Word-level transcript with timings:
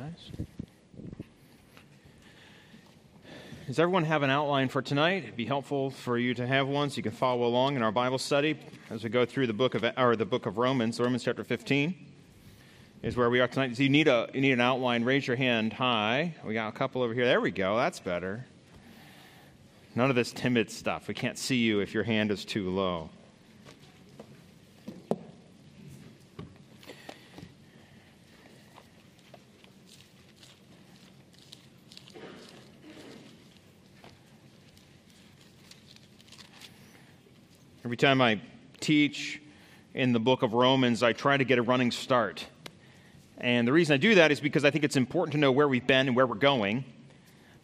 guys. 0.00 0.46
Does 3.66 3.78
everyone 3.78 4.04
have 4.04 4.22
an 4.22 4.30
outline 4.30 4.70
for 4.70 4.80
tonight? 4.80 5.24
It'd 5.24 5.36
be 5.36 5.44
helpful 5.44 5.90
for 5.90 6.16
you 6.16 6.32
to 6.34 6.46
have 6.46 6.66
one 6.68 6.88
so 6.88 6.96
you 6.96 7.02
can 7.02 7.12
follow 7.12 7.46
along 7.46 7.76
in 7.76 7.82
our 7.82 7.92
Bible 7.92 8.16
study 8.16 8.58
as 8.88 9.04
we 9.04 9.10
go 9.10 9.26
through 9.26 9.46
the 9.46 9.52
book 9.52 9.74
of 9.74 9.84
or 9.98 10.16
the 10.16 10.24
book 10.24 10.46
of 10.46 10.56
Romans, 10.56 10.98
Romans 10.98 11.22
chapter 11.22 11.44
15 11.44 11.94
is 13.02 13.14
where 13.14 13.28
we 13.28 13.40
are 13.40 13.48
tonight. 13.48 13.76
So 13.76 13.82
you 13.82 13.90
need 13.90 14.08
a 14.08 14.30
you 14.32 14.40
need 14.40 14.52
an 14.52 14.60
outline. 14.62 15.04
Raise 15.04 15.26
your 15.26 15.36
hand 15.36 15.74
high. 15.74 16.34
We 16.46 16.54
got 16.54 16.68
a 16.68 16.76
couple 16.76 17.02
over 17.02 17.12
here. 17.12 17.26
There 17.26 17.40
we 17.42 17.50
go. 17.50 17.76
That's 17.76 18.00
better. 18.00 18.46
None 19.94 20.08
of 20.08 20.16
this 20.16 20.32
timid 20.32 20.70
stuff. 20.70 21.08
We 21.08 21.14
can't 21.14 21.36
see 21.36 21.56
you 21.56 21.80
if 21.80 21.92
your 21.92 22.04
hand 22.04 22.30
is 22.30 22.46
too 22.46 22.70
low. 22.70 23.10
Time 38.00 38.22
I 38.22 38.40
teach 38.80 39.40
in 39.92 40.12
the 40.12 40.20
book 40.20 40.42
of 40.42 40.54
Romans, 40.54 41.02
I 41.02 41.12
try 41.12 41.36
to 41.36 41.44
get 41.44 41.58
a 41.58 41.62
running 41.62 41.90
start. 41.90 42.46
And 43.36 43.68
the 43.68 43.72
reason 43.72 43.94
I 43.94 43.98
do 43.98 44.14
that 44.14 44.32
is 44.32 44.40
because 44.40 44.64
I 44.64 44.70
think 44.70 44.84
it's 44.84 44.96
important 44.96 45.32
to 45.32 45.38
know 45.38 45.52
where 45.52 45.68
we've 45.68 45.86
been 45.86 46.08
and 46.08 46.16
where 46.16 46.26
we're 46.26 46.36
going. 46.36 46.84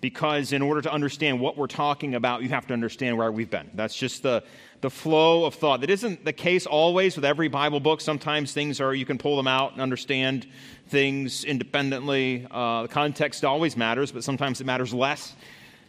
Because 0.02 0.52
in 0.52 0.60
order 0.60 0.82
to 0.82 0.92
understand 0.92 1.40
what 1.40 1.56
we're 1.56 1.66
talking 1.66 2.14
about, 2.14 2.42
you 2.42 2.50
have 2.50 2.66
to 2.66 2.74
understand 2.74 3.16
where 3.16 3.32
we've 3.32 3.50
been. 3.50 3.70
That's 3.72 3.96
just 3.96 4.22
the, 4.22 4.44
the 4.82 4.90
flow 4.90 5.46
of 5.46 5.54
thought. 5.54 5.80
That 5.80 5.88
isn't 5.88 6.22
the 6.22 6.34
case 6.34 6.66
always 6.66 7.16
with 7.16 7.24
every 7.24 7.48
Bible 7.48 7.80
book. 7.80 8.02
Sometimes 8.02 8.52
things 8.52 8.78
are, 8.78 8.94
you 8.94 9.06
can 9.06 9.16
pull 9.16 9.38
them 9.38 9.46
out 9.46 9.72
and 9.72 9.80
understand 9.80 10.46
things 10.88 11.44
independently. 11.44 12.46
Uh, 12.50 12.82
the 12.82 12.88
context 12.88 13.42
always 13.42 13.74
matters, 13.74 14.12
but 14.12 14.22
sometimes 14.22 14.60
it 14.60 14.64
matters 14.64 14.92
less. 14.92 15.34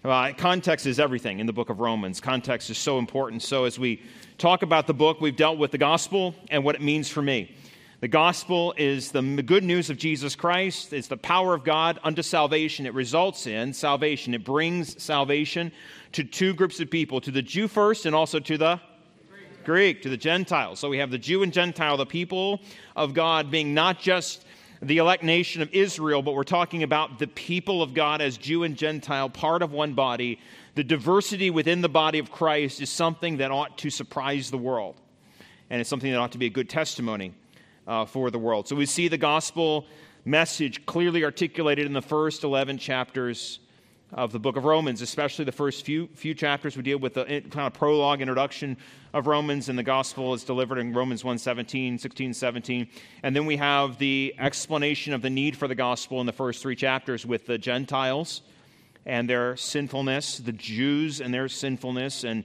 Uh, 0.06 0.32
context 0.38 0.86
is 0.86 1.00
everything 1.00 1.40
in 1.40 1.48
the 1.48 1.54
book 1.54 1.70
of 1.70 1.80
Romans. 1.80 2.22
Context 2.22 2.70
is 2.70 2.78
so 2.78 3.00
important. 3.00 3.42
So, 3.42 3.66
as 3.66 3.80
we 3.80 4.02
talk 4.38 4.62
about 4.62 4.86
the 4.86 4.94
book, 4.94 5.20
we've 5.20 5.36
dealt 5.36 5.58
with 5.58 5.72
the 5.72 5.80
gospel 5.80 6.36
and 6.50 6.64
what 6.64 6.76
it 6.76 6.82
means 6.82 7.10
for 7.10 7.22
me. 7.22 7.56
The 8.00 8.08
gospel 8.08 8.76
is 8.78 9.12
the 9.12 9.24
good 9.24 9.64
news 9.64 9.90
of 9.90 9.98
Jesus 9.98 10.36
Christ. 10.36 10.94
It's 10.94 11.08
the 11.08 11.18
power 11.18 11.56
of 11.56 11.64
God 11.64 12.00
unto 12.04 12.22
salvation. 12.22 12.86
It 12.86 12.94
results 12.94 13.48
in 13.48 13.74
salvation. 13.74 14.36
It 14.36 14.44
brings 14.44 15.02
salvation 15.02 15.72
to 16.12 16.24
two 16.24 16.54
groups 16.54 16.80
of 16.80 16.92
people 16.92 17.20
to 17.22 17.32
the 17.32 17.42
Jew 17.42 17.68
first 17.68 18.06
and 18.06 18.16
also 18.16 18.40
to 18.40 18.56
the 18.56 18.80
Greek, 19.28 19.64
Greek 19.66 20.02
to 20.04 20.10
the 20.10 20.18
Gentiles. 20.18 20.80
So 20.80 20.90
we 20.90 21.00
have 21.00 21.10
the 21.10 21.18
Jew 21.18 21.42
and 21.42 21.52
Gentile, 21.52 21.98
the 21.98 22.06
people 22.06 22.62
of 22.96 23.16
God 23.16 23.50
being 23.50 23.74
not 23.74 24.00
just 24.00 24.46
the 24.82 24.98
elect 24.98 25.24
nation 25.24 25.62
of 25.62 25.74
Israel, 25.74 26.22
but 26.22 26.34
we're 26.34 26.44
talking 26.44 26.84
about 26.84 27.20
the 27.20 27.28
people 27.28 27.82
of 27.82 27.94
God 27.94 28.22
as 28.22 28.38
Jew 28.38 28.64
and 28.64 28.76
Gentile, 28.76 29.30
part 29.30 29.62
of 29.62 29.72
one 29.72 29.94
body. 29.94 30.40
The 30.76 30.84
diversity 30.84 31.50
within 31.50 31.82
the 31.82 31.90
body 31.90 32.20
of 32.20 32.32
Christ 32.32 32.82
is 32.82 32.90
something 32.90 33.38
that 33.38 33.52
ought 33.52 33.78
to 33.80 33.90
surprise 33.90 34.52
the 34.52 34.58
world. 34.58 34.96
And 35.70 35.82
it's 35.82 35.90
something 35.90 36.12
that 36.12 36.18
ought 36.18 36.34
to 36.34 36.38
be 36.38 36.46
a 36.46 36.52
good 36.52 36.70
testimony 36.70 37.34
uh, 37.88 38.06
for 38.06 38.30
the 38.30 38.40
world. 38.40 38.68
So 38.68 38.76
we 38.76 38.86
see 38.86 39.08
the 39.08 39.18
gospel 39.18 39.86
message 40.26 40.86
clearly 40.86 41.24
articulated 41.24 41.86
in 41.86 41.94
the 41.94 42.02
first 42.02 42.44
11 42.44 42.78
chapters 42.78 43.60
of 44.14 44.32
the 44.32 44.40
book 44.40 44.56
of 44.56 44.64
Romans, 44.64 45.02
especially 45.02 45.46
the 45.46 45.52
first 45.52 45.86
few, 45.86 46.08
few 46.14 46.34
chapters. 46.34 46.78
We 46.78 46.84
deal 46.84 46.98
with 46.98 47.16
the 47.16 47.26
kind 47.26 47.68
of 47.68 47.74
prologue 47.74 48.22
introduction 48.22 48.78
of 49.14 49.28
Romans, 49.28 49.68
and 49.70 49.78
the 49.78 49.84
gospel 49.84 50.34
is 50.34 50.44
delivered 50.44 50.78
in 50.78 50.94
Romans 50.94 51.24
1 51.24 51.38
17, 51.38 51.98
16, 51.98 52.34
17. 52.34 52.88
And 53.24 53.36
then 53.36 53.46
we 53.46 53.58
have 53.58 53.98
the 53.98 54.34
explanation 54.40 55.14
of 55.14 55.22
the 55.22 55.30
need 55.30 55.58
for 55.58 55.68
the 55.68 55.76
gospel 55.76 56.22
in 56.22 56.26
the 56.26 56.32
first 56.34 56.62
three 56.62 56.76
chapters 56.76 57.26
with 57.26 57.46
the 57.46 57.58
Gentiles 57.58 58.42
and 59.06 59.30
their 59.30 59.56
sinfulness, 59.58 60.38
the 60.38 60.52
Jews 60.52 61.22
and 61.22 61.34
their 61.34 61.48
sinfulness, 61.48 62.24
and 62.24 62.44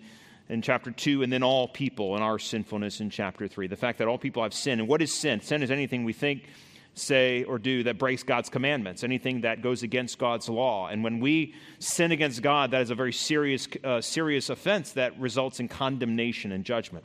in 0.48 0.62
chapter 0.62 0.90
2, 0.90 1.22
and 1.22 1.32
then 1.32 1.42
all 1.42 1.68
people 1.68 2.14
and 2.14 2.22
our 2.22 2.38
sinfulness 2.38 3.00
in 3.00 3.08
chapter 3.08 3.48
3. 3.48 3.68
The 3.68 3.76
fact 3.76 3.98
that 3.98 4.08
all 4.08 4.18
people 4.18 4.42
have 4.42 4.52
sin. 4.52 4.80
And 4.80 4.88
what 4.88 5.00
is 5.00 5.14
sin? 5.14 5.40
Sin 5.40 5.62
is 5.62 5.70
anything 5.70 6.04
we 6.04 6.12
think 6.12 6.48
say 6.94 7.44
or 7.44 7.58
do 7.58 7.82
that 7.84 7.98
breaks 7.98 8.22
God's 8.22 8.48
commandments, 8.48 9.02
anything 9.02 9.42
that 9.42 9.62
goes 9.62 9.82
against 9.82 10.18
God's 10.18 10.48
law. 10.48 10.88
And 10.88 11.02
when 11.02 11.20
we 11.20 11.54
sin 11.78 12.12
against 12.12 12.42
God, 12.42 12.70
that 12.72 12.82
is 12.82 12.90
a 12.90 12.94
very 12.94 13.12
serious, 13.12 13.66
uh, 13.82 14.00
serious 14.00 14.50
offense 14.50 14.92
that 14.92 15.18
results 15.18 15.60
in 15.60 15.68
condemnation 15.68 16.52
and 16.52 16.64
judgment. 16.64 17.04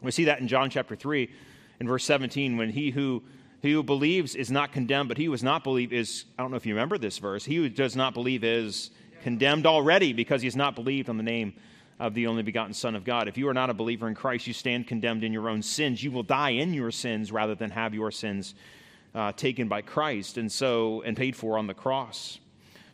We 0.00 0.12
see 0.12 0.24
that 0.24 0.40
in 0.40 0.48
John 0.48 0.70
chapter 0.70 0.94
3, 0.94 1.28
in 1.80 1.88
verse 1.88 2.04
17, 2.04 2.56
when 2.56 2.70
he 2.70 2.90
who 2.90 3.22
he 3.62 3.72
who 3.72 3.82
believes 3.82 4.34
is 4.34 4.50
not 4.50 4.70
condemned, 4.70 5.08
but 5.08 5.18
he 5.18 5.24
who 5.24 5.32
does 5.32 5.42
not 5.42 5.64
believe 5.64 5.92
is, 5.92 6.26
I 6.38 6.42
don't 6.42 6.50
know 6.50 6.56
if 6.56 6.66
you 6.66 6.74
remember 6.74 6.98
this 6.98 7.18
verse, 7.18 7.44
he 7.44 7.56
who 7.56 7.68
does 7.68 7.96
not 7.96 8.14
believe 8.14 8.44
is 8.44 8.90
condemned 9.22 9.66
already 9.66 10.12
because 10.12 10.42
he 10.42 10.46
has 10.46 10.54
not 10.54 10.76
believed 10.76 11.08
on 11.08 11.16
the 11.16 11.22
name 11.22 11.54
of 11.98 12.14
the 12.14 12.26
only 12.26 12.42
begotten 12.42 12.74
Son 12.74 12.94
of 12.94 13.02
God. 13.02 13.26
If 13.26 13.38
you 13.38 13.48
are 13.48 13.54
not 13.54 13.70
a 13.70 13.74
believer 13.74 14.06
in 14.06 14.14
Christ, 14.14 14.46
you 14.46 14.52
stand 14.52 14.86
condemned 14.86 15.24
in 15.24 15.32
your 15.32 15.48
own 15.48 15.62
sins. 15.62 16.04
You 16.04 16.12
will 16.12 16.22
die 16.22 16.50
in 16.50 16.74
your 16.74 16.90
sins 16.90 17.32
rather 17.32 17.54
than 17.54 17.70
have 17.70 17.94
your 17.94 18.10
sins 18.10 18.54
uh, 19.16 19.32
taken 19.32 19.66
by 19.66 19.80
Christ 19.80 20.36
and 20.36 20.52
so 20.52 21.02
and 21.02 21.16
paid 21.16 21.34
for 21.34 21.58
on 21.58 21.66
the 21.66 21.74
cross. 21.74 22.38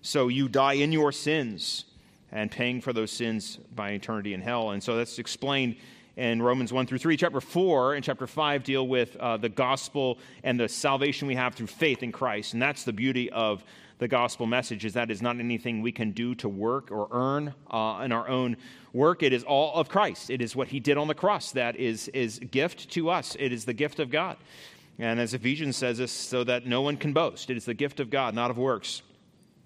So 0.00 0.28
you 0.28 0.49
die 0.49 0.75
in 0.75 0.93
your 0.93 1.12
sins 1.12 1.84
and 2.31 2.50
paying 2.50 2.81
for 2.81 2.93
those 2.93 3.10
sins 3.10 3.59
by 3.75 3.91
eternity 3.91 4.32
in 4.32 4.41
hell. 4.41 4.71
And 4.71 4.82
so 4.82 4.97
that's 4.97 5.19
explained 5.19 5.77
in 6.16 6.41
Romans 6.41 6.72
1 6.72 6.87
through 6.87 6.99
3. 6.99 7.16
Chapter 7.16 7.41
4 7.41 7.94
and 7.94 8.05
chapter 8.05 8.27
5 8.27 8.65
deal 8.65 8.87
with 8.87 9.16
uh, 9.16 9.37
the 9.37 9.49
gospel 9.49 10.19
and 10.44 10.59
the 10.59 10.69
salvation 10.69 11.27
we 11.27 11.34
have 11.34 11.55
through 11.55 11.66
faith 11.66 12.03
in 12.03 12.12
Christ. 12.12 12.53
And 12.53 12.62
that's 12.62 12.84
the 12.84 12.93
beauty 12.93 13.31
of 13.31 13.65
the 13.99 14.09
gospel 14.09 14.47
message 14.47 14.84
is 14.84 14.94
that 14.94 15.11
is 15.11 15.22
not 15.22 15.38
anything 15.38 15.81
we 15.81 15.93
can 15.93 16.11
do 16.11 16.34
to 16.34 16.49
work 16.49 16.91
or 16.91 17.06
earn 17.12 17.55
uh, 17.71 18.03
in 18.05 18.11
our 18.11 18.28
own 18.28 18.56
work. 18.93 19.22
It 19.22 19.32
is 19.32 19.44
all 19.44 19.75
of 19.75 19.88
Christ. 19.88 20.28
It 20.28 20.43
is 20.43 20.56
what 20.56 20.69
he 20.69 20.81
did 20.81 20.99
on 20.99 21.06
the 21.06 21.15
cross 21.15 21.53
that 21.53 21.77
is, 21.77 22.09
is 22.09 22.41
gift 22.50 22.91
to 22.91 23.11
us. 23.11 23.37
It 23.38 23.53
is 23.53 23.65
the 23.65 23.72
gift 23.72 24.00
of 24.00 24.11
God. 24.11 24.38
And 24.99 25.19
as 25.19 25.35
Ephesians 25.35 25.77
says 25.77 25.99
this, 25.99 26.13
so 26.13 26.45
that 26.45 26.67
no 26.67 26.83
one 26.83 26.97
can 26.97 27.13
boast. 27.13 27.51
It 27.51 27.57
is 27.57 27.65
the 27.65 27.75
gift 27.75 28.01
of 28.01 28.11
God, 28.11 28.35
not 28.35 28.51
of 28.51 28.59
works. 28.59 29.03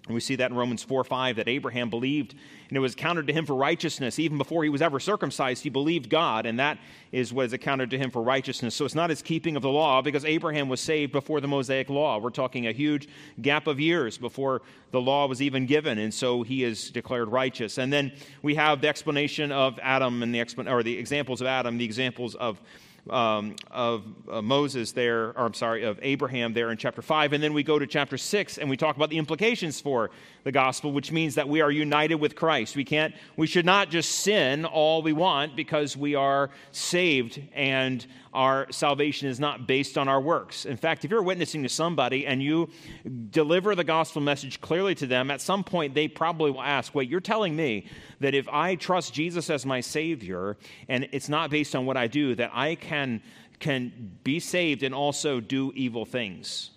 And 0.07 0.13
we 0.13 0.21
see 0.21 0.37
that 0.37 0.51
in 0.51 0.57
Romans 0.57 0.83
4 0.83 1.03
5 1.03 1.35
that 1.35 1.49
Abraham 1.49 1.89
believed 1.89 2.33
and 2.69 2.77
it 2.77 2.79
was 2.79 2.95
counted 2.95 3.27
to 3.27 3.33
him 3.33 3.45
for 3.45 3.55
righteousness. 3.55 4.19
Even 4.19 4.37
before 4.37 4.63
he 4.63 4.69
was 4.69 4.81
ever 4.81 4.99
circumcised, 4.99 5.63
he 5.63 5.69
believed 5.69 6.09
God, 6.09 6.45
and 6.45 6.59
that 6.59 6.77
is 7.11 7.33
what 7.33 7.45
is 7.45 7.53
accounted 7.53 7.89
to 7.91 7.97
him 7.97 8.09
for 8.09 8.21
righteousness. 8.21 8.75
So 8.75 8.85
it's 8.85 8.95
not 8.95 9.09
his 9.09 9.21
keeping 9.21 9.55
of 9.55 9.61
the 9.61 9.69
law 9.69 10.01
because 10.01 10.25
Abraham 10.25 10.69
was 10.69 10.81
saved 10.81 11.11
before 11.11 11.39
the 11.39 11.47
Mosaic 11.47 11.89
law. 11.89 12.17
We're 12.19 12.29
talking 12.29 12.67
a 12.67 12.71
huge 12.71 13.07
gap 13.41 13.67
of 13.67 13.79
years 13.79 14.17
before 14.17 14.61
the 14.91 15.01
law 15.01 15.27
was 15.27 15.41
even 15.41 15.65
given, 15.65 15.97
and 15.97 16.13
so 16.13 16.43
he 16.43 16.63
is 16.63 16.89
declared 16.91 17.29
righteous. 17.29 17.77
And 17.77 17.91
then 17.91 18.13
we 18.41 18.55
have 18.55 18.81
the 18.81 18.87
explanation 18.87 19.51
of 19.51 19.79
Adam 19.81 20.23
and 20.23 20.33
the, 20.33 20.69
or 20.69 20.83
the 20.83 20.97
examples 20.97 21.41
of 21.41 21.47
Adam, 21.47 21.77
the 21.77 21.85
examples 21.85 22.35
of 22.35 22.61
um, 23.09 23.55
of 23.71 24.03
uh, 24.29 24.41
Moses 24.41 24.91
there, 24.91 25.29
or 25.29 25.45
I'm 25.45 25.53
sorry, 25.53 25.83
of 25.83 25.99
Abraham 26.01 26.53
there 26.53 26.71
in 26.71 26.77
chapter 26.77 27.01
5. 27.01 27.33
And 27.33 27.43
then 27.43 27.53
we 27.53 27.63
go 27.63 27.79
to 27.79 27.87
chapter 27.87 28.17
6 28.17 28.57
and 28.57 28.69
we 28.69 28.77
talk 28.77 28.95
about 28.95 29.09
the 29.09 29.17
implications 29.17 29.79
for 29.81 30.09
the 30.47 30.51
gospel, 30.53 30.93
which 30.93 31.11
means 31.11 31.35
that 31.35 31.49
we 31.49 31.59
are 31.59 31.69
united 31.69 32.15
with 32.15 32.33
Christ. 32.33 32.77
We 32.77 32.85
can't, 32.85 33.13
we 33.35 33.47
should 33.47 33.65
not 33.65 33.89
just 33.89 34.19
sin 34.19 34.63
all 34.63 35.01
we 35.01 35.11
want 35.11 35.57
because 35.57 35.97
we 35.97 36.15
are 36.15 36.51
saved 36.71 37.41
and 37.53 38.05
our 38.33 38.71
salvation 38.71 39.27
is 39.27 39.41
not 39.41 39.67
based 39.67 39.97
on 39.97 40.07
our 40.07 40.21
works. 40.21 40.63
In 40.63 40.77
fact, 40.77 41.03
if 41.03 41.11
you're 41.11 41.21
witnessing 41.21 41.63
to 41.63 41.69
somebody 41.69 42.25
and 42.25 42.41
you 42.41 42.69
deliver 43.29 43.75
the 43.75 43.83
gospel 43.83 44.21
message 44.21 44.61
clearly 44.61 44.95
to 44.95 45.05
them, 45.05 45.31
at 45.31 45.41
some 45.41 45.65
point 45.65 45.93
they 45.93 46.07
probably 46.07 46.51
will 46.51 46.61
ask, 46.61 46.95
Wait, 46.95 47.09
you're 47.09 47.19
telling 47.19 47.53
me 47.53 47.85
that 48.21 48.33
if 48.33 48.47
I 48.47 48.75
trust 48.75 49.13
Jesus 49.13 49.49
as 49.49 49.65
my 49.65 49.81
Savior 49.81 50.55
and 50.87 51.09
it's 51.11 51.27
not 51.27 51.49
based 51.49 51.75
on 51.75 51.85
what 51.85 51.97
I 51.97 52.07
do, 52.07 52.35
that 52.35 52.51
I 52.53 52.75
can, 52.75 53.21
can 53.59 54.13
be 54.23 54.39
saved 54.39 54.83
and 54.83 54.95
also 54.95 55.41
do 55.41 55.73
evil 55.75 56.05
things? 56.05 56.69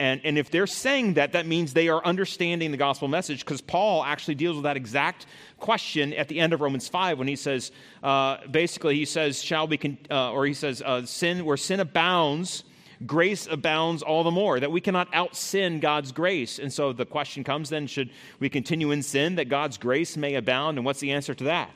And, 0.00 0.20
and 0.22 0.38
if 0.38 0.50
they're 0.50 0.68
saying 0.68 1.14
that, 1.14 1.32
that 1.32 1.46
means 1.46 1.74
they 1.74 1.88
are 1.88 2.04
understanding 2.04 2.70
the 2.70 2.76
gospel 2.76 3.08
message 3.08 3.44
because 3.44 3.60
Paul 3.60 4.04
actually 4.04 4.36
deals 4.36 4.54
with 4.54 4.62
that 4.62 4.76
exact 4.76 5.26
question 5.58 6.12
at 6.12 6.28
the 6.28 6.38
end 6.38 6.52
of 6.52 6.60
Romans 6.60 6.86
5 6.86 7.18
when 7.18 7.26
he 7.26 7.34
says, 7.34 7.72
uh, 8.02 8.36
basically, 8.48 8.94
he 8.94 9.04
says, 9.04 9.42
shall 9.42 9.66
we, 9.66 9.76
con- 9.76 9.98
uh, 10.08 10.30
or 10.30 10.46
he 10.46 10.54
says, 10.54 10.82
uh, 10.82 11.04
sin, 11.04 11.44
where 11.44 11.56
sin 11.56 11.80
abounds, 11.80 12.62
grace 13.06 13.48
abounds 13.48 14.02
all 14.02 14.22
the 14.22 14.30
more, 14.30 14.60
that 14.60 14.70
we 14.70 14.80
cannot 14.80 15.08
out 15.12 15.34
sin 15.34 15.80
God's 15.80 16.12
grace. 16.12 16.60
And 16.60 16.72
so 16.72 16.92
the 16.92 17.06
question 17.06 17.42
comes 17.42 17.68
then, 17.68 17.88
should 17.88 18.10
we 18.38 18.48
continue 18.48 18.92
in 18.92 19.02
sin 19.02 19.34
that 19.34 19.48
God's 19.48 19.78
grace 19.78 20.16
may 20.16 20.36
abound? 20.36 20.78
And 20.78 20.84
what's 20.84 21.00
the 21.00 21.10
answer 21.10 21.34
to 21.34 21.44
that? 21.44 21.70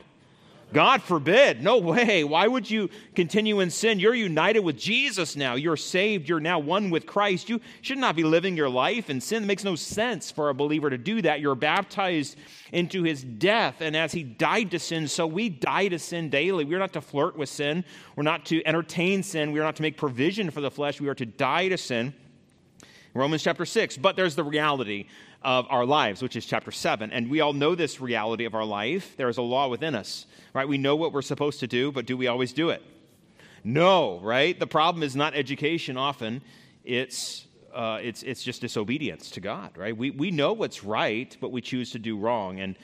God 0.73 1.03
forbid. 1.03 1.63
No 1.63 1.79
way. 1.79 2.25
Why 2.25 2.47
would 2.47 2.71
you 2.71 2.91
continue 3.15 3.61
in 3.61 3.71
sin? 3.71 3.99
You're 3.99 4.15
united 4.15 4.61
with 4.61 4.79
Jesus 4.79 5.37
now. 5.37 5.55
You're 5.55 5.77
saved. 5.77 6.29
You're 6.29 6.41
now 6.41 6.59
one 6.59 6.91
with 6.91 7.07
Christ. 7.07 7.49
You 7.49 7.61
should 7.81 7.99
not 7.99 8.17
be 8.17 8.25
living 8.25 8.57
your 8.57 8.69
life 8.69 9.11
in 9.11 9.21
sin. 9.21 9.43
It 9.43 9.47
makes 9.47 9.65
no 9.65 9.77
sense 9.77 10.31
for 10.31 10.49
a 10.49 10.55
believer 10.55 10.91
to 10.91 10.99
do 10.99 11.23
that. 11.23 11.41
You're 11.41 11.55
baptized 11.55 12.37
into 12.73 13.03
his 13.03 13.23
death. 13.23 13.81
And 13.81 13.97
as 13.97 14.13
he 14.13 14.23
died 14.23 14.71
to 14.71 14.79
sin, 14.79 15.09
so 15.09 15.27
we 15.27 15.49
die 15.49 15.89
to 15.89 15.99
sin 15.99 16.31
daily. 16.31 16.65
We're 16.65 16.79
not 16.79 16.95
to 16.95 17.01
flirt 17.01 17.37
with 17.37 17.49
sin. 17.49 17.85
We're 18.17 18.23
not 18.23 18.47
to 18.47 18.67
entertain 18.67 19.23
sin. 19.23 19.53
We're 19.53 19.65
not 19.65 19.77
to 19.77 19.83
make 19.83 19.97
provision 19.97 20.51
for 20.51 20.61
the 20.61 20.71
flesh. 20.71 21.01
We 21.01 21.09
are 21.09 21.15
to 21.15 21.27
die 21.27 21.69
to 21.69 21.79
sin. 21.79 22.15
Romans 23.15 23.43
chapter 23.43 23.67
6. 23.67 23.99
But 23.99 24.17
there's 24.17 24.37
the 24.37 24.45
reality 24.45 25.07
of 25.45 25.67
our 25.71 25.85
lives, 25.85 26.23
which 26.23 26.37
is 26.37 26.47
chapter 26.47 26.71
7. 26.71 27.11
And 27.11 27.31
we 27.31 27.41
all 27.41 27.53
know 27.53 27.75
this 27.75 28.01
reality 28.01 28.45
of 28.45 28.55
our 28.55 28.65
life. 28.65 29.17
There 29.17 29.29
is 29.29 29.39
a 29.39 29.43
law 29.43 29.69
within 29.69 29.95
us, 29.95 30.27
right? 30.55 30.67
We 30.67 30.79
know 30.79 30.97
what 30.97 31.13
we're 31.13 31.23
supposed 31.23 31.61
to 31.61 31.67
do, 31.67 31.93
but 31.93 32.07
do 32.07 32.17
we 32.17 32.27
always 32.27 32.53
do 32.53 32.71
it? 32.71 32.83
No, 33.65 34.19
right? 34.21 34.59
The 34.59 34.67
problem 34.67 35.03
is 35.03 35.15
not 35.15 35.35
education 35.35 35.97
often, 35.97 36.43
it's, 36.85 37.47
uh, 37.73 38.01
it's, 38.03 38.23
it's 38.25 38.43
just 38.43 38.61
disobedience 38.61 39.31
to 39.33 39.41
God, 39.41 39.77
right? 39.77 39.97
We, 39.97 40.11
we 40.11 40.31
know 40.31 40.53
what's 40.53 40.83
right, 40.83 41.37
but 41.41 41.53
we 41.53 41.61
choose 41.61 41.93
to 41.93 41.99
do 41.99 42.19
wrong. 42.19 42.61
And 42.61 42.77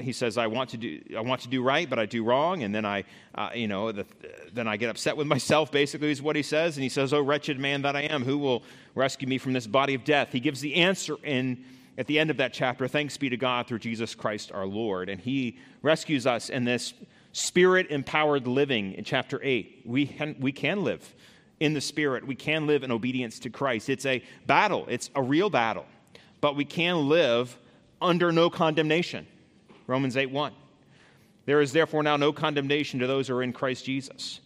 he 0.00 0.12
says, 0.12 0.36
I 0.36 0.46
want 0.46 0.70
to 0.70 0.76
do, 0.76 1.00
I 1.16 1.20
want 1.20 1.42
to 1.42 1.48
do 1.48 1.62
right, 1.62 1.88
but 1.88 1.98
I 1.98 2.06
do 2.06 2.24
wrong. 2.24 2.62
And 2.62 2.74
then 2.74 2.84
I, 2.84 3.04
uh, 3.34 3.50
you 3.54 3.68
know, 3.68 3.92
the, 3.92 4.06
then 4.52 4.68
I 4.68 4.76
get 4.76 4.90
upset 4.90 5.16
with 5.16 5.26
myself, 5.36 5.70
basically, 5.70 6.10
is 6.10 6.20
what 6.20 6.36
he 6.36 6.42
says. 6.42 6.76
And 6.76 6.82
he 6.82 6.88
says, 6.88 7.12
Oh, 7.12 7.22
wretched 7.22 7.58
man 7.58 7.82
that 7.82 7.96
I 7.96 8.02
am, 8.02 8.24
who 8.24 8.38
will 8.38 8.62
rescue 8.94 9.28
me 9.28 9.38
from 9.38 9.52
this 9.52 9.66
body 9.66 9.94
of 9.94 10.04
death? 10.04 10.32
He 10.32 10.40
gives 10.40 10.60
the 10.60 10.74
answer 10.74 11.16
in, 11.24 11.64
at 11.98 12.06
the 12.06 12.18
end 12.18 12.30
of 12.30 12.38
that 12.38 12.54
chapter 12.54 12.88
Thanks 12.88 13.16
be 13.16 13.28
to 13.28 13.36
God 13.36 13.66
through 13.66 13.80
Jesus 13.80 14.14
Christ 14.14 14.52
our 14.52 14.66
Lord. 14.66 15.08
And 15.08 15.20
he 15.20 15.58
rescues 15.82 16.26
us 16.26 16.48
in 16.48 16.64
this 16.64 16.94
spirit 17.32 17.88
empowered 17.90 18.46
living 18.46 18.94
in 18.94 19.04
chapter 19.04 19.40
8. 19.42 19.82
We 19.84 20.06
can, 20.06 20.36
we 20.40 20.52
can 20.52 20.84
live 20.84 21.14
in 21.60 21.74
the 21.74 21.80
spirit, 21.80 22.24
we 22.24 22.36
can 22.36 22.68
live 22.68 22.84
in 22.84 22.92
obedience 22.92 23.40
to 23.40 23.50
Christ. 23.50 23.88
It's 23.88 24.06
a 24.06 24.22
battle, 24.46 24.86
it's 24.88 25.10
a 25.16 25.22
real 25.22 25.50
battle, 25.50 25.86
but 26.40 26.54
we 26.54 26.64
can 26.64 27.08
live 27.08 27.58
under 28.00 28.30
no 28.30 28.48
condemnation. 28.48 29.26
Romans 29.88 30.16
8 30.16 30.30
1. 30.30 30.52
There 31.46 31.60
is 31.60 31.72
therefore 31.72 32.04
now 32.04 32.16
no 32.16 32.32
condemnation 32.32 33.00
to 33.00 33.08
those 33.08 33.26
who 33.26 33.34
are 33.34 33.42
in 33.42 33.52
Christ 33.52 33.84
Jesus. 33.84 34.40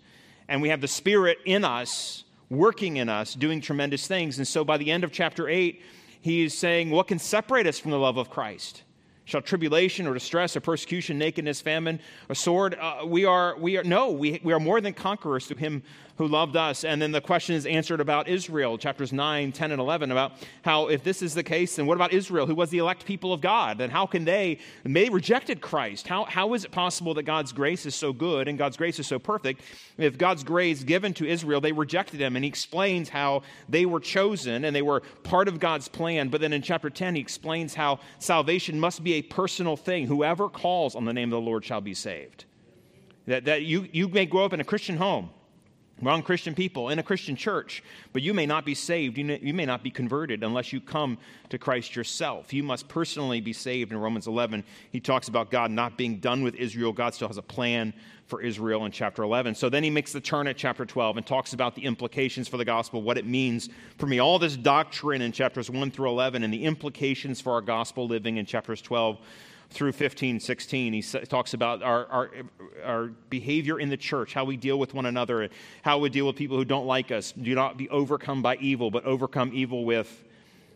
And 0.49 0.63
we 0.63 0.71
have 0.71 0.81
the 0.81 0.89
Spirit 0.89 1.39
in 1.45 1.65
us, 1.65 2.25
working 2.49 2.97
in 2.97 3.11
us, 3.11 3.35
doing 3.35 3.61
tremendous 3.61 4.07
things. 4.07 4.39
And 4.39 4.49
so 4.49 4.65
by 4.65 4.79
the 4.79 4.91
end 4.91 5.05
of 5.05 5.13
chapter 5.13 5.49
8, 5.49 5.83
he 6.23 6.45
is 6.45 6.57
saying, 6.57 6.91
What 6.91 7.09
can 7.09 7.19
separate 7.19 7.67
us 7.67 7.79
from 7.79 7.91
the 7.91 7.99
love 7.99 8.17
of 8.17 8.31
Christ? 8.31 8.85
Shall 9.25 9.43
tribulation 9.43 10.07
or 10.07 10.15
distress 10.15 10.57
or 10.57 10.61
persecution, 10.61 11.19
nakedness, 11.19 11.61
famine, 11.61 12.01
a 12.29 12.35
sword? 12.35 12.77
Uh, 12.81 13.03
we 13.07 13.25
are, 13.25 13.57
we 13.59 13.77
are, 13.77 13.85
no, 13.85 14.11
we, 14.11 14.41
we 14.43 14.53
are 14.53 14.59
more 14.59 14.81
than 14.81 14.95
conquerors 14.95 15.47
through 15.47 15.59
him 15.59 15.83
who 16.19 16.27
loved 16.27 16.57
us. 16.57 16.85
And 16.85 17.01
then 17.01 17.13
the 17.13 17.21
question 17.21 17.55
is 17.55 17.67
answered 17.67 18.01
about 18.01 18.29
Israel, 18.29 18.79
chapters 18.79 19.13
9, 19.13 19.53
10, 19.53 19.73
and 19.73 19.81
11, 19.81 20.11
about 20.11 20.33
how 20.63 20.89
if 20.89 21.03
this 21.03 21.23
is 21.23 21.35
the 21.35 21.43
case, 21.43 21.77
then 21.77 21.87
what 21.87 21.97
about 21.97 22.13
Israel, 22.13 22.47
who 22.47 22.55
was 22.55 22.71
the 22.71 22.79
elect 22.79 23.05
people 23.05 23.33
of 23.33 23.41
God? 23.41 23.81
And 23.81 23.93
how 23.93 24.07
can 24.07 24.25
they, 24.25 24.59
they 24.85 25.09
rejected 25.09 25.61
Christ. 25.61 26.07
How, 26.07 26.25
how 26.25 26.55
is 26.55 26.65
it 26.65 26.71
possible 26.71 27.15
that 27.15 27.23
God's 27.23 27.53
grace 27.53 27.87
is 27.87 27.95
so 27.95 28.13
good 28.13 28.49
and 28.49 28.59
God's 28.59 28.77
grace 28.77 28.99
is 28.99 29.07
so 29.07 29.19
perfect? 29.19 29.63
If 29.97 30.19
God's 30.19 30.45
grace 30.45 30.83
given 30.83 31.15
to 31.15 31.27
Israel, 31.27 31.61
they 31.61 31.73
rejected 31.73 32.21
him. 32.21 32.37
And 32.37 32.45
he 32.45 32.49
explains 32.49 33.09
how 33.09 33.43
they 33.69 33.87
were 33.87 34.01
chosen 34.01 34.65
and 34.65 34.77
they 34.77 34.83
were 34.83 35.01
part 35.23 35.49
of 35.49 35.59
God's 35.59 35.89
plan. 35.89 36.29
But 36.29 36.41
then 36.41 36.53
in 36.53 36.63
chapter 36.63 36.91
10, 36.91 37.15
he 37.15 37.21
explains 37.21 37.75
how 37.75 38.01
salvation 38.19 38.79
must 38.79 39.03
be 39.03 39.15
a 39.15 39.23
personal 39.23 39.77
thing. 39.77 40.07
Whoever 40.07 40.49
calls 40.49 40.95
on 40.95 41.05
the 41.05 41.13
name 41.13 41.33
of 41.33 41.43
the 41.43 41.47
Lord 41.47 41.65
shall 41.65 41.81
be 41.81 41.95
saved. 41.95 42.45
That, 43.27 43.45
that 43.45 43.63
you, 43.63 43.89
you 43.93 44.09
may 44.09 44.27
grow 44.27 44.45
up 44.45 44.53
in 44.53 44.61
a 44.61 44.65
Christian 44.65 44.97
home 44.97 45.31
among 46.03 46.23
Christian 46.25 46.55
people 46.55 46.91
in 46.91 46.99
a 46.99 47.03
Christian 47.03 47.37
church, 47.37 47.83
but 48.13 48.21
you 48.21 48.35
may 48.35 48.45
not 48.45 48.65
be 48.65 48.75
saved. 48.75 49.17
You 49.17 49.55
may 49.55 49.65
not 49.65 49.83
be 49.83 49.91
converted 49.91 50.43
unless 50.43 50.73
you 50.73 50.81
come 50.81 51.17
to 51.49 51.59
Christ 51.59 51.97
yourself. 51.97 52.53
You 52.53 52.65
must 52.65 52.89
personally 52.89 53.41
be 53.41 53.53
saved. 53.53 53.93
In 53.93 53.99
Romans 53.99 54.27
11, 54.27 54.65
he 54.91 55.01
talks 55.01 55.29
about 55.29 55.51
God 55.51 55.71
not 55.71 55.97
being 55.97 56.19
done 56.19 56.43
with 56.43 56.57
Israel. 56.57 56.93
God 56.93 57.15
still 57.15 57.29
has 57.29 57.39
a 57.39 57.43
plan 57.43 57.95
for 58.27 58.41
Israel 58.43 58.85
in 58.85 58.93
chapter 58.93 59.23
11. 59.23 59.55
So 59.55 59.69
then 59.69 59.85
he 59.85 59.91
makes 59.91 60.13
the 60.13 60.21
turn 60.21 60.49
at 60.49 60.57
chapter 60.57 60.85
12 60.85 61.19
and 61.19 61.27
talks 61.27 61.53
about 61.53 61.75
the 61.75 61.85
implications 61.85 62.49
for 62.49 62.57
the 62.57 62.65
gospel, 62.65 63.03
what 63.03 63.17
it 63.17 63.27
means 63.27 63.69
for 63.99 64.07
me. 64.07 64.19
All 64.19 64.39
this 64.39 64.57
doctrine 64.57 65.23
in 65.23 65.33
chapters 65.33 65.71
1 65.71 65.91
through 65.93 66.09
11 66.09 66.43
and 66.43 66.53
the 66.53 66.65
implications 66.65 67.41
for 67.41 67.53
our 67.53 67.61
gospel 67.61 68.09
living 68.09 68.39
in 68.39 68.47
chapters 68.47 68.83
12 68.83 69.19
through 69.73 69.93
15, 69.93 70.41
16. 70.41 70.93
He 70.93 71.03
talks 71.03 71.55
about 71.55 71.83
our, 71.83 72.07
our, 72.07 72.31
our 72.85 73.07
behavior 73.31 73.81
in 73.81 73.89
the 73.89 73.97
church, 73.97 74.35
how 74.35 74.45
we 74.45 74.57
deal 74.57 74.79
with 74.79 74.95
one 74.95 75.07
another, 75.07 75.49
how 75.83 75.99
we 75.99 76.11
deal 76.11 76.27
with 76.27 76.37
people 76.37 76.57
who 76.57 76.65
don't 76.65 76.87
like 76.87 77.11
us. 77.11 77.33
Do 77.33 77.55
not 77.55 77.77
be 77.77 77.89
overcome 77.89 78.43
by 78.43 78.57
evil, 78.57 78.91
but 78.91 79.05
overcome 79.05 79.51
evil 79.53 79.85
with 79.85 80.25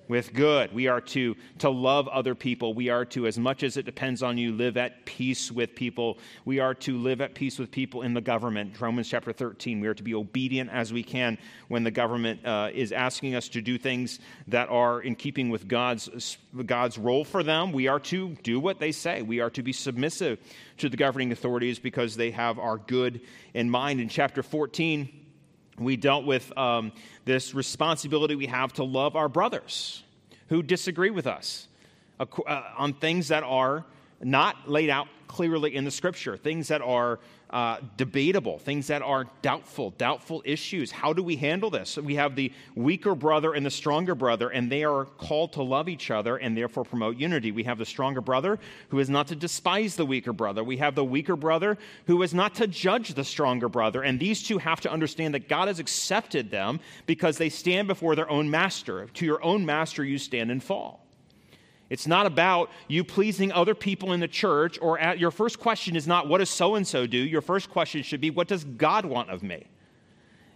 with 0.08 0.32
good. 0.32 0.72
We 0.72 0.88
are 0.88 1.00
to, 1.00 1.36
to 1.58 1.70
love 1.70 2.08
other 2.08 2.34
people. 2.34 2.74
We 2.74 2.88
are 2.88 3.04
to, 3.06 3.26
as 3.26 3.38
much 3.38 3.62
as 3.62 3.76
it 3.76 3.84
depends 3.84 4.22
on 4.22 4.38
you, 4.38 4.52
live 4.52 4.76
at 4.76 5.04
peace 5.04 5.50
with 5.50 5.74
people. 5.74 6.18
We 6.44 6.60
are 6.60 6.74
to 6.74 6.96
live 6.98 7.20
at 7.20 7.34
peace 7.34 7.58
with 7.58 7.70
people 7.70 8.02
in 8.02 8.14
the 8.14 8.20
government. 8.20 8.80
Romans 8.80 9.08
chapter 9.08 9.32
13. 9.32 9.80
We 9.80 9.88
are 9.88 9.94
to 9.94 10.02
be 10.02 10.14
obedient 10.14 10.70
as 10.70 10.92
we 10.92 11.02
can 11.02 11.38
when 11.68 11.84
the 11.84 11.90
government 11.90 12.44
uh, 12.44 12.70
is 12.72 12.92
asking 12.92 13.34
us 13.34 13.48
to 13.50 13.60
do 13.60 13.78
things 13.78 14.20
that 14.48 14.68
are 14.68 15.00
in 15.00 15.14
keeping 15.14 15.50
with 15.50 15.68
God's, 15.68 16.38
God's 16.64 16.98
role 16.98 17.24
for 17.24 17.42
them. 17.42 17.72
We 17.72 17.88
are 17.88 18.00
to 18.00 18.30
do 18.42 18.60
what 18.60 18.78
they 18.78 18.92
say. 18.92 19.22
We 19.22 19.40
are 19.40 19.50
to 19.50 19.62
be 19.62 19.72
submissive 19.72 20.38
to 20.78 20.88
the 20.88 20.96
governing 20.96 21.32
authorities 21.32 21.78
because 21.78 22.16
they 22.16 22.30
have 22.30 22.58
our 22.58 22.78
good 22.78 23.20
in 23.54 23.70
mind. 23.70 24.00
In 24.00 24.08
chapter 24.08 24.42
14, 24.42 25.25
we 25.78 25.96
dealt 25.96 26.24
with 26.24 26.56
um, 26.56 26.92
this 27.24 27.54
responsibility 27.54 28.34
we 28.34 28.46
have 28.46 28.72
to 28.74 28.84
love 28.84 29.16
our 29.16 29.28
brothers 29.28 30.02
who 30.48 30.62
disagree 30.62 31.10
with 31.10 31.26
us 31.26 31.68
uh, 32.20 32.26
on 32.76 32.94
things 32.94 33.28
that 33.28 33.42
are 33.42 33.84
not 34.22 34.68
laid 34.68 34.88
out 34.90 35.08
clearly 35.28 35.74
in 35.74 35.84
the 35.84 35.90
scripture, 35.90 36.36
things 36.36 36.68
that 36.68 36.80
are 36.80 37.18
uh, 37.50 37.78
debatable, 37.96 38.58
things 38.58 38.88
that 38.88 39.02
are 39.02 39.26
doubtful, 39.40 39.90
doubtful 39.90 40.42
issues. 40.44 40.90
How 40.90 41.12
do 41.12 41.22
we 41.22 41.36
handle 41.36 41.70
this? 41.70 41.96
We 41.96 42.16
have 42.16 42.34
the 42.34 42.52
weaker 42.74 43.14
brother 43.14 43.54
and 43.54 43.64
the 43.64 43.70
stronger 43.70 44.14
brother, 44.16 44.48
and 44.48 44.70
they 44.70 44.82
are 44.82 45.04
called 45.04 45.52
to 45.52 45.62
love 45.62 45.88
each 45.88 46.10
other 46.10 46.36
and 46.36 46.56
therefore 46.56 46.84
promote 46.84 47.16
unity. 47.16 47.52
We 47.52 47.62
have 47.64 47.78
the 47.78 47.86
stronger 47.86 48.20
brother 48.20 48.58
who 48.88 48.98
is 48.98 49.08
not 49.08 49.28
to 49.28 49.36
despise 49.36 49.94
the 49.94 50.06
weaker 50.06 50.32
brother. 50.32 50.64
We 50.64 50.78
have 50.78 50.96
the 50.96 51.04
weaker 51.04 51.36
brother 51.36 51.78
who 52.06 52.20
is 52.22 52.34
not 52.34 52.56
to 52.56 52.66
judge 52.66 53.14
the 53.14 53.24
stronger 53.24 53.68
brother. 53.68 54.02
And 54.02 54.18
these 54.18 54.42
two 54.42 54.58
have 54.58 54.80
to 54.80 54.90
understand 54.90 55.34
that 55.34 55.48
God 55.48 55.68
has 55.68 55.78
accepted 55.78 56.50
them 56.50 56.80
because 57.06 57.38
they 57.38 57.48
stand 57.48 57.86
before 57.86 58.16
their 58.16 58.28
own 58.28 58.50
master. 58.50 59.06
To 59.06 59.24
your 59.24 59.42
own 59.44 59.64
master, 59.64 60.04
you 60.04 60.18
stand 60.18 60.50
and 60.50 60.62
fall. 60.62 61.05
It's 61.88 62.06
not 62.06 62.26
about 62.26 62.70
you 62.88 63.04
pleasing 63.04 63.52
other 63.52 63.74
people 63.74 64.12
in 64.12 64.20
the 64.20 64.28
church, 64.28 64.78
or 64.82 64.98
at, 64.98 65.18
your 65.18 65.30
first 65.30 65.60
question 65.60 65.94
is 65.94 66.06
not, 66.06 66.28
what 66.28 66.38
does 66.38 66.50
so 66.50 66.74
and 66.74 66.86
so 66.86 67.06
do? 67.06 67.18
Your 67.18 67.40
first 67.40 67.70
question 67.70 68.02
should 68.02 68.20
be, 68.20 68.30
what 68.30 68.48
does 68.48 68.64
God 68.64 69.04
want 69.04 69.30
of 69.30 69.42
me? 69.42 69.66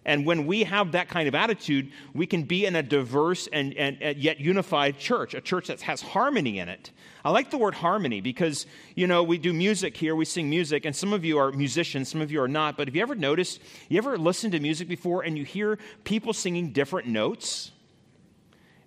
And 0.05 0.25
when 0.25 0.47
we 0.47 0.65
have 0.65 0.93
that 0.93 1.09
kind 1.09 1.29
of 1.29 1.35
attitude, 1.35 1.93
we 2.15 2.27
can 2.27 2.44
be 2.44 2.65
in 2.65 2.75
a 2.75 2.82
diverse 2.82 3.49
and, 3.53 3.75
and, 3.75 4.00
and, 4.00 4.17
yet 4.17 4.41
unified 4.41 4.99
church, 4.99 5.35
a 5.35 5.43
church 5.43 5.66
that 5.66 5.83
has 5.83 6.00
harmony 6.00 6.59
in 6.59 6.69
it. 6.71 6.90
I 7.23 7.31
like 7.31 7.50
the 7.50 7.59
word 7.59 7.75
harmony 7.75 8.23
because, 8.23 8.66
you 8.95 9.07
know, 9.07 9.23
we 9.23 9.37
do 9.37 9.52
music 9.52 9.97
here, 9.97 10.16
we 10.16 10.25
sing 10.25 10.49
music, 10.49 10.87
and 10.87 10.97
some 10.97 11.12
of 11.12 11.23
you 11.23 11.37
are 11.38 11.52
musicians, 11.52 12.09
some 12.09 12.23
of 12.23 12.33
you 12.33 12.40
are 12.40 12.49
not. 12.49 12.78
But 12.78 12.88
have 12.88 12.97
you 12.97 13.02
ever 13.02 13.14
noticed, 13.14 13.61
you 13.90 13.99
ever 13.99 14.16
listened 14.16 14.52
to 14.52 14.61
music 14.61 14.88
before 14.88 15.23
and 15.23 15.37
you 15.37 15.45
hear 15.45 15.78
people 16.05 16.33
singing 16.33 16.71
different 16.71 17.07
notes? 17.07 17.73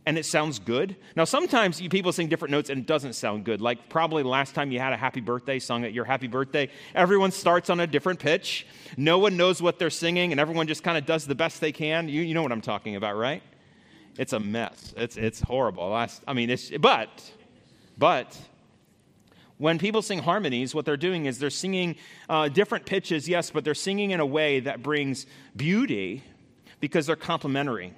And 0.06 0.18
it 0.18 0.26
sounds 0.26 0.60
good. 0.60 0.96
Now, 1.16 1.24
sometimes 1.24 1.80
people 1.80 2.12
sing 2.12 2.28
different 2.28 2.52
notes 2.52 2.70
and 2.70 2.82
it 2.82 2.88
doesn't 2.88 3.14
sound 3.14 3.46
good. 3.46 3.62
Like 3.62 3.90
probably 3.90 4.24
last 4.24 4.54
time 4.54 4.72
you 4.72 4.80
had 4.80 4.94
a 4.94 4.98
happy 4.98 5.22
birthday 5.22 5.60
sung 5.60 5.86
at 5.86 5.94
your 5.94 6.06
happy 6.06 6.28
birthday, 6.28 6.70
everyone 6.94 7.32
starts 7.32 7.70
on 7.70 7.80
a 7.80 7.88
different 7.88 8.20
pitch. 8.20 8.68
No 8.98 9.20
one 9.20 9.38
knows 9.38 9.62
what 9.62 9.80
they're 9.80 9.90
singing, 9.90 10.32
and 10.32 10.40
everyone 10.40 10.68
just 10.68 10.84
kind 10.84 10.98
of 10.98 11.06
does 11.06 11.26
the 11.26 11.36
best 11.36 11.62
they 11.62 11.72
can. 11.72 12.10
You, 12.10 12.22
you 12.22 12.34
know 12.34 12.44
what 12.44 12.52
I'm 12.52 12.62
talking 12.62 12.96
about, 12.96 13.16
right? 13.16 13.42
It's 14.18 14.34
a 14.34 14.40
mess. 14.40 14.94
It's, 14.98 15.18
it's 15.18 15.40
horrible. 15.40 15.90
Last, 15.90 16.22
I 16.28 16.34
mean, 16.34 16.50
it's, 16.50 16.70
but, 16.70 17.32
but, 17.98 18.38
when 19.58 19.80
people 19.80 20.02
sing 20.02 20.20
harmonies, 20.20 20.76
what 20.76 20.84
they're 20.84 20.98
doing 20.98 21.26
is 21.26 21.40
they're 21.40 21.50
singing 21.50 21.96
uh, 22.28 22.50
different 22.50 22.86
pitches, 22.86 23.30
yes, 23.30 23.50
but 23.50 23.64
they're 23.64 23.74
singing 23.74 24.12
in 24.12 24.20
a 24.20 24.26
way 24.26 24.60
that 24.60 24.84
brings 24.84 25.26
beauty 25.56 26.24
because 26.82 27.06
they're 27.06 27.16
complementary. 27.16 27.94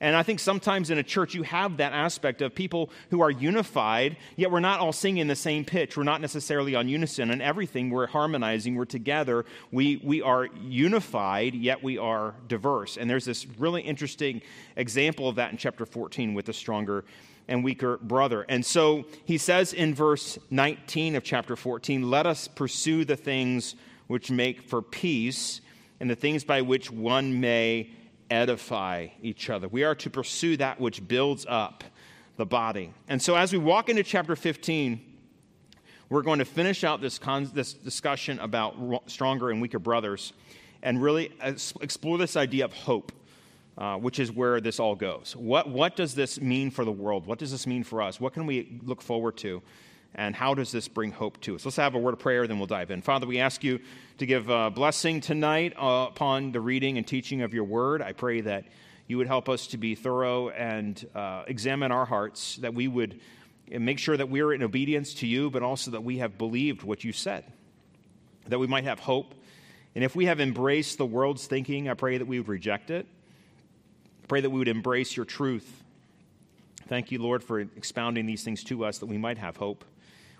And 0.00 0.14
I 0.14 0.22
think 0.22 0.40
sometimes 0.40 0.90
in 0.90 0.98
a 0.98 1.02
church 1.02 1.34
you 1.34 1.42
have 1.42 1.78
that 1.78 1.92
aspect 1.92 2.42
of 2.42 2.54
people 2.54 2.90
who 3.10 3.22
are 3.22 3.30
unified, 3.30 4.16
yet 4.36 4.50
we're 4.50 4.60
not 4.60 4.80
all 4.80 4.92
singing 4.92 5.26
the 5.26 5.36
same 5.36 5.64
pitch. 5.64 5.96
We're 5.96 6.02
not 6.02 6.20
necessarily 6.20 6.74
on 6.74 6.88
unison 6.88 7.30
and 7.30 7.40
everything. 7.40 7.88
We're 7.88 8.06
harmonizing, 8.06 8.74
we're 8.74 8.84
together. 8.84 9.46
We, 9.72 10.00
we 10.04 10.20
are 10.20 10.48
unified, 10.62 11.54
yet 11.54 11.82
we 11.82 11.96
are 11.96 12.34
diverse. 12.46 12.98
And 12.98 13.08
there's 13.08 13.24
this 13.24 13.46
really 13.58 13.82
interesting 13.82 14.42
example 14.76 15.28
of 15.28 15.36
that 15.36 15.50
in 15.50 15.56
chapter 15.56 15.86
14 15.86 16.34
with 16.34 16.46
the 16.46 16.52
stronger 16.52 17.04
and 17.48 17.64
weaker 17.64 17.96
brother. 17.98 18.44
And 18.48 18.66
so 18.66 19.04
he 19.24 19.38
says 19.38 19.72
in 19.72 19.94
verse 19.94 20.38
19 20.50 21.16
of 21.16 21.24
chapter 21.24 21.56
14, 21.56 22.10
Let 22.10 22.26
us 22.26 22.48
pursue 22.48 23.04
the 23.04 23.16
things 23.16 23.76
which 24.08 24.30
make 24.30 24.62
for 24.62 24.82
peace 24.82 25.60
and 26.00 26.10
the 26.10 26.16
things 26.16 26.44
by 26.44 26.62
which 26.62 26.90
one 26.90 27.40
may 27.40 27.90
edify 28.30 29.08
each 29.22 29.50
other. 29.50 29.68
We 29.68 29.84
are 29.84 29.94
to 29.96 30.10
pursue 30.10 30.56
that 30.58 30.80
which 30.80 31.06
builds 31.06 31.46
up 31.48 31.84
the 32.36 32.46
body. 32.46 32.92
And 33.08 33.20
so, 33.20 33.34
as 33.34 33.52
we 33.52 33.58
walk 33.58 33.88
into 33.88 34.02
chapter 34.02 34.36
15, 34.36 35.00
we're 36.08 36.22
going 36.22 36.38
to 36.38 36.44
finish 36.44 36.84
out 36.84 37.00
this, 37.00 37.18
con- 37.18 37.50
this 37.54 37.72
discussion 37.72 38.38
about 38.40 38.74
stronger 39.06 39.50
and 39.50 39.60
weaker 39.60 39.78
brothers 39.78 40.32
and 40.82 41.02
really 41.02 41.32
explore 41.80 42.18
this 42.18 42.36
idea 42.36 42.64
of 42.64 42.72
hope. 42.72 43.12
uh, 43.78 43.96
which 43.96 44.18
is 44.18 44.32
where 44.32 44.58
this 44.58 44.80
all 44.80 44.94
goes. 44.94 45.36
What, 45.36 45.68
what 45.68 45.96
does 45.96 46.14
this 46.14 46.40
mean 46.40 46.70
for 46.70 46.84
the 46.84 46.92
world? 46.92 47.26
What 47.26 47.38
does 47.38 47.50
this 47.50 47.66
mean 47.66 47.84
for 47.84 48.00
us? 48.00 48.18
What 48.18 48.32
can 48.32 48.46
we 48.46 48.80
look 48.82 49.02
forward 49.02 49.36
to? 49.38 49.60
And 50.18 50.34
how 50.34 50.54
does 50.54 50.72
this 50.72 50.88
bring 50.88 51.12
hope 51.12 51.38
to 51.42 51.54
us? 51.56 51.66
Let's 51.66 51.76
have 51.76 51.94
a 51.94 51.98
word 51.98 52.14
of 52.14 52.20
prayer, 52.20 52.46
then 52.46 52.56
we'll 52.56 52.66
dive 52.66 52.90
in. 52.90 53.02
Father, 53.02 53.26
we 53.26 53.38
ask 53.38 53.62
you 53.62 53.80
to 54.16 54.24
give 54.24 54.48
a 54.48 54.70
blessing 54.70 55.20
tonight 55.20 55.74
uh, 55.76 56.06
upon 56.08 56.52
the 56.52 56.60
reading 56.60 56.96
and 56.96 57.06
teaching 57.06 57.42
of 57.42 57.52
your 57.52 57.64
word. 57.64 58.00
I 58.00 58.12
pray 58.12 58.40
that 58.40 58.64
you 59.08 59.18
would 59.18 59.26
help 59.26 59.50
us 59.50 59.66
to 59.68 59.76
be 59.76 59.94
thorough 59.94 60.48
and 60.48 61.06
uh, 61.14 61.44
examine 61.46 61.92
our 61.92 62.06
hearts, 62.06 62.56
that 62.56 62.72
we 62.72 62.88
would 62.88 63.20
make 63.68 63.98
sure 63.98 64.16
that 64.16 64.30
we're 64.30 64.54
in 64.54 64.62
obedience 64.62 65.12
to 65.14 65.26
you, 65.26 65.50
but 65.50 65.62
also 65.62 65.90
that 65.90 66.02
we 66.02 66.16
have 66.16 66.38
believed 66.38 66.82
what 66.82 67.04
you 67.04 67.12
said, 67.12 67.44
that 68.48 68.58
we 68.58 68.66
might 68.66 68.84
have 68.84 68.98
hope. 68.98 69.34
And 69.94 70.02
if 70.02 70.16
we 70.16 70.26
have 70.26 70.40
embraced 70.40 70.96
the 70.96 71.06
world's 71.06 71.46
thinking, 71.46 71.90
I 71.90 71.94
pray 71.94 72.16
that 72.16 72.26
we 72.26 72.38
would 72.38 72.48
reject 72.48 72.90
it. 72.90 73.06
I 74.24 74.26
pray 74.28 74.40
that 74.40 74.48
we 74.48 74.58
would 74.58 74.68
embrace 74.68 75.14
your 75.14 75.26
truth. 75.26 75.84
Thank 76.88 77.12
you, 77.12 77.20
Lord, 77.20 77.44
for 77.44 77.60
expounding 77.60 78.24
these 78.24 78.44
things 78.44 78.64
to 78.64 78.86
us 78.86 78.98
that 78.98 79.06
we 79.06 79.18
might 79.18 79.36
have 79.36 79.58
hope. 79.58 79.84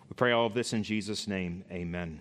We 0.09 0.15
pray 0.15 0.33
all 0.33 0.47
of 0.47 0.55
this 0.55 0.73
in 0.73 0.83
Jesus' 0.83 1.27
name. 1.27 1.65
Amen. 1.71 2.21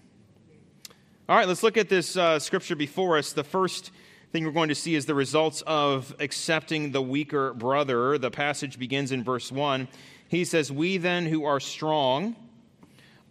All 1.29 1.35
right, 1.35 1.47
let's 1.47 1.63
look 1.63 1.77
at 1.77 1.89
this 1.89 2.17
uh, 2.17 2.39
scripture 2.39 2.75
before 2.75 3.17
us. 3.17 3.33
The 3.33 3.43
first 3.43 3.91
thing 4.31 4.45
we're 4.45 4.51
going 4.51 4.69
to 4.69 4.75
see 4.75 4.95
is 4.95 5.05
the 5.05 5.15
results 5.15 5.63
of 5.65 6.15
accepting 6.19 6.91
the 6.91 7.01
weaker 7.01 7.53
brother. 7.53 8.17
The 8.17 8.31
passage 8.31 8.77
begins 8.77 9.11
in 9.11 9.23
verse 9.23 9.51
1. 9.51 9.87
He 10.27 10.45
says, 10.45 10.71
We 10.71 10.97
then 10.97 11.25
who 11.25 11.45
are 11.45 11.59
strong 11.59 12.35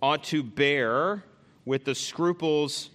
ought 0.01 0.25
to 0.25 0.43
bear 0.43 1.25
with 1.65 1.85
the 1.85 1.95
scruples 1.95 2.91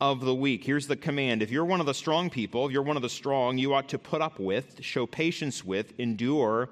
of 0.00 0.20
the 0.20 0.34
weak. 0.34 0.64
Here's 0.64 0.86
the 0.86 0.96
command 0.96 1.42
if 1.42 1.50
you're 1.50 1.64
one 1.64 1.80
of 1.80 1.86
the 1.86 1.94
strong 1.94 2.30
people, 2.30 2.66
if 2.66 2.72
you're 2.72 2.82
one 2.82 2.96
of 2.96 3.02
the 3.02 3.08
strong, 3.08 3.58
you 3.58 3.74
ought 3.74 3.88
to 3.90 3.98
put 3.98 4.20
up 4.20 4.38
with, 4.38 4.82
show 4.82 5.06
patience 5.06 5.64
with, 5.64 5.98
endure. 5.98 6.70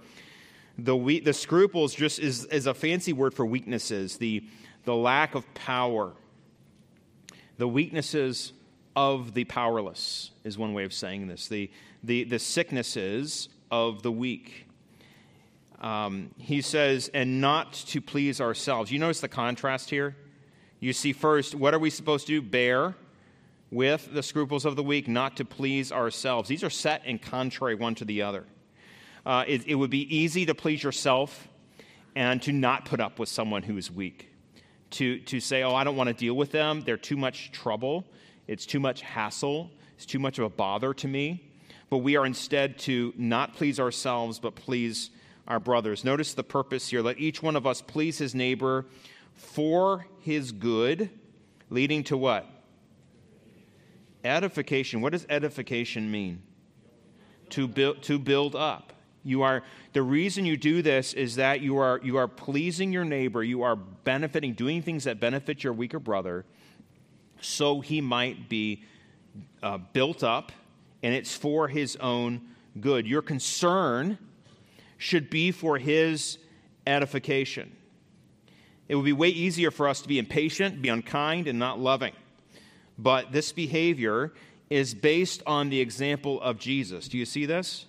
The, 0.82 0.96
we, 0.96 1.20
the 1.20 1.32
scruples 1.32 1.94
just 1.94 2.18
is, 2.18 2.44
is 2.46 2.66
a 2.66 2.74
fancy 2.74 3.12
word 3.12 3.34
for 3.34 3.46
weaknesses, 3.46 4.16
the, 4.16 4.44
the 4.84 4.94
lack 4.96 5.36
of 5.36 5.52
power, 5.54 6.12
the 7.56 7.68
weaknesses 7.68 8.52
of 8.96 9.32
the 9.34 9.44
powerless 9.44 10.32
is 10.42 10.58
one 10.58 10.74
way 10.74 10.84
of 10.84 10.92
saying 10.92 11.28
this, 11.28 11.46
the, 11.46 11.70
the, 12.02 12.24
the 12.24 12.38
sicknesses 12.38 13.48
of 13.70 14.02
the 14.02 14.10
weak. 14.10 14.66
Um, 15.80 16.30
he 16.36 16.60
says, 16.60 17.10
and 17.14 17.40
not 17.40 17.72
to 17.72 18.00
please 18.00 18.40
ourselves. 18.40 18.90
You 18.90 18.98
notice 18.98 19.20
the 19.20 19.28
contrast 19.28 19.88
here? 19.88 20.16
You 20.80 20.92
see, 20.92 21.12
first, 21.12 21.54
what 21.54 21.74
are 21.74 21.78
we 21.78 21.90
supposed 21.90 22.26
to 22.26 22.40
do? 22.40 22.42
Bear 22.42 22.96
with 23.70 24.12
the 24.12 24.22
scruples 24.22 24.64
of 24.64 24.74
the 24.74 24.82
weak, 24.82 25.06
not 25.06 25.36
to 25.36 25.44
please 25.44 25.92
ourselves. 25.92 26.48
These 26.48 26.64
are 26.64 26.70
set 26.70 27.06
in 27.06 27.20
contrary 27.20 27.76
one 27.76 27.94
to 27.96 28.04
the 28.04 28.22
other. 28.22 28.44
Uh, 29.24 29.44
it, 29.46 29.66
it 29.66 29.74
would 29.74 29.90
be 29.90 30.16
easy 30.16 30.46
to 30.46 30.54
please 30.54 30.82
yourself 30.82 31.48
and 32.14 32.42
to 32.42 32.52
not 32.52 32.84
put 32.84 33.00
up 33.00 33.18
with 33.18 33.28
someone 33.28 33.62
who 33.62 33.76
is 33.76 33.90
weak. 33.90 34.28
To, 34.90 35.20
to 35.20 35.40
say, 35.40 35.62
oh, 35.62 35.74
I 35.74 35.84
don't 35.84 35.96
want 35.96 36.08
to 36.08 36.14
deal 36.14 36.34
with 36.34 36.52
them. 36.52 36.82
They're 36.82 36.96
too 36.96 37.16
much 37.16 37.52
trouble. 37.52 38.04
It's 38.46 38.66
too 38.66 38.80
much 38.80 39.00
hassle. 39.00 39.70
It's 39.94 40.04
too 40.04 40.18
much 40.18 40.38
of 40.38 40.44
a 40.44 40.50
bother 40.50 40.92
to 40.94 41.08
me. 41.08 41.48
But 41.88 41.98
we 41.98 42.16
are 42.16 42.26
instead 42.26 42.78
to 42.80 43.14
not 43.16 43.54
please 43.54 43.78
ourselves, 43.78 44.38
but 44.38 44.54
please 44.54 45.10
our 45.46 45.60
brothers. 45.60 46.04
Notice 46.04 46.34
the 46.34 46.44
purpose 46.44 46.88
here. 46.88 47.00
Let 47.00 47.18
each 47.18 47.42
one 47.42 47.56
of 47.56 47.66
us 47.66 47.80
please 47.80 48.18
his 48.18 48.34
neighbor 48.34 48.86
for 49.34 50.06
his 50.20 50.52
good, 50.52 51.10
leading 51.70 52.04
to 52.04 52.16
what? 52.16 52.46
Edification. 54.24 55.00
What 55.00 55.12
does 55.12 55.26
edification 55.28 56.10
mean? 56.10 56.42
To 57.50 57.66
build, 57.66 58.02
to 58.04 58.18
build 58.18 58.54
up. 58.54 58.92
You 59.24 59.42
are 59.42 59.62
the 59.92 60.02
reason 60.02 60.44
you 60.44 60.56
do 60.56 60.82
this 60.82 61.12
is 61.12 61.36
that 61.36 61.60
you 61.60 61.76
are 61.78 62.00
you 62.02 62.16
are 62.16 62.28
pleasing 62.28 62.92
your 62.92 63.04
neighbor, 63.04 63.42
you 63.44 63.62
are 63.62 63.76
benefiting, 63.76 64.54
doing 64.54 64.82
things 64.82 65.04
that 65.04 65.20
benefit 65.20 65.62
your 65.62 65.72
weaker 65.72 66.00
brother, 66.00 66.44
so 67.40 67.80
he 67.80 68.00
might 68.00 68.48
be 68.48 68.82
uh, 69.62 69.78
built 69.92 70.24
up, 70.24 70.50
and 71.02 71.14
it's 71.14 71.36
for 71.36 71.68
his 71.68 71.96
own 71.96 72.40
good. 72.80 73.06
Your 73.06 73.22
concern 73.22 74.18
should 74.98 75.30
be 75.30 75.52
for 75.52 75.78
his 75.78 76.38
edification. 76.86 77.76
It 78.88 78.96
would 78.96 79.04
be 79.04 79.12
way 79.12 79.28
easier 79.28 79.70
for 79.70 79.88
us 79.88 80.00
to 80.02 80.08
be 80.08 80.18
impatient, 80.18 80.82
be 80.82 80.88
unkind, 80.88 81.46
and 81.46 81.58
not 81.58 81.78
loving. 81.78 82.12
But 82.98 83.32
this 83.32 83.52
behavior 83.52 84.32
is 84.68 84.94
based 84.94 85.42
on 85.46 85.70
the 85.70 85.80
example 85.80 86.40
of 86.40 86.58
Jesus. 86.58 87.08
Do 87.08 87.18
you 87.18 87.24
see 87.24 87.46
this? 87.46 87.86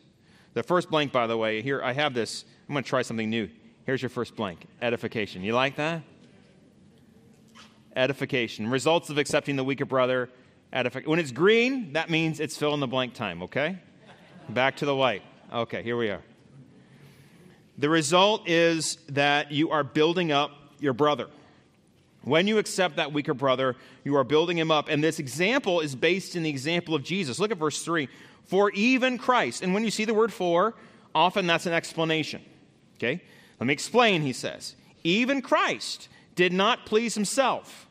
The 0.53 0.63
first 0.63 0.89
blank, 0.89 1.12
by 1.12 1.27
the 1.27 1.38
way, 1.38 1.62
here 1.62 1.81
I 1.83 1.93
have 1.93 2.13
this. 2.13 2.45
I'm 2.67 2.74
going 2.74 2.83
to 2.83 2.89
try 2.89 3.01
something 3.01 3.29
new. 3.29 3.50
Here's 3.86 4.01
your 4.01 4.10
first 4.10 4.36
blank 4.36 4.65
edification. 4.81 5.43
You 5.43 5.53
like 5.53 5.75
that? 5.77 6.03
Edification. 7.95 8.69
Results 8.69 9.10
of 9.10 9.17
accepting 9.17 9.55
the 9.55 9.63
weaker 9.63 9.86
brother. 9.86 10.29
Edific- 10.72 11.07
when 11.07 11.19
it's 11.19 11.31
green, 11.31 11.93
that 11.93 12.10
means 12.10 12.39
it's 12.39 12.57
fill 12.57 12.74
in 12.74 12.79
the 12.79 12.88
blank 12.88 13.13
time, 13.13 13.43
okay? 13.43 13.77
Back 14.50 14.77
to 14.77 14.86
the 14.86 14.95
white. 14.95 15.24
Okay, 15.51 15.83
here 15.83 15.98
we 15.98 16.10
are. 16.10 16.22
The 17.77 17.89
result 17.89 18.48
is 18.48 18.98
that 19.10 19.51
you 19.51 19.72
are 19.72 19.83
building 19.83 20.31
up 20.31 20.51
your 20.79 20.93
brother. 20.93 21.27
When 22.24 22.48
you 22.48 22.57
accept 22.57 22.95
that 22.95 23.12
weaker 23.12 23.33
brother, 23.33 23.75
you 24.03 24.15
are 24.15 24.24
building 24.24 24.57
him 24.57 24.72
up. 24.72 24.88
And 24.88 25.03
this 25.03 25.19
example 25.19 25.81
is 25.81 25.95
based 25.95 26.36
in 26.36 26.43
the 26.43 26.50
example 26.50 26.95
of 26.95 27.03
Jesus. 27.03 27.39
Look 27.39 27.51
at 27.51 27.57
verse 27.57 27.83
3. 27.83 28.07
For 28.46 28.72
even 28.72 29.18
Christ, 29.18 29.62
and 29.64 29.74
when 29.74 29.84
you 29.84 29.92
see 29.92 30.06
the 30.06 30.14
word 30.14 30.34
for, 30.34 30.76
often 31.16 31.48
that's 31.48 31.66
an 31.66 31.74
explanation. 31.74 32.42
Okay? 32.98 33.22
Let 33.60 33.68
me 33.68 33.74
explain, 33.74 34.22
he 34.22 34.34
says. 34.34 34.76
Even 35.04 35.42
Christ 35.42 36.10
did 36.36 36.54
not 36.54 36.86
please 36.86 37.16
himself. 37.16 37.88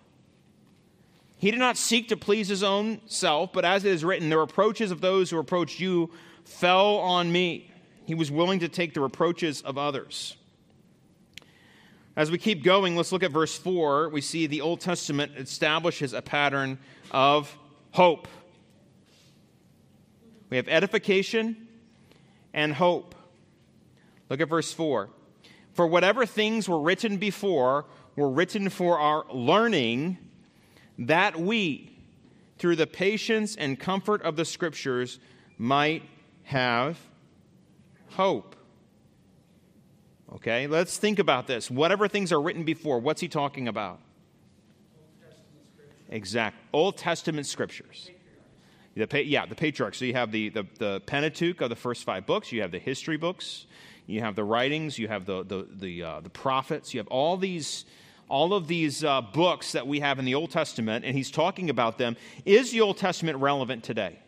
He 1.38 1.50
did 1.50 1.60
not 1.60 1.76
seek 1.76 2.08
to 2.08 2.16
please 2.16 2.48
his 2.48 2.62
own 2.62 3.00
self, 3.06 3.52
but 3.52 3.64
as 3.64 3.84
it 3.84 3.92
is 3.92 4.04
written, 4.04 4.28
the 4.28 4.38
reproaches 4.38 4.90
of 4.90 5.00
those 5.00 5.30
who 5.30 5.38
approached 5.38 5.80
you 5.80 6.10
fell 6.44 6.98
on 6.98 7.32
me. 7.32 7.70
He 8.04 8.14
was 8.14 8.30
willing 8.30 8.60
to 8.60 8.68
take 8.68 8.94
the 8.94 9.00
reproaches 9.00 9.62
of 9.62 9.78
others. 9.78 10.36
As 12.14 12.30
we 12.30 12.38
keep 12.38 12.62
going, 12.62 12.94
let's 12.94 13.10
look 13.10 13.22
at 13.22 13.30
verse 13.30 13.56
4. 13.56 14.10
We 14.10 14.20
see 14.20 14.46
the 14.46 14.60
Old 14.60 14.80
Testament 14.80 15.32
establishes 15.36 16.12
a 16.12 16.20
pattern 16.20 16.78
of 17.10 17.56
hope. 17.92 18.28
We 20.52 20.56
have 20.56 20.68
edification 20.68 21.66
and 22.52 22.74
hope. 22.74 23.14
Look 24.28 24.42
at 24.42 24.50
verse 24.50 24.70
4. 24.70 25.08
For 25.72 25.86
whatever 25.86 26.26
things 26.26 26.68
were 26.68 26.78
written 26.78 27.16
before 27.16 27.86
were 28.16 28.28
written 28.28 28.68
for 28.68 28.98
our 28.98 29.24
learning, 29.32 30.18
that 30.98 31.40
we, 31.40 31.96
through 32.58 32.76
the 32.76 32.86
patience 32.86 33.56
and 33.56 33.80
comfort 33.80 34.20
of 34.20 34.36
the 34.36 34.44
Scriptures, 34.44 35.20
might 35.56 36.02
have 36.42 36.98
hope. 38.10 38.54
Okay, 40.34 40.66
let's 40.66 40.98
think 40.98 41.18
about 41.18 41.46
this. 41.46 41.70
Whatever 41.70 42.08
things 42.08 42.30
are 42.30 42.42
written 42.42 42.64
before, 42.64 42.98
what's 42.98 43.22
he 43.22 43.28
talking 43.28 43.68
about? 43.68 44.00
Exact. 46.10 46.58
Old 46.74 46.98
Testament 46.98 47.46
scriptures. 47.46 48.10
The, 48.94 49.24
yeah, 49.24 49.46
the 49.46 49.54
patriarchs. 49.54 49.98
So 49.98 50.04
you 50.04 50.12
have 50.14 50.32
the, 50.32 50.50
the, 50.50 50.66
the, 50.78 51.00
Pentateuch 51.00 51.60
of 51.62 51.70
the 51.70 51.76
first 51.76 52.04
five 52.04 52.26
books, 52.26 52.52
you 52.52 52.60
have 52.60 52.72
the 52.72 52.78
history 52.78 53.16
books, 53.16 53.66
you 54.06 54.20
have 54.20 54.36
the 54.36 54.44
writings, 54.44 54.98
you 54.98 55.08
have 55.08 55.24
the, 55.24 55.42
the, 55.44 55.66
the, 55.70 56.02
uh, 56.02 56.20
the 56.20 56.28
prophets, 56.28 56.92
you 56.92 57.00
have 57.00 57.06
all 57.06 57.38
these, 57.38 57.86
all 58.28 58.52
of 58.52 58.68
these 58.68 59.02
uh, 59.02 59.22
books 59.22 59.72
that 59.72 59.86
we 59.86 60.00
have 60.00 60.18
in 60.18 60.26
the 60.26 60.34
Old 60.34 60.50
Testament, 60.50 61.06
and 61.06 61.16
he's 61.16 61.30
talking 61.30 61.70
about 61.70 61.96
them. 61.96 62.16
Is 62.44 62.70
the 62.70 62.82
Old 62.82 62.98
Testament 62.98 63.38
relevant 63.38 63.82
today? 63.82 64.18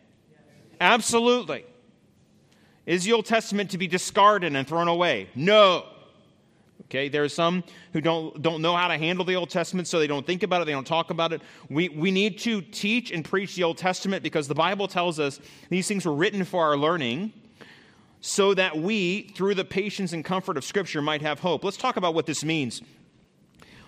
Absolutely. 0.81 1.65
Is 2.85 3.03
the 3.03 3.13
Old 3.13 3.25
Testament 3.25 3.71
to 3.71 3.77
be 3.77 3.87
discarded 3.87 4.55
and 4.55 4.67
thrown 4.67 4.87
away? 4.87 5.29
No. 5.35 5.85
Okay, 6.83 7.09
there 7.09 7.23
are 7.23 7.29
some 7.29 7.63
who 7.93 8.01
don't, 8.01 8.39
don't 8.41 8.61
know 8.61 8.75
how 8.75 8.87
to 8.87 8.97
handle 8.97 9.25
the 9.25 9.35
Old 9.35 9.49
Testament, 9.49 9.87
so 9.87 9.97
they 9.97 10.07
don't 10.07 10.25
think 10.25 10.43
about 10.43 10.61
it, 10.61 10.65
they 10.65 10.71
don't 10.71 10.85
talk 10.85 11.09
about 11.09 11.33
it. 11.33 11.41
We, 11.69 11.89
we 11.89 12.11
need 12.11 12.37
to 12.39 12.61
teach 12.61 13.11
and 13.11 13.25
preach 13.25 13.55
the 13.55 13.63
Old 13.63 13.77
Testament 13.77 14.21
because 14.21 14.47
the 14.47 14.55
Bible 14.55 14.87
tells 14.87 15.19
us 15.19 15.39
these 15.69 15.87
things 15.87 16.05
were 16.05 16.13
written 16.13 16.43
for 16.43 16.63
our 16.63 16.77
learning 16.77 17.33
so 18.21 18.53
that 18.53 18.77
we, 18.77 19.23
through 19.35 19.55
the 19.55 19.65
patience 19.65 20.13
and 20.13 20.23
comfort 20.23 20.57
of 20.57 20.63
Scripture, 20.63 21.01
might 21.01 21.21
have 21.21 21.39
hope. 21.39 21.63
Let's 21.63 21.77
talk 21.77 21.97
about 21.97 22.13
what 22.13 22.27
this 22.27 22.43
means. 22.43 22.81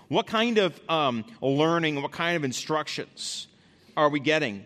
What 0.07 0.25
kind 0.25 0.57
of 0.57 0.79
um, 0.89 1.25
learning, 1.41 2.01
what 2.01 2.11
kind 2.11 2.35
of 2.35 2.43
instructions 2.43 3.47
are 3.95 4.09
we 4.09 4.19
getting? 4.19 4.65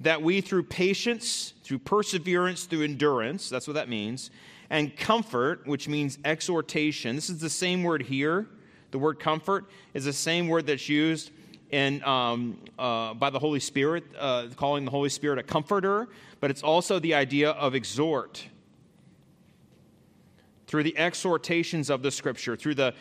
That 0.00 0.22
we, 0.22 0.40
through 0.40 0.64
patience, 0.64 1.54
through 1.62 1.80
perseverance, 1.80 2.64
through 2.64 2.82
endurance, 2.82 3.48
that's 3.48 3.68
what 3.68 3.74
that 3.74 3.88
means, 3.88 4.30
and 4.74 4.96
comfort, 4.96 5.64
which 5.68 5.86
means 5.86 6.18
exhortation. 6.24 7.14
This 7.14 7.30
is 7.30 7.38
the 7.38 7.48
same 7.48 7.84
word 7.84 8.02
here. 8.02 8.48
The 8.90 8.98
word 8.98 9.20
comfort 9.20 9.66
is 9.94 10.04
the 10.04 10.12
same 10.12 10.48
word 10.48 10.66
that's 10.66 10.88
used 10.88 11.30
and 11.70 12.02
um, 12.02 12.58
uh, 12.76 13.14
by 13.14 13.30
the 13.30 13.38
Holy 13.38 13.60
Spirit, 13.60 14.02
uh, 14.18 14.48
calling 14.56 14.84
the 14.84 14.90
Holy 14.90 15.10
Spirit 15.10 15.38
a 15.38 15.44
comforter, 15.44 16.08
but 16.40 16.50
it's 16.50 16.64
also 16.64 16.98
the 16.98 17.14
idea 17.14 17.50
of 17.50 17.76
exhort. 17.76 18.44
Through 20.66 20.82
the 20.82 20.98
exhortations 20.98 21.88
of 21.88 22.02
the 22.02 22.10
Scripture, 22.10 22.56
through 22.56 22.74
the 22.74 22.94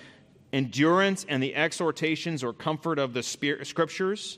endurance 0.51 1.25
and 1.27 1.41
the 1.41 1.55
exhortations 1.55 2.43
or 2.43 2.53
comfort 2.53 2.99
of 2.99 3.15
the 3.15 3.23
Scriptures. 3.23 4.37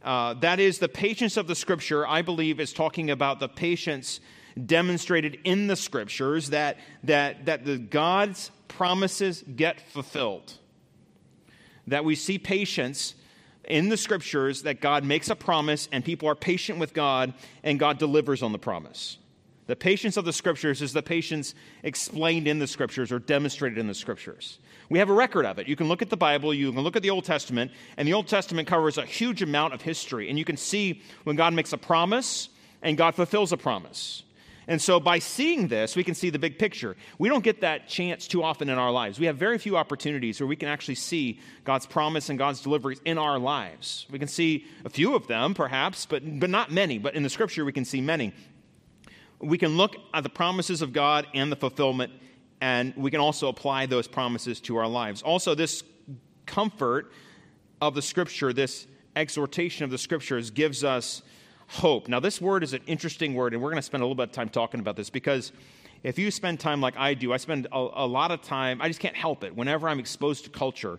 Uh, 0.00 0.34
that 0.34 0.60
is, 0.60 0.78
the 0.78 0.88
patience 0.88 1.36
of 1.36 1.48
the 1.48 1.56
Scripture, 1.56 2.06
I 2.06 2.22
believe, 2.22 2.60
is 2.60 2.72
talking 2.72 3.10
about 3.10 3.40
the 3.40 3.48
patience 3.48 4.20
demonstrated 4.64 5.38
in 5.44 5.66
the 5.66 5.76
Scriptures 5.76 6.50
that, 6.50 6.78
that, 7.04 7.46
that 7.46 7.64
the 7.64 7.78
God's 7.78 8.50
promises 8.68 9.44
get 9.54 9.80
fulfilled. 9.80 10.52
That 11.86 12.04
we 12.04 12.14
see 12.14 12.38
patience 12.38 13.14
in 13.64 13.88
the 13.88 13.96
scriptures 13.96 14.62
that 14.62 14.80
God 14.80 15.04
makes 15.04 15.28
a 15.28 15.36
promise 15.36 15.88
and 15.92 16.04
people 16.04 16.28
are 16.28 16.34
patient 16.34 16.78
with 16.78 16.94
God 16.94 17.34
and 17.62 17.78
God 17.78 17.98
delivers 17.98 18.42
on 18.42 18.52
the 18.52 18.58
promise. 18.58 19.18
The 19.66 19.76
patience 19.76 20.16
of 20.16 20.24
the 20.24 20.32
scriptures 20.32 20.80
is 20.80 20.92
the 20.92 21.02
patience 21.02 21.54
explained 21.82 22.46
in 22.46 22.60
the 22.60 22.68
scriptures 22.68 23.10
or 23.10 23.18
demonstrated 23.18 23.78
in 23.78 23.88
the 23.88 23.94
scriptures. 23.94 24.60
We 24.88 25.00
have 25.00 25.10
a 25.10 25.14
record 25.14 25.44
of 25.44 25.58
it. 25.58 25.66
You 25.66 25.74
can 25.74 25.88
look 25.88 26.02
at 26.02 26.10
the 26.10 26.16
Bible, 26.16 26.54
you 26.54 26.72
can 26.72 26.82
look 26.82 26.94
at 26.94 27.02
the 27.02 27.10
Old 27.10 27.24
Testament, 27.24 27.72
and 27.96 28.06
the 28.06 28.12
Old 28.12 28.28
Testament 28.28 28.68
covers 28.68 28.96
a 28.96 29.04
huge 29.04 29.42
amount 29.42 29.74
of 29.74 29.82
history. 29.82 30.28
And 30.28 30.38
you 30.38 30.44
can 30.44 30.56
see 30.56 31.02
when 31.24 31.34
God 31.34 31.52
makes 31.52 31.72
a 31.72 31.78
promise 31.78 32.48
and 32.82 32.96
God 32.96 33.16
fulfills 33.16 33.50
a 33.50 33.56
promise. 33.56 34.22
And 34.68 34.82
so 34.82 34.98
by 34.98 35.20
seeing 35.20 35.68
this, 35.68 35.94
we 35.94 36.02
can 36.02 36.14
see 36.14 36.30
the 36.30 36.40
big 36.40 36.58
picture. 36.58 36.96
We 37.18 37.28
don't 37.28 37.44
get 37.44 37.60
that 37.60 37.88
chance 37.88 38.26
too 38.26 38.42
often 38.42 38.68
in 38.68 38.78
our 38.78 38.90
lives. 38.90 39.20
We 39.20 39.26
have 39.26 39.36
very 39.36 39.58
few 39.58 39.76
opportunities 39.76 40.40
where 40.40 40.46
we 40.46 40.56
can 40.56 40.68
actually 40.68 40.96
see 40.96 41.40
God's 41.64 41.86
promise 41.86 42.30
and 42.30 42.38
God's 42.38 42.60
deliveries 42.62 43.00
in 43.04 43.16
our 43.16 43.38
lives. 43.38 44.06
We 44.10 44.18
can 44.18 44.26
see 44.26 44.66
a 44.84 44.90
few 44.90 45.14
of 45.14 45.28
them, 45.28 45.54
perhaps, 45.54 46.06
but, 46.06 46.40
but 46.40 46.50
not 46.50 46.72
many. 46.72 46.98
But 46.98 47.14
in 47.14 47.22
the 47.22 47.30
scripture, 47.30 47.64
we 47.64 47.72
can 47.72 47.84
see 47.84 48.00
many. 48.00 48.32
We 49.38 49.58
can 49.58 49.76
look 49.76 49.96
at 50.12 50.24
the 50.24 50.30
promises 50.30 50.82
of 50.82 50.92
God 50.92 51.26
and 51.32 51.52
the 51.52 51.56
fulfillment, 51.56 52.12
and 52.60 52.92
we 52.96 53.12
can 53.12 53.20
also 53.20 53.48
apply 53.48 53.86
those 53.86 54.08
promises 54.08 54.60
to 54.62 54.78
our 54.78 54.88
lives. 54.88 55.22
Also, 55.22 55.54
this 55.54 55.84
comfort 56.46 57.12
of 57.80 57.94
the 57.94 58.02
scripture, 58.02 58.52
this 58.52 58.86
exhortation 59.14 59.84
of 59.84 59.90
the 59.90 59.98
scriptures, 59.98 60.50
gives 60.50 60.82
us 60.82 61.22
hope. 61.68 62.08
Now, 62.08 62.20
this 62.20 62.40
word 62.40 62.62
is 62.62 62.72
an 62.72 62.82
interesting 62.86 63.34
word, 63.34 63.52
and 63.52 63.62
we're 63.62 63.70
going 63.70 63.78
to 63.78 63.82
spend 63.82 64.02
a 64.02 64.06
little 64.06 64.14
bit 64.14 64.24
of 64.28 64.32
time 64.32 64.48
talking 64.48 64.80
about 64.80 64.96
this 64.96 65.10
because 65.10 65.52
if 66.02 66.18
you 66.18 66.30
spend 66.30 66.60
time 66.60 66.80
like 66.80 66.96
I 66.96 67.14
do, 67.14 67.32
I 67.32 67.36
spend 67.36 67.66
a, 67.72 67.76
a 67.76 68.06
lot 68.06 68.30
of 68.30 68.42
time, 68.42 68.80
I 68.80 68.88
just 68.88 69.00
can't 69.00 69.16
help 69.16 69.44
it. 69.44 69.54
Whenever 69.56 69.88
I'm 69.88 69.98
exposed 69.98 70.44
to 70.44 70.50
culture, 70.50 70.98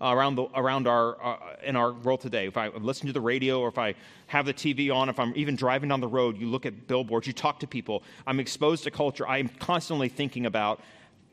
uh, 0.00 0.14
around, 0.14 0.36
the, 0.36 0.46
around 0.54 0.86
our, 0.86 1.22
uh, 1.24 1.36
in 1.64 1.76
our 1.76 1.92
world 1.92 2.20
today. 2.20 2.46
If 2.46 2.56
I 2.56 2.68
listen 2.68 3.08
to 3.08 3.12
the 3.12 3.20
radio 3.20 3.60
or 3.60 3.68
if 3.68 3.78
I 3.78 3.94
have 4.28 4.46
the 4.46 4.54
TV 4.54 4.94
on, 4.94 5.08
if 5.08 5.18
I'm 5.18 5.32
even 5.34 5.56
driving 5.56 5.88
down 5.88 6.00
the 6.00 6.06
road, 6.08 6.38
you 6.38 6.48
look 6.48 6.66
at 6.66 6.86
billboards, 6.86 7.26
you 7.26 7.32
talk 7.32 7.60
to 7.60 7.66
people, 7.66 8.02
I'm 8.26 8.38
exposed 8.40 8.84
to 8.84 8.90
culture. 8.90 9.26
I'm 9.26 9.48
constantly 9.48 10.08
thinking 10.08 10.46
about 10.46 10.80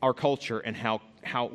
our 0.02 0.12
culture 0.12 0.58
and 0.58 0.76
how, 0.76 1.00
how, 1.22 1.52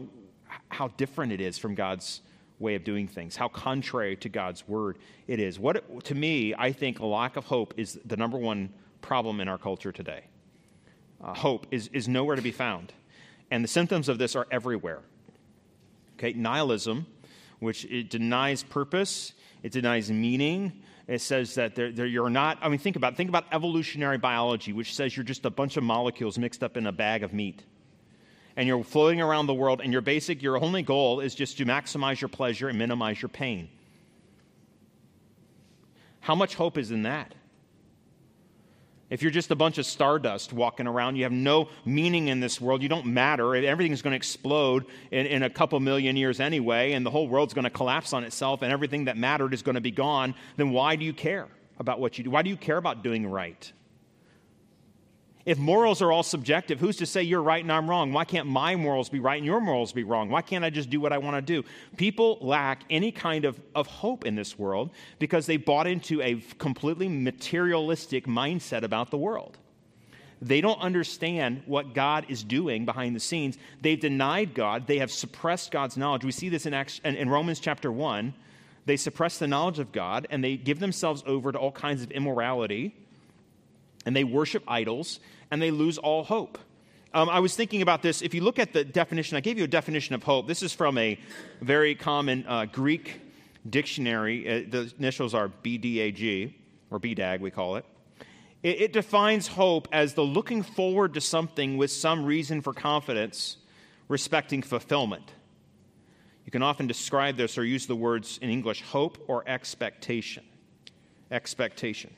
how 0.70 0.88
different 0.90 1.34
it 1.34 1.42
is 1.42 1.58
from 1.58 1.76
God's 1.76 2.22
way 2.62 2.76
of 2.76 2.84
doing 2.84 3.08
things, 3.08 3.36
how 3.36 3.48
contrary 3.48 4.16
to 4.18 4.30
God's 4.30 4.68
word 4.68 4.98
it 5.28 5.40
is. 5.40 5.60
What, 5.60 6.06
to 6.06 6.16
me, 6.16 6.54
I 6.58 6.72
think 6.72 7.00
a 7.00 7.06
lack 7.06 7.36
of 7.36 7.46
hope 7.46 7.74
is 7.78 8.00
the 8.06 8.16
number 8.16 8.38
one 8.38 8.70
problem 9.02 9.42
in 9.42 9.48
our 9.48 9.58
culture 9.58 9.92
today. 9.92 10.24
Uh, 11.24 11.34
hope 11.34 11.68
is, 11.72 11.90
is 11.94 12.08
nowhere 12.08 12.36
to 12.36 12.42
be 12.42 12.52
found. 12.52 12.94
And 13.50 13.64
the 13.64 13.68
symptoms 13.68 14.08
of 14.08 14.18
this 14.18 14.36
are 14.36 14.48
everywhere. 14.52 15.02
Okay, 16.18 16.34
nihilism, 16.34 17.08
which 17.60 17.86
it 17.86 18.10
denies 18.10 18.64
purpose, 18.64 19.34
it 19.64 19.72
denies 19.72 20.12
meaning. 20.12 20.72
It 21.08 21.20
says 21.20 21.56
that 21.56 21.76
they're, 21.76 21.92
they're, 21.92 22.06
you're 22.06 22.30
not, 22.30 22.60
I 22.62 22.70
mean, 22.70 22.80
think 22.80 22.96
about, 22.96 23.18
think 23.18 23.28
about 23.28 23.46
evolutionary 23.52 24.18
biology, 24.18 24.72
which 24.72 24.96
says 24.96 25.18
you're 25.18 25.26
just 25.26 25.46
a 25.46 25.50
bunch 25.50 25.76
of 25.76 25.84
molecules 25.84 26.38
mixed 26.38 26.64
up 26.64 26.78
in 26.78 26.88
a 26.88 26.92
bag 26.92 27.24
of 27.24 27.34
meat 27.34 27.64
and 28.56 28.68
you're 28.68 28.84
floating 28.84 29.22
around 29.22 29.48
the 29.48 29.54
world, 29.54 29.82
and 29.82 29.92
your 29.92 30.02
basic, 30.02 30.42
your 30.42 30.62
only 30.62 30.82
goal 30.82 31.20
is 31.20 31.36
just 31.36 31.58
to 31.58 31.66
maximize 31.66 32.20
your 32.20 32.28
pleasure 32.28 32.70
and 32.70 32.78
minimize 32.78 33.22
your 33.22 33.30
pain. 33.30 33.70
How 36.20 36.36
much 36.36 36.56
hope 36.56 36.78
is 36.78 36.92
in 36.92 37.04
that? 37.04 37.34
If 39.10 39.22
you're 39.22 39.32
just 39.32 39.52
a 39.52 39.56
bunch 39.56 39.78
of 39.78 39.86
stardust 39.86 40.54
walking 40.54 40.88
around, 40.88 41.18
you 41.18 41.24
have 41.24 41.34
no 41.34 41.68
meaning 41.84 42.30
in 42.30 42.40
this 42.40 42.62
world, 42.62 42.82
you 42.82 42.88
don't 42.88 43.08
matter, 43.08 43.54
everything's 43.56 44.02
going 44.02 44.12
to 44.12 44.18
explode 44.18 44.86
in, 45.12 45.26
in 45.26 45.44
a 45.44 45.50
couple 45.50 45.78
million 45.82 46.16
years 46.16 46.40
anyway, 46.40 46.94
and 46.94 47.06
the 47.06 47.10
whole 47.10 47.28
world's 47.28 47.54
going 47.54 47.66
to 47.66 47.70
collapse 47.70 48.14
on 48.14 48.24
itself, 48.24 48.62
and 48.62 48.72
everything 48.72 49.06
that 49.06 49.18
mattered 49.18 49.54
is 49.54 49.64
going 49.64 49.76
to 49.76 49.82
be 49.82 49.92
gone, 49.92 50.34
then 50.56 50.72
why 50.72 50.96
do 50.96 51.04
you 51.04 51.12
care 51.12 51.50
about 51.78 52.00
what 52.00 52.18
you 52.18 52.24
do? 52.24 52.30
Why 52.30 52.42
do 52.42 52.50
you 52.50 52.56
care 52.56 52.78
about 52.78 53.04
doing 53.04 53.30
right? 53.30 53.70
If 55.46 55.58
morals 55.58 56.02
are 56.02 56.12
all 56.12 56.24
subjective, 56.24 56.80
who's 56.80 56.98
to 56.98 57.06
say 57.06 57.24
you're 57.24 57.42
right 57.42 57.64
and 57.64 57.72
I'm 57.72 57.90
wrong? 57.90 58.14
Why 58.14 58.26
can't 58.26 58.48
my 58.48 58.76
morals 58.76 59.10
be 59.10 59.20
right 59.20 59.38
and 59.38 59.46
your 59.46 59.60
morals 59.60 59.92
be 59.92 60.04
wrong? 60.04 60.30
Why 60.30 60.42
can't 60.42 60.64
I 60.64 60.70
just 60.70 60.90
do 60.90 61.00
what 61.00 61.12
I 61.12 61.18
want 61.18 61.36
to 61.36 61.42
do? 61.42 61.68
People 61.98 62.38
lack 62.42 62.84
any 62.90 63.12
kind 63.12 63.46
of, 63.46 63.60
of 63.74 63.88
hope 63.88 64.26
in 64.26 64.36
this 64.36 64.60
world 64.60 64.92
because 65.18 65.48
they 65.48 65.58
bought 65.58 65.88
into 65.88 66.22
a 66.22 66.36
completely 66.60 67.08
materialistic 67.08 68.28
mindset 68.28 68.84
about 68.84 69.10
the 69.10 69.18
world. 69.18 69.58
They 70.44 70.62
don't 70.62 70.80
understand 70.82 71.64
what 71.66 71.94
God 71.94 72.26
is 72.30 72.44
doing 72.44 72.86
behind 72.86 73.16
the 73.16 73.20
scenes. 73.20 73.58
They've 73.82 74.00
denied 74.00 74.54
God, 74.54 74.88
they 74.88 75.00
have 75.00 75.12
suppressed 75.12 75.72
God's 75.72 75.98
knowledge. 75.98 76.24
We 76.24 76.32
see 76.32 76.50
this 76.50 76.66
in, 76.66 76.74
Acts, 76.74 77.00
in, 77.04 77.16
in 77.16 77.30
Romans 77.30 77.60
chapter 77.60 77.92
1. 77.92 78.34
They 78.86 78.98
suppress 78.98 79.38
the 79.38 79.48
knowledge 79.48 79.78
of 79.80 79.92
God 79.92 80.28
and 80.30 80.44
they 80.44 80.58
give 80.58 80.80
themselves 80.80 81.24
over 81.26 81.52
to 81.52 81.58
all 81.58 81.72
kinds 81.72 82.02
of 82.02 82.12
immorality 82.12 82.96
and 84.06 84.16
they 84.16 84.24
worship 84.24 84.64
idols 84.68 85.20
and 85.50 85.62
they 85.62 85.72
lose 85.72 85.98
all 85.98 86.24
hope. 86.24 86.58
Um, 87.14 87.30
I 87.30 87.40
was 87.40 87.56
thinking 87.56 87.82
about 87.82 88.02
this. 88.02 88.22
If 88.22 88.34
you 88.34 88.42
look 88.42 88.58
at 88.58 88.72
the 88.72 88.86
definition, 88.86 89.36
I 89.36 89.42
gave 89.42 89.58
you 89.58 89.66
a 89.66 89.68
definition 89.68 90.16
of 90.16 90.24
hope. 90.24 90.48
This 90.48 90.64
is 90.64 90.72
from 90.72 90.98
a 90.98 91.20
very 91.62 91.94
common 91.94 92.46
uh, 92.48 92.66
Greek 92.66 93.20
dictionary. 93.70 94.48
Uh, 94.48 94.70
the 94.70 94.94
initials 94.98 95.34
are 95.34 95.50
BDAG, 95.50 96.54
or 96.90 97.00
BDAG, 97.00 97.42
we 97.42 97.52
call 97.52 97.76
it. 97.76 97.86
it. 98.64 98.82
It 98.82 98.94
defines 98.94 99.48
hope 99.48 99.90
as 99.92 100.14
the 100.14 100.24
looking 100.24 100.64
forward 100.64 101.14
to 101.16 101.22
something 101.22 101.76
with 101.76 101.92
some 101.92 102.24
reason 102.24 102.62
for 102.62 102.74
confidence 102.74 103.58
respecting 104.08 104.62
fulfillment. 104.62 105.34
You 106.46 106.52
can 106.52 106.64
often 106.64 106.88
describe 106.88 107.36
this 107.36 107.58
or 107.58 107.66
use 107.66 107.88
the 107.88 107.96
words 107.96 108.40
in 108.42 108.50
English 108.50 108.82
hope 108.84 109.18
or 109.28 109.44
expectation. 109.48 110.44
Expectation. 111.30 112.14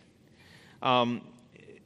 Um, 0.82 1.22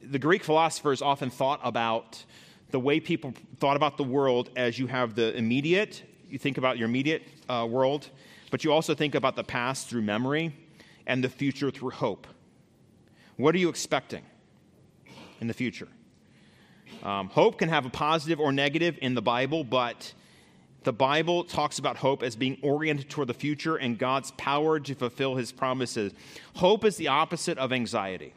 the 0.02 0.18
Greek 0.18 0.44
philosophers 0.44 1.02
often 1.02 1.30
thought 1.30 1.60
about 1.62 2.24
the 2.70 2.80
way 2.80 3.00
people 3.00 3.32
thought 3.58 3.76
about 3.76 3.96
the 3.96 4.04
world 4.04 4.50
as 4.56 4.78
you 4.78 4.86
have 4.86 5.14
the 5.14 5.36
immediate, 5.36 6.02
you 6.28 6.38
think 6.38 6.58
about 6.58 6.78
your 6.78 6.88
immediate 6.88 7.22
uh, 7.48 7.66
world, 7.68 8.10
but 8.50 8.64
you 8.64 8.72
also 8.72 8.94
think 8.94 9.14
about 9.14 9.36
the 9.36 9.44
past 9.44 9.88
through 9.88 10.02
memory 10.02 10.54
and 11.06 11.24
the 11.24 11.28
future 11.28 11.70
through 11.70 11.90
hope. 11.90 12.26
What 13.36 13.54
are 13.54 13.58
you 13.58 13.68
expecting 13.68 14.22
in 15.40 15.46
the 15.46 15.54
future? 15.54 15.88
Um, 17.02 17.28
hope 17.28 17.58
can 17.58 17.68
have 17.68 17.86
a 17.86 17.90
positive 17.90 18.40
or 18.40 18.52
negative 18.52 18.98
in 19.00 19.14
the 19.14 19.22
Bible, 19.22 19.64
but 19.64 20.12
the 20.84 20.92
Bible 20.92 21.44
talks 21.44 21.78
about 21.78 21.96
hope 21.96 22.22
as 22.22 22.36
being 22.36 22.58
oriented 22.62 23.08
toward 23.08 23.28
the 23.28 23.34
future 23.34 23.76
and 23.76 23.98
God's 23.98 24.32
power 24.32 24.80
to 24.80 24.94
fulfill 24.94 25.36
his 25.36 25.52
promises. 25.52 26.12
Hope 26.54 26.84
is 26.84 26.96
the 26.96 27.08
opposite 27.08 27.58
of 27.58 27.72
anxiety. 27.72 28.34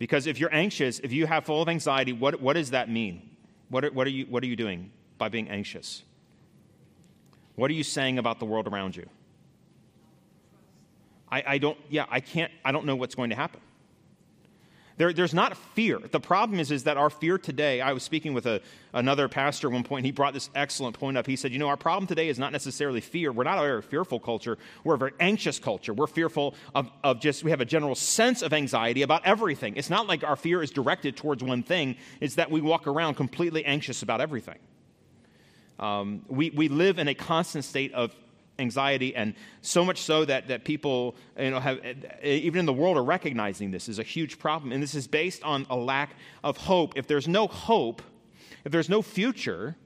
Because 0.00 0.26
if 0.26 0.40
you're 0.40 0.52
anxious, 0.52 0.98
if 1.00 1.12
you 1.12 1.26
have 1.26 1.44
full 1.44 1.60
of 1.60 1.68
anxiety, 1.68 2.14
what, 2.14 2.40
what 2.40 2.54
does 2.54 2.70
that 2.70 2.88
mean? 2.88 3.36
What 3.68 3.84
are, 3.84 3.92
what, 3.92 4.06
are 4.06 4.10
you, 4.10 4.24
what 4.24 4.42
are 4.42 4.46
you 4.46 4.56
doing 4.56 4.90
by 5.18 5.28
being 5.28 5.50
anxious? 5.50 6.02
What 7.54 7.70
are 7.70 7.74
you 7.74 7.84
saying 7.84 8.18
about 8.18 8.38
the 8.38 8.46
world 8.46 8.66
around 8.66 8.96
you? 8.96 9.06
I, 11.30 11.44
I 11.46 11.58
don't, 11.58 11.76
yeah, 11.90 12.06
I 12.10 12.20
can't, 12.20 12.50
I 12.64 12.72
don't 12.72 12.86
know 12.86 12.96
what's 12.96 13.14
going 13.14 13.28
to 13.28 13.36
happen. 13.36 13.60
There, 15.00 15.14
there's 15.14 15.32
not 15.32 15.56
fear. 15.56 15.98
The 15.98 16.20
problem 16.20 16.60
is, 16.60 16.70
is 16.70 16.84
that 16.84 16.98
our 16.98 17.08
fear 17.08 17.38
today, 17.38 17.80
I 17.80 17.94
was 17.94 18.02
speaking 18.02 18.34
with 18.34 18.44
a, 18.44 18.60
another 18.92 19.28
pastor 19.28 19.68
at 19.68 19.72
one 19.72 19.82
point, 19.82 20.00
and 20.00 20.04
he 20.04 20.12
brought 20.12 20.34
this 20.34 20.50
excellent 20.54 20.98
point 20.98 21.16
up. 21.16 21.26
He 21.26 21.36
said, 21.36 21.52
You 21.52 21.58
know, 21.58 21.68
our 21.68 21.78
problem 21.78 22.06
today 22.06 22.28
is 22.28 22.38
not 22.38 22.52
necessarily 22.52 23.00
fear. 23.00 23.32
We're 23.32 23.44
not 23.44 23.56
a 23.56 23.62
very 23.62 23.80
fearful 23.80 24.20
culture. 24.20 24.58
We're 24.84 24.96
a 24.96 24.98
very 24.98 25.12
anxious 25.18 25.58
culture. 25.58 25.94
We're 25.94 26.06
fearful 26.06 26.54
of, 26.74 26.90
of 27.02 27.18
just, 27.18 27.42
we 27.42 27.50
have 27.50 27.62
a 27.62 27.64
general 27.64 27.94
sense 27.94 28.42
of 28.42 28.52
anxiety 28.52 29.00
about 29.00 29.24
everything. 29.24 29.74
It's 29.76 29.88
not 29.88 30.06
like 30.06 30.22
our 30.22 30.36
fear 30.36 30.62
is 30.62 30.70
directed 30.70 31.16
towards 31.16 31.42
one 31.42 31.62
thing, 31.62 31.96
it's 32.20 32.34
that 32.34 32.50
we 32.50 32.60
walk 32.60 32.86
around 32.86 33.14
completely 33.14 33.64
anxious 33.64 34.02
about 34.02 34.20
everything. 34.20 34.58
Um, 35.78 36.26
we, 36.28 36.50
we 36.50 36.68
live 36.68 36.98
in 36.98 37.08
a 37.08 37.14
constant 37.14 37.64
state 37.64 37.94
of 37.94 38.14
anxiety, 38.60 39.16
and 39.16 39.34
so 39.62 39.84
much 39.84 39.98
so 39.98 40.24
that, 40.24 40.48
that 40.48 40.64
people, 40.64 41.16
you 41.38 41.50
know, 41.50 41.60
have, 41.60 41.80
even 42.22 42.60
in 42.60 42.66
the 42.66 42.72
world, 42.72 42.96
are 42.96 43.04
recognizing 43.04 43.70
this 43.70 43.88
is 43.88 43.98
a 43.98 44.04
huge 44.04 44.38
problem. 44.38 44.72
And 44.72 44.82
this 44.82 44.94
is 44.94 45.06
based 45.06 45.42
on 45.42 45.66
a 45.70 45.76
lack 45.76 46.14
of 46.44 46.56
hope. 46.56 46.92
If 46.96 47.06
there's 47.06 47.26
no 47.26 47.46
hope, 47.46 48.02
if 48.64 48.72
there's 48.72 48.88
no 48.88 49.02
future, 49.02 49.76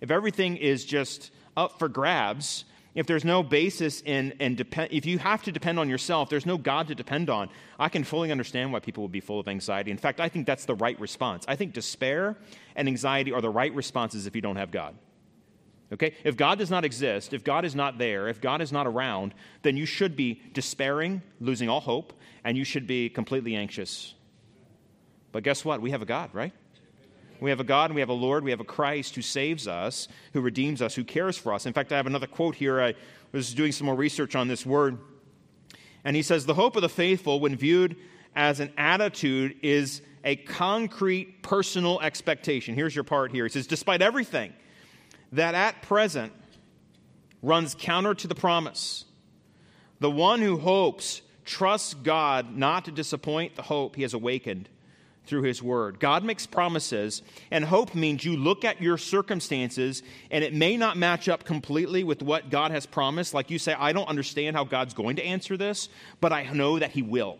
if 0.00 0.10
everything 0.10 0.56
is 0.56 0.84
just 0.84 1.30
up 1.56 1.78
for 1.78 1.88
grabs, 1.88 2.64
if 2.94 3.06
there's 3.06 3.24
no 3.24 3.42
basis 3.42 4.02
in, 4.02 4.32
in 4.40 4.56
depend, 4.56 4.88
if 4.92 5.06
you 5.06 5.18
have 5.18 5.42
to 5.44 5.52
depend 5.52 5.78
on 5.78 5.88
yourself, 5.88 6.28
there's 6.28 6.46
no 6.46 6.58
God 6.58 6.88
to 6.88 6.94
depend 6.94 7.30
on. 7.30 7.48
I 7.78 7.88
can 7.88 8.02
fully 8.02 8.32
understand 8.32 8.72
why 8.72 8.80
people 8.80 9.02
would 9.04 9.12
be 9.12 9.20
full 9.20 9.38
of 9.38 9.46
anxiety. 9.46 9.90
In 9.90 9.96
fact, 9.96 10.20
I 10.20 10.28
think 10.28 10.46
that's 10.46 10.64
the 10.64 10.74
right 10.74 10.98
response. 10.98 11.44
I 11.46 11.54
think 11.54 11.72
despair 11.72 12.36
and 12.74 12.88
anxiety 12.88 13.32
are 13.32 13.40
the 13.40 13.50
right 13.50 13.72
responses 13.74 14.26
if 14.26 14.34
you 14.34 14.42
don't 14.42 14.56
have 14.56 14.70
God. 14.72 14.96
Okay? 15.92 16.14
If 16.22 16.36
God 16.36 16.58
does 16.58 16.70
not 16.70 16.84
exist, 16.84 17.32
if 17.32 17.42
God 17.42 17.64
is 17.64 17.74
not 17.74 17.98
there, 17.98 18.28
if 18.28 18.40
God 18.40 18.60
is 18.60 18.72
not 18.72 18.86
around, 18.86 19.34
then 19.62 19.76
you 19.76 19.86
should 19.86 20.16
be 20.16 20.40
despairing, 20.52 21.22
losing 21.40 21.68
all 21.68 21.80
hope, 21.80 22.12
and 22.44 22.56
you 22.56 22.64
should 22.64 22.86
be 22.86 23.08
completely 23.08 23.56
anxious. 23.56 24.14
But 25.32 25.42
guess 25.42 25.64
what? 25.64 25.80
We 25.80 25.90
have 25.90 26.02
a 26.02 26.06
God, 26.06 26.30
right? 26.32 26.52
We 27.40 27.50
have 27.50 27.60
a 27.60 27.64
God 27.64 27.86
and 27.86 27.94
we 27.94 28.00
have 28.00 28.08
a 28.08 28.14
Lord. 28.14 28.44
We 28.44 28.50
have 28.50 28.60
a 28.60 28.64
Christ 28.64 29.14
who 29.14 29.22
saves 29.22 29.66
us, 29.66 30.08
who 30.32 30.40
redeems 30.40 30.82
us, 30.82 30.94
who 30.94 31.04
cares 31.04 31.38
for 31.38 31.54
us. 31.54 31.66
In 31.66 31.72
fact, 31.72 31.92
I 31.92 31.96
have 31.96 32.06
another 32.06 32.26
quote 32.26 32.54
here. 32.54 32.80
I 32.80 32.94
was 33.32 33.54
doing 33.54 33.72
some 33.72 33.86
more 33.86 33.94
research 33.94 34.36
on 34.36 34.48
this 34.48 34.66
word. 34.66 34.98
And 36.04 36.14
he 36.14 36.22
says, 36.22 36.46
The 36.46 36.54
hope 36.54 36.76
of 36.76 36.82
the 36.82 36.88
faithful, 36.88 37.40
when 37.40 37.56
viewed 37.56 37.96
as 38.36 38.60
an 38.60 38.72
attitude, 38.76 39.56
is 39.62 40.02
a 40.22 40.36
concrete 40.36 41.42
personal 41.42 42.00
expectation. 42.00 42.74
Here's 42.74 42.94
your 42.94 43.04
part 43.04 43.32
here. 43.32 43.44
He 43.44 43.50
says, 43.50 43.66
Despite 43.66 44.02
everything 44.02 44.52
that 45.32 45.54
at 45.54 45.82
present 45.82 46.32
runs 47.42 47.74
counter 47.78 48.14
to 48.14 48.26
the 48.26 48.34
promise, 48.34 49.04
the 49.98 50.10
one 50.10 50.40
who 50.40 50.58
hopes 50.58 51.22
trusts 51.44 51.94
God 51.94 52.56
not 52.56 52.84
to 52.84 52.90
disappoint 52.90 53.56
the 53.56 53.62
hope 53.62 53.96
he 53.96 54.02
has 54.02 54.14
awakened 54.14 54.68
through 55.24 55.42
His 55.42 55.62
Word. 55.62 56.00
God 56.00 56.24
makes 56.24 56.46
promises, 56.46 57.22
and 57.50 57.64
hope 57.64 57.94
means 57.94 58.24
you 58.24 58.36
look 58.36 58.64
at 58.64 58.82
your 58.82 58.98
circumstances, 58.98 60.02
and 60.30 60.42
it 60.42 60.54
may 60.54 60.76
not 60.76 60.96
match 60.96 61.28
up 61.28 61.44
completely 61.44 62.02
with 62.02 62.22
what 62.22 62.50
God 62.50 62.70
has 62.72 62.86
promised. 62.86 63.32
Like 63.32 63.50
you 63.50 63.58
say, 63.58 63.74
I 63.74 63.92
don't 63.92 64.08
understand 64.08 64.56
how 64.56 64.64
God's 64.64 64.94
going 64.94 65.16
to 65.16 65.24
answer 65.24 65.56
this, 65.56 65.88
but 66.20 66.32
I 66.32 66.44
know 66.52 66.78
that 66.78 66.90
He 66.90 67.02
will. 67.02 67.38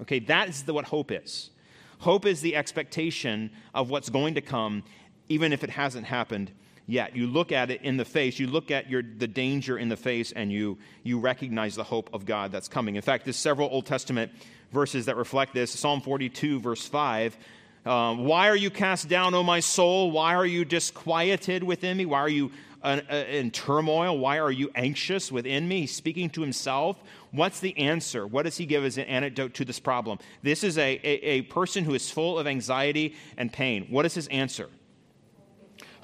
Okay, 0.00 0.18
that 0.20 0.48
is 0.48 0.62
the, 0.62 0.72
what 0.72 0.86
hope 0.86 1.10
is. 1.10 1.50
Hope 1.98 2.26
is 2.26 2.40
the 2.40 2.56
expectation 2.56 3.50
of 3.74 3.90
what's 3.90 4.10
going 4.10 4.34
to 4.34 4.40
come, 4.40 4.84
even 5.28 5.52
if 5.52 5.64
it 5.64 5.70
hasn't 5.70 6.06
happened 6.06 6.52
yet. 6.86 7.16
You 7.16 7.26
look 7.26 7.52
at 7.52 7.70
it 7.70 7.82
in 7.82 7.96
the 7.96 8.04
face, 8.04 8.38
you 8.38 8.46
look 8.46 8.70
at 8.70 8.88
your, 8.88 9.02
the 9.02 9.26
danger 9.26 9.78
in 9.78 9.88
the 9.88 9.96
face, 9.96 10.32
and 10.32 10.50
you, 10.52 10.78
you 11.02 11.18
recognize 11.18 11.74
the 11.74 11.84
hope 11.84 12.10
of 12.12 12.24
God 12.24 12.52
that's 12.52 12.68
coming. 12.68 12.96
In 12.96 13.02
fact, 13.02 13.24
there's 13.24 13.36
several 13.36 13.68
Old 13.70 13.86
Testament 13.86 14.32
verses 14.72 15.06
that 15.06 15.16
reflect 15.16 15.54
this. 15.54 15.70
Psalm 15.70 16.00
42, 16.00 16.60
verse 16.60 16.86
5. 16.86 17.36
Uh, 17.84 18.14
Why 18.16 18.48
are 18.48 18.56
you 18.56 18.70
cast 18.70 19.08
down, 19.08 19.34
O 19.34 19.42
my 19.42 19.60
soul? 19.60 20.10
Why 20.10 20.34
are 20.34 20.46
you 20.46 20.64
disquieted 20.64 21.62
within 21.62 21.96
me? 21.96 22.06
Why 22.06 22.20
are 22.20 22.28
you 22.28 22.50
uh, 22.82 23.00
uh, 23.10 23.14
in 23.14 23.50
turmoil? 23.50 24.18
Why 24.18 24.38
are 24.38 24.50
you 24.50 24.70
anxious 24.74 25.30
within 25.30 25.66
me? 25.68 25.82
He's 25.82 25.94
speaking 25.94 26.30
to 26.30 26.40
himself. 26.40 27.00
What's 27.30 27.60
the 27.60 27.76
answer? 27.78 28.26
What 28.26 28.44
does 28.44 28.56
he 28.56 28.66
give 28.66 28.84
as 28.84 28.98
an 28.98 29.04
antidote 29.04 29.54
to 29.54 29.64
this 29.64 29.78
problem? 29.78 30.18
This 30.42 30.64
is 30.64 30.78
a, 30.78 31.00
a, 31.04 31.24
a 31.24 31.42
person 31.42 31.84
who 31.84 31.94
is 31.94 32.10
full 32.10 32.38
of 32.38 32.46
anxiety 32.46 33.14
and 33.36 33.52
pain. 33.52 33.86
What 33.88 34.04
is 34.04 34.14
his 34.14 34.26
answer? 34.28 34.68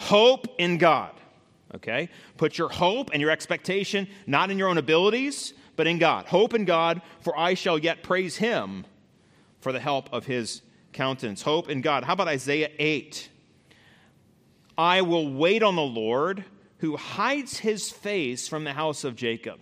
Hope 0.03 0.49
in 0.59 0.79
God. 0.79 1.13
Okay? 1.75 2.09
Put 2.37 2.59
your 2.59 2.69
hope 2.69 3.11
and 3.13 3.21
your 3.21 3.31
expectation 3.31 4.09
not 4.27 4.51
in 4.51 4.59
your 4.59 4.69
own 4.69 4.79
abilities, 4.79 5.55
but 5.77 5.87
in 5.87 5.99
God. 5.99 6.27
Hope 6.27 6.55
in 6.55 6.65
God, 6.65 7.01
for 7.21 7.39
I 7.39 7.55
shall 7.55 7.79
yet 7.79 8.03
praise 8.03 8.37
him 8.37 8.85
for 9.61 9.73
the 9.73 9.81
help 9.81 10.13
of 10.13 10.27
his 10.27 10.63
countenance. 10.93 11.43
Hope 11.43 11.71
in 11.71 11.81
God. 11.81 12.05
How 12.05 12.15
about 12.15 12.29
Isaiah 12.29 12.71
8? 12.79 13.29
I 14.77 15.03
will 15.03 15.33
wait 15.33 15.63
on 15.63 15.77
the 15.77 15.83
Lord 15.83 16.45
who 16.79 16.97
hides 16.97 17.59
his 17.59 17.91
face 17.91 18.49
from 18.49 18.65
the 18.65 18.73
house 18.73 19.05
of 19.05 19.15
Jacob 19.15 19.61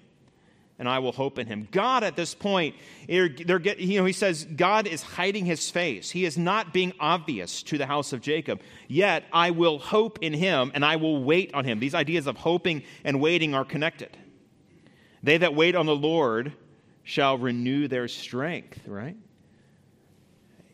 and 0.81 0.89
I 0.89 0.99
will 0.99 1.13
hope 1.13 1.39
in 1.39 1.47
him. 1.47 1.69
God, 1.71 2.03
at 2.03 2.17
this 2.17 2.35
point, 2.35 2.75
they're, 3.07 3.29
get, 3.29 3.79
you 3.79 3.99
know, 3.99 4.07
he 4.07 4.15
says 4.15 4.45
God 4.45 4.87
is 4.87 5.03
hiding 5.03 5.45
his 5.45 5.71
face. 5.71 6.11
He 6.11 6.25
is 6.25 6.39
not 6.39 6.73
being 6.73 6.95
obvious 6.99 7.63
to 7.65 7.77
the 7.77 7.85
house 7.85 8.15
of 8.15 8.23
Jacob. 8.23 8.63
Yet 8.89 9.25
I 9.31 9.51
will 9.51 9.79
hope 9.79 10.19
in 10.23 10.33
him 10.33 10.73
and 10.75 10.83
I 10.83 10.97
will 10.97 11.23
wait 11.23 11.53
on 11.53 11.67
him. 11.67 11.81
These 11.81 11.95
ideas 11.95 12.27
of 12.27 12.39
hoping 12.39 12.83
and 13.05 13.21
waiting 13.21 13.55
are 13.55 13.65
connected. 13.65 14.17
They 15.23 15.37
that 15.37 15.55
wait 15.55 15.77
on 15.77 15.85
the 15.85 15.95
Lord 15.95 16.55
shall 17.05 17.37
renew 17.37 17.87
their 17.87 18.09
strength, 18.09 18.81
right? 18.87 19.17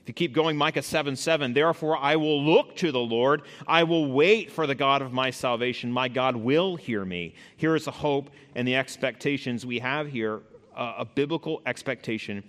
If 0.07 0.11
you 0.11 0.15
keep 0.15 0.35
going, 0.35 0.57
Micah 0.57 0.83
7 0.83 1.17
7, 1.17 1.53
therefore 1.53 1.99
I 1.99 2.15
will 2.15 2.41
look 2.41 2.77
to 2.77 2.93
the 2.93 3.01
Lord. 3.01 3.43
I 3.67 3.83
will 3.83 4.13
wait 4.13 4.53
for 4.53 4.65
the 4.69 4.75
God 4.77 5.03
of 5.03 5.13
my 5.13 5.33
salvation. 5.33 5.91
My 5.91 6.07
God 6.07 6.37
will 6.37 6.77
hear 6.77 7.05
me. 7.05 7.35
Here 7.57 7.75
is 7.75 7.87
the 7.87 7.91
hope 7.91 8.31
and 8.55 8.69
the 8.69 8.77
expectations 8.77 9.67
we 9.67 9.81
have 9.81 10.07
here 10.07 10.43
uh, 10.77 10.95
a 10.99 11.05
biblical 11.05 11.61
expectation, 11.67 12.45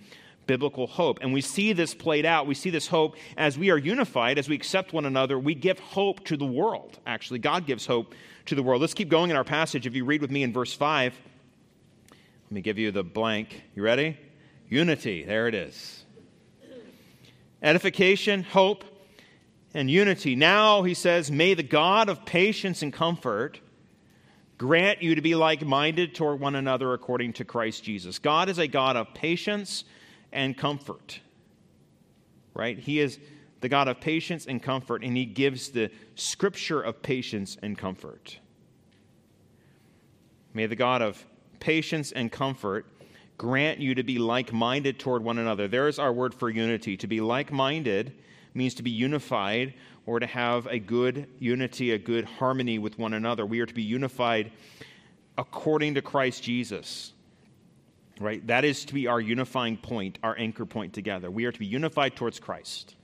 biblical 0.46 0.86
hope. 0.86 1.18
And 1.20 1.32
we 1.32 1.40
see 1.40 1.72
this 1.72 1.96
played 1.96 2.24
out. 2.24 2.46
We 2.46 2.54
see 2.54 2.70
this 2.70 2.86
hope 2.86 3.16
as 3.36 3.58
we 3.58 3.70
are 3.70 3.78
unified, 3.78 4.38
as 4.38 4.48
we 4.48 4.54
accept 4.54 4.92
one 4.92 5.04
another. 5.04 5.36
We 5.36 5.56
give 5.56 5.80
hope 5.80 6.24
to 6.26 6.36
the 6.36 6.46
world, 6.46 7.00
actually. 7.08 7.40
God 7.40 7.66
gives 7.66 7.86
hope 7.86 8.14
to 8.46 8.54
the 8.54 8.62
world. 8.62 8.82
Let's 8.82 8.94
keep 8.94 9.08
going 9.08 9.32
in 9.32 9.36
our 9.36 9.42
passage. 9.42 9.84
If 9.84 9.96
you 9.96 10.04
read 10.04 10.20
with 10.20 10.30
me 10.30 10.44
in 10.44 10.52
verse 10.52 10.74
5, 10.74 11.12
let 12.12 12.52
me 12.52 12.60
give 12.60 12.78
you 12.78 12.92
the 12.92 13.02
blank. 13.02 13.64
You 13.74 13.82
ready? 13.82 14.16
Unity. 14.68 15.24
There 15.24 15.48
it 15.48 15.56
is 15.56 15.97
edification, 17.62 18.42
hope, 18.42 18.84
and 19.74 19.90
unity. 19.90 20.34
Now, 20.34 20.82
he 20.82 20.94
says, 20.94 21.30
may 21.30 21.54
the 21.54 21.62
God 21.62 22.08
of 22.08 22.24
patience 22.24 22.82
and 22.82 22.92
comfort 22.92 23.60
grant 24.56 25.02
you 25.02 25.14
to 25.14 25.22
be 25.22 25.34
like 25.34 25.64
minded 25.64 26.14
toward 26.14 26.40
one 26.40 26.56
another 26.56 26.92
according 26.92 27.34
to 27.34 27.44
Christ 27.44 27.84
Jesus. 27.84 28.18
God 28.18 28.48
is 28.48 28.58
a 28.58 28.66
God 28.66 28.96
of 28.96 29.14
patience 29.14 29.84
and 30.32 30.56
comfort, 30.56 31.20
right? 32.54 32.78
He 32.78 32.98
is 32.98 33.18
the 33.60 33.68
God 33.68 33.88
of 33.88 34.00
patience 34.00 34.46
and 34.46 34.62
comfort, 34.62 35.02
and 35.02 35.16
he 35.16 35.24
gives 35.24 35.70
the 35.70 35.90
scripture 36.14 36.80
of 36.80 37.02
patience 37.02 37.56
and 37.62 37.76
comfort. 37.76 38.38
May 40.54 40.66
the 40.66 40.76
God 40.76 41.02
of 41.02 41.24
patience 41.60 42.10
and 42.12 42.30
comfort 42.30 42.86
grant 43.38 43.78
you 43.78 43.94
to 43.94 44.02
be 44.02 44.18
like 44.18 44.52
minded 44.52 44.98
toward 44.98 45.22
one 45.22 45.38
another. 45.38 45.68
There's 45.68 45.98
our 45.98 46.12
word 46.12 46.34
for 46.34 46.50
unity. 46.50 46.96
To 46.98 47.06
be 47.06 47.20
like 47.20 47.52
minded 47.52 48.12
means 48.52 48.74
to 48.74 48.82
be 48.82 48.90
unified 48.90 49.74
or 50.04 50.18
to 50.18 50.26
have 50.26 50.66
a 50.66 50.78
good 50.78 51.28
unity, 51.38 51.92
a 51.92 51.98
good 51.98 52.24
harmony 52.24 52.78
with 52.78 52.98
one 52.98 53.14
another. 53.14 53.46
We 53.46 53.60
are 53.60 53.66
to 53.66 53.74
be 53.74 53.82
unified 53.82 54.50
according 55.38 55.94
to 55.94 56.02
Christ 56.02 56.42
Jesus. 56.42 57.12
Right? 58.18 58.44
That 58.48 58.64
is 58.64 58.84
to 58.86 58.94
be 58.94 59.06
our 59.06 59.20
unifying 59.20 59.76
point, 59.76 60.18
our 60.24 60.36
anchor 60.36 60.66
point 60.66 60.92
together. 60.92 61.30
We 61.30 61.44
are 61.44 61.52
to 61.52 61.58
be 61.58 61.66
unified 61.66 62.16
towards 62.16 62.40
Christ. 62.40 62.96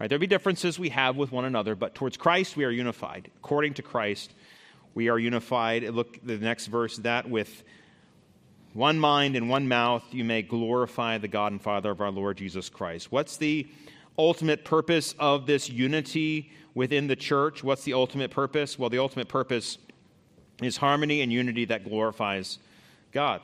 Right? 0.00 0.08
There'll 0.08 0.18
be 0.18 0.26
differences 0.26 0.76
we 0.76 0.88
have 0.88 1.16
with 1.16 1.30
one 1.30 1.44
another, 1.44 1.76
but 1.76 1.94
towards 1.94 2.16
Christ 2.16 2.56
we 2.56 2.64
are 2.64 2.70
unified. 2.70 3.30
According 3.36 3.74
to 3.74 3.82
Christ, 3.82 4.32
we 4.94 5.08
are 5.08 5.18
unified. 5.18 5.84
Look 5.84 6.18
the 6.24 6.38
next 6.38 6.66
verse 6.66 6.96
that 6.98 7.30
with 7.30 7.62
one 8.72 8.98
mind 8.98 9.36
and 9.36 9.48
one 9.48 9.66
mouth, 9.66 10.04
you 10.12 10.24
may 10.24 10.42
glorify 10.42 11.18
the 11.18 11.28
God 11.28 11.52
and 11.52 11.60
Father 11.60 11.90
of 11.90 12.00
our 12.00 12.10
Lord 12.10 12.36
Jesus 12.36 12.68
Christ. 12.68 13.10
What's 13.10 13.36
the 13.36 13.66
ultimate 14.16 14.64
purpose 14.64 15.14
of 15.18 15.46
this 15.46 15.68
unity 15.68 16.52
within 16.74 17.06
the 17.06 17.16
church? 17.16 17.64
What's 17.64 17.82
the 17.84 17.94
ultimate 17.94 18.30
purpose? 18.30 18.78
Well, 18.78 18.90
the 18.90 18.98
ultimate 18.98 19.28
purpose 19.28 19.78
is 20.62 20.76
harmony 20.76 21.20
and 21.20 21.32
unity 21.32 21.64
that 21.66 21.84
glorifies 21.84 22.58
God. 23.12 23.40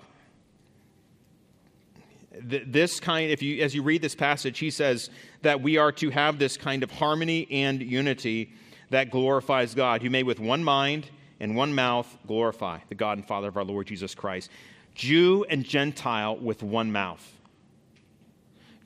This 2.39 3.01
kind, 3.01 3.31
if 3.31 3.43
you, 3.43 3.63
as 3.63 3.75
you 3.75 3.83
read 3.83 4.03
this 4.03 4.15
passage, 4.15 4.59
he 4.59 4.71
says 4.71 5.11
that 5.43 5.63
we 5.63 5.79
are 5.79 5.91
to 5.93 6.11
have 6.11 6.39
this 6.39 6.57
kind 6.57 6.83
of 6.83 6.91
harmony 6.91 7.49
and 7.51 7.81
unity 7.83 8.53
that 8.91 9.11
glorifies 9.11 9.75
God. 9.75 10.03
You 10.03 10.11
may, 10.11 10.23
with 10.23 10.39
one 10.39 10.63
mind 10.63 11.09
and 11.41 11.57
one 11.57 11.75
mouth, 11.75 12.07
glorify 12.27 12.81
the 12.89 12.95
God 12.95 13.19
and 13.19 13.27
Father 13.27 13.49
of 13.49 13.57
our 13.57 13.65
Lord 13.65 13.87
Jesus 13.87 14.15
Christ. 14.15 14.51
Jew 14.97 15.45
and 15.49 15.63
Gentile 15.63 16.37
with 16.37 16.63
one 16.63 16.91
mouth. 16.91 17.23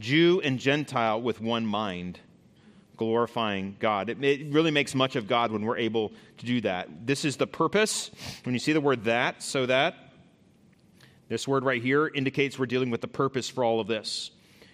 Jew 0.00 0.40
and 0.42 0.58
Gentile 0.58 1.22
with 1.22 1.40
one 1.40 1.64
mind, 1.64 2.18
glorifying 2.96 3.76
God. 3.78 4.10
It, 4.10 4.22
it, 4.24 4.52
really 4.52 4.72
makes 4.72 4.94
much 4.94 5.14
of 5.14 5.28
God 5.28 5.52
when 5.52 5.62
we're 5.62 5.76
able 5.76 6.12
to 6.38 6.46
do 6.46 6.60
that. 6.62 7.06
This 7.06 7.24
is 7.24 7.36
the 7.36 7.46
purpose. 7.46 8.10
When 8.42 8.54
you 8.54 8.58
see 8.58 8.72
the 8.72 8.80
word 8.80 9.04
that, 9.04 9.42
so 9.42 9.66
that, 9.66 9.94
this 11.28 11.46
word 11.46 11.64
right 11.64 11.80
here 11.80 12.08
indicates 12.08 12.58
we're 12.58 12.66
dealing 12.66 12.90
with 12.90 13.02
the 13.02 13.08
purpose 13.08 13.48
for 13.48 13.62
all 13.62 13.78
of 13.78 13.86
this. 13.86 14.32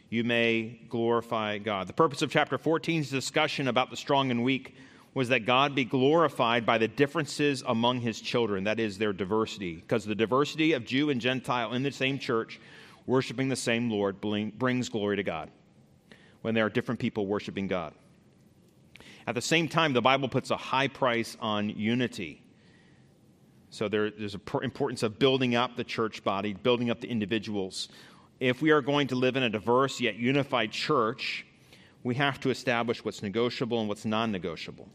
You 0.09 0.25
may 0.25 0.81
glorify 0.89 1.59
God. 1.59 1.87
The 1.87 1.93
purpose 1.93 2.23
of 2.23 2.31
chapter 2.31 2.57
14's 2.57 3.11
discussion 3.11 3.69
about 3.69 3.91
the 3.91 3.97
strong 3.97 4.31
and 4.31 4.43
weak 4.43 4.75
was 5.17 5.31
that 5.31 5.47
God 5.47 5.75
be 5.75 5.87
glorified 5.87 6.67
by 6.67 6.77
the 6.77 6.89
differences 6.89 7.65
among 7.67 8.01
his 8.01 8.21
children, 8.21 8.65
that 8.65 8.79
is, 8.79 8.99
their 8.99 9.15
diversity. 9.15 9.77
Because 9.77 10.05
the 10.05 10.15
diversity 10.15 10.75
of 10.75 10.85
Jew 10.85 11.09
and 11.09 11.23
Gentile 11.23 11.73
in 11.73 11.83
the 11.83 11.91
same 11.91 12.19
church, 12.19 12.61
worshiping 13.07 13.49
the 13.49 13.57
same 13.57 13.91
Lord, 13.91 14.21
brings 14.21 14.91
glory 14.91 15.17
to 15.17 15.23
God 15.23 15.51
when 16.43 16.55
there 16.55 16.67
are 16.67 16.69
different 16.69 17.01
people 17.01 17.27
worshiping 17.27 17.67
God. 17.67 17.95
At 19.27 19.35
the 19.35 19.41
same 19.41 19.69
time, 19.69 19.95
the 19.95 20.03
Bible 20.03 20.29
puts 20.29 20.51
a 20.51 20.57
high 20.59 20.89
price 20.89 21.35
on 21.41 21.71
unity. 21.71 22.43
So 23.71 23.89
there, 23.89 24.11
there's 24.11 24.35
an 24.35 24.43
importance 24.63 25.03
of 25.03 25.19
building 25.19 25.55
up 25.55 25.79
the 25.79 25.85
church 25.85 26.25
body, 26.25 26.53
building 26.53 26.91
up 26.91 27.01
the 27.01 27.09
individuals. 27.09 27.89
If 28.39 28.61
we 28.61 28.71
are 28.71 28.83
going 28.83 29.07
to 29.07 29.15
live 29.15 29.37
in 29.37 29.45
a 29.45 29.49
diverse 29.49 29.99
yet 29.99 30.17
unified 30.17 30.73
church, 30.73 31.47
we 32.05 32.17
have 32.17 32.39
to 32.41 32.51
establish 32.51 33.03
what's 33.03 33.23
negotiable 33.23 33.81
and 33.81 33.89
what's 33.89 34.05
non 34.05 34.31
negotiable. 34.31 34.91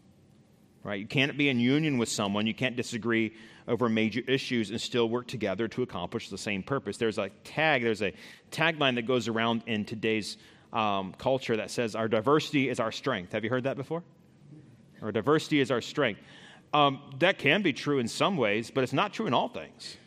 Right? 0.83 0.99
You 0.99 1.07
can't 1.07 1.37
be 1.37 1.49
in 1.49 1.59
union 1.59 1.97
with 1.97 2.09
someone, 2.09 2.47
you 2.47 2.55
can't 2.55 2.75
disagree 2.75 3.33
over 3.67 3.87
major 3.87 4.21
issues 4.27 4.71
and 4.71 4.81
still 4.81 5.09
work 5.09 5.27
together 5.27 5.67
to 5.67 5.83
accomplish 5.83 6.29
the 6.29 6.37
same 6.37 6.63
purpose. 6.63 6.97
There's 6.97 7.19
a 7.19 7.29
tag, 7.43 7.83
there's 7.83 8.01
a 8.01 8.13
tagline 8.51 8.95
that 8.95 9.03
goes 9.03 9.27
around 9.27 9.63
in 9.67 9.85
today's 9.85 10.37
um, 10.73 11.13
culture 11.17 11.55
that 11.57 11.69
says, 11.69 11.95
Our 11.95 12.07
diversity 12.07 12.69
is 12.69 12.79
our 12.79 12.91
strength. 12.91 13.33
Have 13.33 13.43
you 13.43 13.49
heard 13.49 13.65
that 13.65 13.77
before? 13.77 14.03
Our 15.01 15.11
diversity 15.11 15.59
is 15.59 15.71
our 15.71 15.81
strength. 15.81 16.21
Um, 16.73 17.01
that 17.19 17.37
can 17.37 17.61
be 17.61 17.73
true 17.73 17.99
in 17.99 18.07
some 18.07 18.37
ways, 18.37 18.71
but 18.71 18.83
it's 18.83 18.93
not 18.93 19.13
true 19.13 19.27
in 19.27 19.33
all 19.33 19.49
things. 19.49 19.97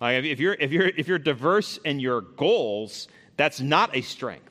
Like 0.00 0.24
if 0.24 0.40
you're, 0.40 0.54
if, 0.54 0.72
you're, 0.72 0.88
if 0.88 1.08
you're 1.08 1.18
diverse 1.18 1.78
in 1.84 2.00
your 2.00 2.20
goals, 2.20 3.08
that's 3.36 3.60
not 3.60 3.96
a 3.96 4.00
strength 4.00 4.47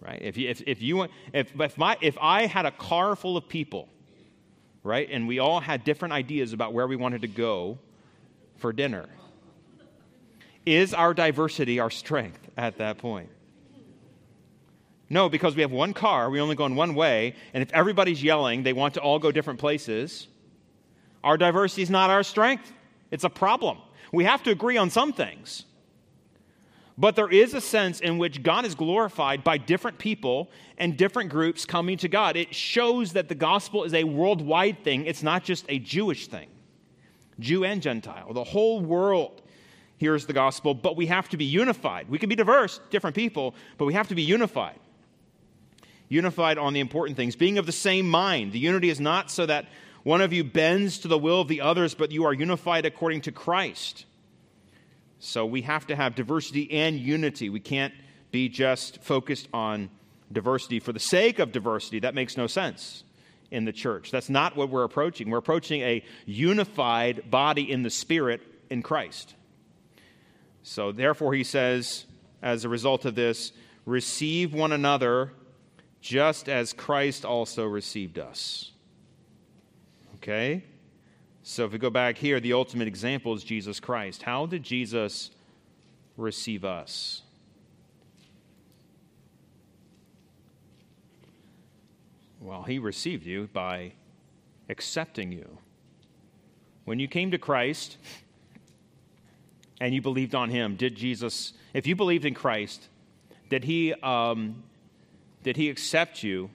right? 0.00 0.20
If 0.20 0.36
you, 0.36 0.48
if, 0.48 0.62
if 0.66 0.82
you 0.82 0.96
want, 0.96 1.10
if, 1.32 1.58
if, 1.60 1.78
my, 1.78 1.96
if 2.00 2.16
I 2.20 2.46
had 2.46 2.66
a 2.66 2.70
car 2.70 3.16
full 3.16 3.36
of 3.36 3.48
people, 3.48 3.88
right, 4.82 5.08
and 5.10 5.26
we 5.26 5.38
all 5.38 5.60
had 5.60 5.84
different 5.84 6.14
ideas 6.14 6.52
about 6.52 6.72
where 6.72 6.86
we 6.86 6.96
wanted 6.96 7.22
to 7.22 7.28
go 7.28 7.78
for 8.56 8.72
dinner, 8.72 9.06
is 10.66 10.92
our 10.94 11.14
diversity 11.14 11.80
our 11.80 11.90
strength 11.90 12.50
at 12.56 12.78
that 12.78 12.98
point? 12.98 13.30
No, 15.10 15.28
because 15.28 15.56
we 15.56 15.62
have 15.62 15.72
one 15.72 15.94
car, 15.94 16.28
we 16.28 16.40
only 16.40 16.54
go 16.54 16.66
in 16.66 16.74
one 16.74 16.94
way, 16.94 17.34
and 17.54 17.62
if 17.62 17.72
everybody's 17.72 18.22
yelling, 18.22 18.62
they 18.62 18.74
want 18.74 18.94
to 18.94 19.00
all 19.00 19.18
go 19.18 19.32
different 19.32 19.58
places, 19.58 20.28
our 21.24 21.38
diversity 21.38 21.82
is 21.82 21.90
not 21.90 22.10
our 22.10 22.22
strength. 22.22 22.70
It's 23.10 23.24
a 23.24 23.30
problem. 23.30 23.78
We 24.12 24.24
have 24.24 24.42
to 24.42 24.50
agree 24.50 24.76
on 24.76 24.90
some 24.90 25.12
things. 25.12 25.64
But 27.00 27.14
there 27.14 27.30
is 27.30 27.54
a 27.54 27.60
sense 27.60 28.00
in 28.00 28.18
which 28.18 28.42
God 28.42 28.64
is 28.64 28.74
glorified 28.74 29.44
by 29.44 29.56
different 29.56 29.98
people 29.98 30.50
and 30.78 30.96
different 30.96 31.30
groups 31.30 31.64
coming 31.64 31.96
to 31.98 32.08
God. 32.08 32.36
It 32.36 32.52
shows 32.52 33.12
that 33.12 33.28
the 33.28 33.36
gospel 33.36 33.84
is 33.84 33.94
a 33.94 34.02
worldwide 34.02 34.82
thing, 34.82 35.06
it's 35.06 35.22
not 35.22 35.44
just 35.44 35.64
a 35.68 35.78
Jewish 35.78 36.26
thing. 36.26 36.48
Jew 37.38 37.64
and 37.64 37.80
Gentile, 37.80 38.32
the 38.32 38.42
whole 38.42 38.80
world 38.80 39.42
hears 39.96 40.26
the 40.26 40.32
gospel, 40.32 40.74
but 40.74 40.96
we 40.96 41.06
have 41.06 41.28
to 41.28 41.36
be 41.36 41.44
unified. 41.44 42.08
We 42.08 42.18
can 42.18 42.28
be 42.28 42.34
diverse, 42.34 42.80
different 42.90 43.14
people, 43.14 43.54
but 43.78 43.84
we 43.84 43.94
have 43.94 44.08
to 44.08 44.16
be 44.16 44.22
unified. 44.22 44.80
Unified 46.08 46.58
on 46.58 46.72
the 46.72 46.80
important 46.80 47.16
things, 47.16 47.36
being 47.36 47.58
of 47.58 47.66
the 47.66 47.72
same 47.72 48.08
mind. 48.08 48.50
The 48.50 48.58
unity 48.58 48.88
is 48.88 48.98
not 48.98 49.30
so 49.30 49.46
that 49.46 49.66
one 50.02 50.20
of 50.20 50.32
you 50.32 50.42
bends 50.42 50.98
to 51.00 51.08
the 51.08 51.18
will 51.18 51.42
of 51.42 51.48
the 51.48 51.60
others, 51.60 51.94
but 51.94 52.10
you 52.10 52.24
are 52.24 52.32
unified 52.32 52.86
according 52.86 53.20
to 53.22 53.32
Christ. 53.32 54.04
So 55.18 55.46
we 55.46 55.62
have 55.62 55.86
to 55.88 55.96
have 55.96 56.14
diversity 56.14 56.70
and 56.70 56.98
unity. 56.98 57.48
We 57.48 57.60
can't 57.60 57.94
be 58.30 58.48
just 58.48 59.02
focused 59.02 59.48
on 59.52 59.90
diversity 60.30 60.80
for 60.80 60.92
the 60.92 61.00
sake 61.00 61.38
of 61.38 61.52
diversity. 61.52 62.00
That 62.00 62.14
makes 62.14 62.36
no 62.36 62.46
sense 62.46 63.04
in 63.50 63.64
the 63.64 63.72
church. 63.72 64.10
That's 64.10 64.28
not 64.28 64.56
what 64.56 64.70
we're 64.70 64.84
approaching. 64.84 65.30
We're 65.30 65.38
approaching 65.38 65.80
a 65.82 66.04
unified 66.26 67.30
body 67.30 67.70
in 67.70 67.82
the 67.82 67.90
Spirit 67.90 68.42
in 68.70 68.82
Christ. 68.82 69.34
So, 70.62 70.92
therefore, 70.92 71.32
he 71.32 71.44
says, 71.44 72.04
as 72.42 72.64
a 72.64 72.68
result 72.68 73.04
of 73.04 73.14
this, 73.14 73.52
receive 73.86 74.52
one 74.52 74.72
another 74.72 75.32
just 76.00 76.48
as 76.48 76.72
Christ 76.72 77.24
also 77.24 77.64
received 77.64 78.18
us. 78.18 78.70
Okay? 80.16 80.64
So 81.50 81.64
if 81.64 81.72
we 81.72 81.78
go 81.78 81.88
back 81.88 82.18
here, 82.18 82.40
the 82.40 82.52
ultimate 82.52 82.88
example 82.88 83.32
is 83.32 83.42
Jesus 83.42 83.80
Christ. 83.80 84.22
How 84.22 84.44
did 84.44 84.62
Jesus 84.62 85.30
receive 86.18 86.62
us? 86.62 87.22
Well, 92.38 92.64
he 92.64 92.78
received 92.78 93.24
you 93.24 93.48
by 93.50 93.92
accepting 94.68 95.32
you. 95.32 95.56
When 96.84 96.98
you 96.98 97.08
came 97.08 97.30
to 97.30 97.38
Christ 97.38 97.96
and 99.80 99.94
you 99.94 100.02
believed 100.02 100.34
on 100.34 100.50
him, 100.50 100.76
did 100.76 100.96
Jesus, 100.96 101.54
if 101.72 101.86
you 101.86 101.96
believed 101.96 102.26
in 102.26 102.34
Christ, 102.34 102.88
did 103.48 103.64
he, 103.64 103.94
um, 103.94 104.64
did 105.42 105.56
he 105.56 105.70
accept 105.70 106.22
you 106.22 106.50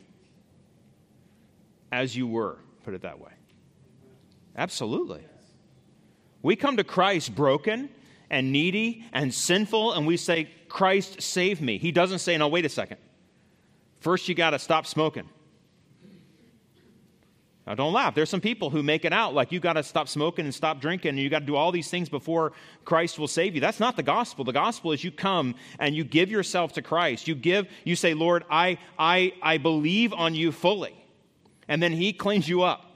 as 1.91 2.15
you 2.15 2.27
were? 2.27 2.59
Put 2.83 2.93
it 2.93 3.01
that 3.01 3.19
way. 3.19 3.31
Absolutely. 4.55 5.23
We 6.41 6.55
come 6.55 6.77
to 6.77 6.83
Christ 6.83 7.33
broken 7.33 7.89
and 8.29 8.51
needy 8.51 9.05
and 9.13 9.33
sinful, 9.33 9.93
and 9.93 10.05
we 10.05 10.17
say, 10.17 10.49
Christ, 10.67 11.21
save 11.21 11.61
me. 11.61 11.77
He 11.77 11.91
doesn't 11.91 12.19
say, 12.19 12.37
no, 12.37 12.47
wait 12.47 12.65
a 12.65 12.69
second. 12.69 12.97
First, 13.99 14.27
you 14.27 14.35
got 14.35 14.51
to 14.51 14.59
stop 14.59 14.85
smoking. 14.85 15.29
Now, 17.65 17.75
don't 17.75 17.93
laugh. 17.93 18.13
There's 18.13 18.29
some 18.29 18.41
people 18.41 18.69
who 18.69 18.83
make 18.83 19.05
it 19.05 19.13
out 19.13 19.33
like 19.33 19.53
you 19.53 19.61
got 19.61 19.73
to 19.73 19.83
stop 19.83 20.09
smoking 20.09 20.43
and 20.43 20.53
stop 20.53 20.81
drinking, 20.81 21.09
and 21.09 21.19
you 21.19 21.29
got 21.29 21.39
to 21.39 21.45
do 21.45 21.55
all 21.55 21.71
these 21.71 21.89
things 21.89 22.09
before 22.09 22.51
Christ 22.83 23.17
will 23.17 23.29
save 23.29 23.55
you. 23.55 23.61
That's 23.61 23.79
not 23.79 23.95
the 23.95 24.03
gospel. 24.03 24.43
The 24.43 24.51
gospel 24.51 24.91
is 24.91 25.01
you 25.01 25.11
come 25.11 25.55
and 25.79 25.95
you 25.95 26.03
give 26.03 26.29
yourself 26.29 26.73
to 26.73 26.81
Christ. 26.81 27.25
You 27.27 27.35
give, 27.35 27.67
you 27.85 27.95
say, 27.95 28.13
Lord, 28.13 28.43
I, 28.49 28.79
I, 28.99 29.33
I 29.41 29.59
believe 29.59 30.11
on 30.11 30.35
you 30.35 30.51
fully. 30.51 30.93
And 31.69 31.81
then 31.81 31.93
He 31.93 32.11
cleans 32.11 32.49
you 32.49 32.63
up. 32.63 32.92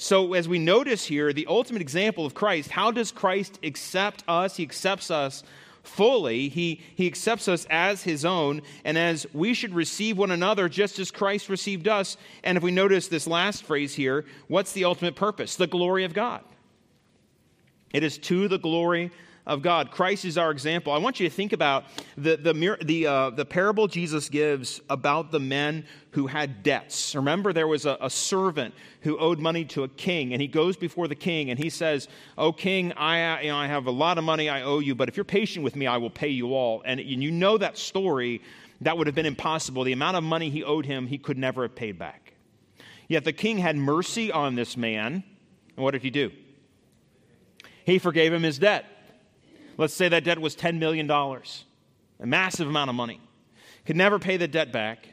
So, 0.00 0.34
as 0.34 0.48
we 0.48 0.60
notice 0.60 1.04
here, 1.04 1.32
the 1.32 1.48
ultimate 1.48 1.82
example 1.82 2.24
of 2.24 2.32
Christ, 2.32 2.70
how 2.70 2.92
does 2.92 3.10
Christ 3.10 3.58
accept 3.64 4.22
us? 4.28 4.56
He 4.56 4.62
accepts 4.62 5.10
us 5.10 5.42
fully. 5.82 6.48
He, 6.48 6.80
he 6.94 7.08
accepts 7.08 7.48
us 7.48 7.66
as 7.68 8.04
his 8.04 8.24
own, 8.24 8.62
and 8.84 8.96
as 8.96 9.26
we 9.32 9.54
should 9.54 9.74
receive 9.74 10.16
one 10.16 10.30
another 10.30 10.68
just 10.68 11.00
as 11.00 11.10
Christ 11.10 11.48
received 11.48 11.88
us. 11.88 12.16
And 12.44 12.56
if 12.56 12.62
we 12.62 12.70
notice 12.70 13.08
this 13.08 13.26
last 13.26 13.64
phrase 13.64 13.92
here, 13.92 14.24
what's 14.46 14.70
the 14.70 14.84
ultimate 14.84 15.16
purpose? 15.16 15.56
The 15.56 15.66
glory 15.66 16.04
of 16.04 16.14
God. 16.14 16.44
It 17.92 18.04
is 18.04 18.18
to 18.18 18.46
the 18.46 18.58
glory 18.58 19.10
of 19.48 19.62
God. 19.62 19.90
Christ 19.90 20.26
is 20.26 20.36
our 20.36 20.50
example. 20.50 20.92
I 20.92 20.98
want 20.98 21.18
you 21.18 21.28
to 21.28 21.34
think 21.34 21.54
about 21.54 21.86
the, 22.18 22.36
the, 22.36 22.76
the, 22.84 23.06
uh, 23.06 23.30
the 23.30 23.46
parable 23.46 23.88
Jesus 23.88 24.28
gives 24.28 24.82
about 24.90 25.32
the 25.32 25.40
men 25.40 25.86
who 26.10 26.26
had 26.26 26.62
debts. 26.62 27.14
Remember, 27.14 27.54
there 27.54 27.66
was 27.66 27.86
a, 27.86 27.96
a, 28.00 28.10
servant 28.10 28.74
who 29.00 29.16
owed 29.18 29.38
money 29.38 29.64
to 29.64 29.84
a 29.84 29.88
king, 29.88 30.34
and 30.34 30.42
he 30.42 30.48
goes 30.48 30.76
before 30.76 31.08
the 31.08 31.14
king 31.14 31.48
and 31.48 31.58
he 31.58 31.70
says, 31.70 32.08
Oh, 32.36 32.52
king, 32.52 32.92
I, 32.92 33.40
you 33.40 33.48
know, 33.48 33.56
I 33.56 33.66
have 33.66 33.86
a 33.86 33.90
lot 33.90 34.18
of 34.18 34.24
money 34.24 34.50
I 34.50 34.62
owe 34.62 34.80
you, 34.80 34.94
but 34.94 35.08
if 35.08 35.16
you're 35.16 35.24
patient 35.24 35.64
with 35.64 35.74
me, 35.74 35.86
I 35.86 35.96
will 35.96 36.10
pay 36.10 36.28
you 36.28 36.54
all. 36.54 36.82
And 36.84 37.00
you 37.00 37.30
know 37.30 37.56
that 37.56 37.78
story, 37.78 38.42
that 38.82 38.98
would 38.98 39.06
have 39.06 39.16
been 39.16 39.26
impossible. 39.26 39.82
The 39.82 39.92
amount 39.92 40.18
of 40.18 40.24
money 40.24 40.50
he 40.50 40.62
owed 40.62 40.84
him, 40.84 41.06
he 41.06 41.16
could 41.16 41.38
never 41.38 41.62
have 41.62 41.74
paid 41.74 41.98
back. 41.98 42.34
Yet 43.08 43.24
the 43.24 43.32
king 43.32 43.56
had 43.56 43.76
mercy 43.76 44.30
on 44.30 44.56
this 44.56 44.76
man. 44.76 45.24
And 45.76 45.84
what 45.84 45.92
did 45.92 46.02
he 46.02 46.10
do? 46.10 46.32
He 47.86 47.98
forgave 47.98 48.34
him 48.34 48.42
his 48.42 48.58
debt. 48.58 48.84
Let's 49.78 49.94
say 49.94 50.08
that 50.08 50.24
debt 50.24 50.40
was 50.40 50.56
$10 50.56 50.78
million, 50.78 51.08
a 51.08 52.26
massive 52.26 52.66
amount 52.66 52.90
of 52.90 52.96
money. 52.96 53.20
Could 53.86 53.96
never 53.96 54.18
pay 54.18 54.36
the 54.36 54.48
debt 54.48 54.72
back. 54.72 55.08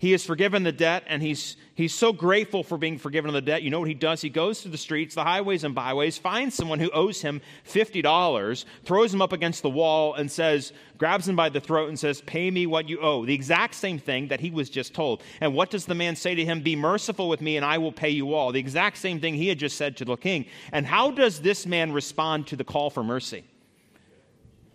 He 0.00 0.14
is 0.14 0.24
forgiven 0.24 0.62
the 0.62 0.72
debt, 0.72 1.04
and 1.08 1.22
he's, 1.22 1.56
he's 1.74 1.94
so 1.94 2.10
grateful 2.10 2.62
for 2.62 2.78
being 2.78 2.96
forgiven 2.96 3.28
of 3.28 3.34
the 3.34 3.42
debt. 3.42 3.62
You 3.62 3.68
know 3.68 3.80
what 3.80 3.88
he 3.88 3.94
does? 3.94 4.22
He 4.22 4.30
goes 4.30 4.62
to 4.62 4.68
the 4.68 4.78
streets, 4.78 5.14
the 5.14 5.24
highways, 5.24 5.64
and 5.64 5.74
byways, 5.74 6.16
finds 6.16 6.54
someone 6.54 6.78
who 6.78 6.90
owes 6.90 7.20
him 7.20 7.42
$50, 7.66 8.64
throws 8.84 9.12
him 9.12 9.20
up 9.20 9.34
against 9.34 9.62
the 9.62 9.68
wall, 9.68 10.14
and 10.14 10.30
says, 10.30 10.72
grabs 10.96 11.28
him 11.28 11.36
by 11.36 11.50
the 11.50 11.60
throat 11.60 11.90
and 11.90 11.98
says, 11.98 12.22
Pay 12.22 12.50
me 12.50 12.66
what 12.66 12.88
you 12.88 12.98
owe. 13.00 13.26
The 13.26 13.34
exact 13.34 13.74
same 13.74 13.98
thing 13.98 14.28
that 14.28 14.40
he 14.40 14.50
was 14.50 14.70
just 14.70 14.94
told. 14.94 15.22
And 15.40 15.54
what 15.54 15.68
does 15.68 15.84
the 15.84 15.94
man 15.94 16.16
say 16.16 16.34
to 16.34 16.44
him? 16.46 16.62
Be 16.62 16.76
merciful 16.76 17.28
with 17.28 17.42
me, 17.42 17.56
and 17.58 17.64
I 17.64 17.76
will 17.76 17.92
pay 17.92 18.10
you 18.10 18.32
all. 18.32 18.52
The 18.52 18.60
exact 18.60 18.96
same 18.96 19.20
thing 19.20 19.34
he 19.34 19.48
had 19.48 19.58
just 19.58 19.76
said 19.76 19.98
to 19.98 20.06
the 20.06 20.16
king. 20.16 20.46
And 20.72 20.86
how 20.86 21.10
does 21.10 21.40
this 21.40 21.66
man 21.66 21.92
respond 21.92 22.46
to 22.46 22.56
the 22.56 22.64
call 22.64 22.88
for 22.88 23.02
mercy? 23.02 23.44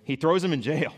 He 0.06 0.15
throws 0.15 0.44
him 0.44 0.54
in 0.54 0.62
jail. 0.62 0.94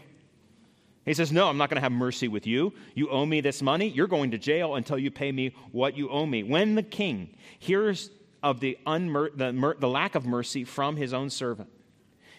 He 1.05 1.13
says, 1.13 1.31
No, 1.31 1.47
I'm 1.47 1.57
not 1.57 1.69
going 1.69 1.77
to 1.77 1.81
have 1.81 1.91
mercy 1.91 2.27
with 2.27 2.45
you. 2.45 2.73
You 2.93 3.09
owe 3.09 3.25
me 3.25 3.41
this 3.41 3.61
money. 3.61 3.87
You're 3.87 4.07
going 4.07 4.31
to 4.31 4.37
jail 4.37 4.75
until 4.75 4.99
you 4.99 5.09
pay 5.09 5.31
me 5.31 5.55
what 5.71 5.97
you 5.97 6.09
owe 6.09 6.25
me. 6.25 6.43
When 6.43 6.75
the 6.75 6.83
king 6.83 7.35
hears 7.57 8.11
of 8.43 8.59
the, 8.59 8.77
unmer- 8.85 9.35
the, 9.35 9.53
mer- 9.53 9.77
the 9.79 9.87
lack 9.87 10.15
of 10.15 10.25
mercy 10.25 10.65
from 10.65 10.97
his 10.97 11.13
own 11.13 11.29
servant, 11.29 11.69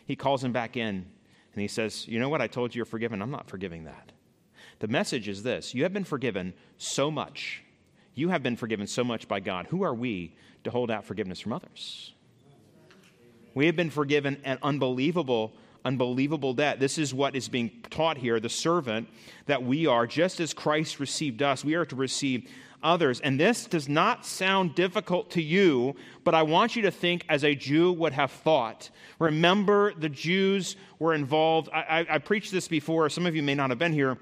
he 0.07 0.14
calls 0.14 0.44
him 0.44 0.52
back 0.52 0.76
in 0.76 1.07
and 1.54 1.62
he 1.62 1.66
says, 1.66 2.07
You 2.07 2.20
know 2.20 2.28
what? 2.28 2.42
I 2.42 2.46
told 2.46 2.74
you 2.74 2.81
you're 2.81 2.85
forgiven. 2.85 3.22
I'm 3.22 3.31
not 3.31 3.48
forgiving 3.48 3.85
that. 3.85 4.12
The 4.81 4.88
message 4.88 5.28
is 5.28 5.42
this 5.42 5.74
You 5.74 5.85
have 5.85 5.94
been 5.94 6.04
forgiven 6.04 6.52
so 6.76 7.11
much. 7.11 7.64
You 8.14 8.28
have 8.28 8.42
been 8.42 8.57
forgiven 8.57 8.87
so 8.87 9.02
much 9.02 9.28
by 9.28 9.40
God. 9.40 9.66
Who 9.68 9.83
are 9.83 9.94
we 9.94 10.37
to 10.64 10.70
hold 10.70 10.90
out 10.90 11.04
forgiveness 11.04 11.40
from 11.40 11.54
others? 11.54 12.12
We 13.54 13.66
have 13.66 13.76
been 13.76 13.90
forgiven 13.90 14.40
an 14.44 14.59
unbelievable 14.62 15.54
unbelievable 15.84 16.54
debt. 16.54 16.80
This 16.80 16.98
is 16.98 17.14
what 17.14 17.36
is 17.36 17.48
being 17.48 17.70
taught 17.90 18.18
here 18.18 18.40
the 18.40 18.48
servant 18.48 19.08
that 19.46 19.62
we 19.62 19.86
are, 19.86 20.06
just 20.06 20.40
as 20.40 20.52
Christ 20.54 21.00
received 21.00 21.42
us, 21.42 21.64
we 21.64 21.74
are 21.74 21.86
to 21.86 21.96
receive 21.96 22.48
others. 22.82 23.20
And 23.20 23.38
this 23.38 23.66
does 23.66 23.88
not 23.88 24.24
sound 24.24 24.74
difficult 24.74 25.30
to 25.32 25.42
you, 25.42 25.96
but 26.24 26.34
I 26.34 26.42
want 26.42 26.76
you 26.76 26.82
to 26.82 26.90
think 26.90 27.24
as 27.28 27.44
a 27.44 27.54
Jew 27.54 27.92
would 27.92 28.12
have 28.12 28.30
thought. 28.30 28.90
Remember, 29.18 29.92
the 29.94 30.08
Jews 30.08 30.76
were 30.98 31.14
involved. 31.14 31.68
I, 31.72 31.80
I, 31.80 32.06
I 32.14 32.18
preached 32.18 32.52
this 32.52 32.68
before, 32.68 33.08
some 33.08 33.26
of 33.26 33.34
you 33.34 33.42
may 33.42 33.54
not 33.54 33.70
have 33.70 33.78
been 33.78 33.92
here. 33.92 34.18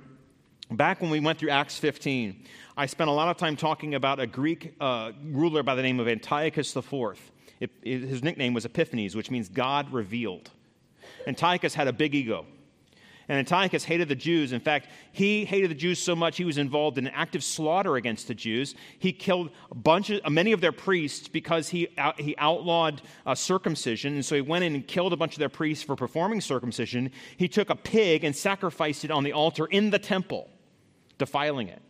Back 0.70 1.00
when 1.00 1.10
we 1.10 1.20
went 1.20 1.38
through 1.38 1.50
Acts 1.50 1.78
15, 1.78 2.44
I 2.76 2.86
spent 2.86 3.08
a 3.08 3.12
lot 3.12 3.28
of 3.28 3.36
time 3.36 3.56
talking 3.56 3.94
about 3.94 4.18
a 4.18 4.26
Greek 4.26 4.74
uh, 4.80 5.12
ruler 5.24 5.62
by 5.62 5.74
the 5.76 5.82
name 5.82 6.00
of 6.00 6.08
Antiochus 6.08 6.74
IV. 6.74 6.92
It, 7.60 7.70
it, 7.82 8.00
his 8.00 8.22
nickname 8.22 8.52
was 8.52 8.64
Epiphanes, 8.64 9.14
which 9.14 9.30
means 9.30 9.48
God 9.48 9.92
revealed. 9.92 10.50
Antiochus 11.26 11.74
had 11.74 11.88
a 11.88 11.92
big 11.92 12.14
ego. 12.14 12.46
And 13.28 13.38
Antiochus 13.38 13.82
hated 13.82 14.08
the 14.08 14.14
Jews. 14.14 14.52
In 14.52 14.60
fact, 14.60 14.88
he 15.10 15.44
hated 15.44 15.70
the 15.70 15.74
Jews 15.74 15.98
so 15.98 16.14
much 16.14 16.36
he 16.36 16.44
was 16.44 16.58
involved 16.58 16.96
in 16.96 17.08
active 17.08 17.42
slaughter 17.42 17.96
against 17.96 18.28
the 18.28 18.34
Jews. 18.34 18.76
He 19.00 19.12
killed 19.12 19.50
a 19.70 19.74
bunch 19.74 20.10
of, 20.10 20.30
many 20.30 20.52
of 20.52 20.60
their 20.60 20.70
priests 20.70 21.26
because 21.26 21.68
he, 21.68 21.88
out, 21.98 22.20
he 22.20 22.36
outlawed 22.38 23.02
uh, 23.24 23.34
circumcision. 23.34 24.14
And 24.14 24.24
so 24.24 24.36
he 24.36 24.40
went 24.40 24.62
in 24.62 24.76
and 24.76 24.86
killed 24.86 25.12
a 25.12 25.16
bunch 25.16 25.34
of 25.34 25.40
their 25.40 25.48
priests 25.48 25.82
for 25.82 25.96
performing 25.96 26.40
circumcision. 26.40 27.10
He 27.36 27.48
took 27.48 27.68
a 27.68 27.74
pig 27.74 28.22
and 28.22 28.34
sacrificed 28.34 29.04
it 29.04 29.10
on 29.10 29.24
the 29.24 29.32
altar 29.32 29.66
in 29.66 29.90
the 29.90 29.98
temple, 29.98 30.48
defiling 31.18 31.68
it. 31.68 31.82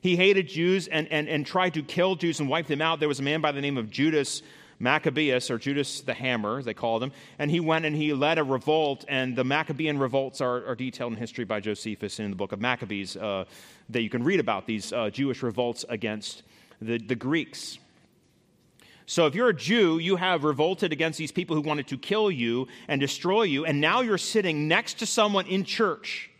He 0.00 0.14
hated 0.14 0.46
Jews 0.48 0.86
and, 0.86 1.08
and, 1.10 1.28
and 1.28 1.44
tried 1.44 1.74
to 1.74 1.82
kill 1.82 2.14
Jews 2.14 2.38
and 2.38 2.48
wipe 2.48 2.68
them 2.68 2.80
out. 2.80 3.00
There 3.00 3.08
was 3.08 3.20
a 3.20 3.24
man 3.24 3.40
by 3.40 3.50
the 3.50 3.60
name 3.60 3.78
of 3.78 3.90
Judas 3.90 4.42
Maccabeus, 4.82 5.48
or 5.48 5.58
Judas 5.58 6.00
the 6.00 6.12
Hammer, 6.12 6.60
they 6.60 6.74
called 6.74 7.04
him, 7.04 7.12
and 7.38 7.50
he 7.50 7.60
went 7.60 7.84
and 7.84 7.94
he 7.94 8.12
led 8.12 8.38
a 8.38 8.44
revolt, 8.44 9.04
and 9.08 9.36
the 9.36 9.44
Maccabean 9.44 9.96
revolts 9.96 10.40
are, 10.40 10.66
are 10.66 10.74
detailed 10.74 11.12
in 11.12 11.18
history 11.18 11.44
by 11.44 11.60
Josephus 11.60 12.18
in 12.18 12.30
the 12.30 12.36
book 12.36 12.50
of 12.50 12.60
Maccabees 12.60 13.16
uh, 13.16 13.44
that 13.90 14.02
you 14.02 14.10
can 14.10 14.24
read 14.24 14.40
about 14.40 14.66
these 14.66 14.92
uh, 14.92 15.08
Jewish 15.08 15.42
revolts 15.44 15.84
against 15.88 16.42
the, 16.80 16.98
the 16.98 17.14
Greeks. 17.14 17.78
So, 19.06 19.26
if 19.26 19.36
you're 19.36 19.50
a 19.50 19.54
Jew, 19.54 19.98
you 19.98 20.16
have 20.16 20.42
revolted 20.42 20.92
against 20.92 21.16
these 21.16 21.32
people 21.32 21.54
who 21.54 21.62
wanted 21.62 21.86
to 21.88 21.96
kill 21.96 22.30
you 22.30 22.66
and 22.88 23.00
destroy 23.00 23.42
you, 23.42 23.64
and 23.64 23.80
now 23.80 24.00
you're 24.00 24.18
sitting 24.18 24.66
next 24.66 24.94
to 24.98 25.06
someone 25.06 25.46
in 25.46 25.62
church 25.62 26.31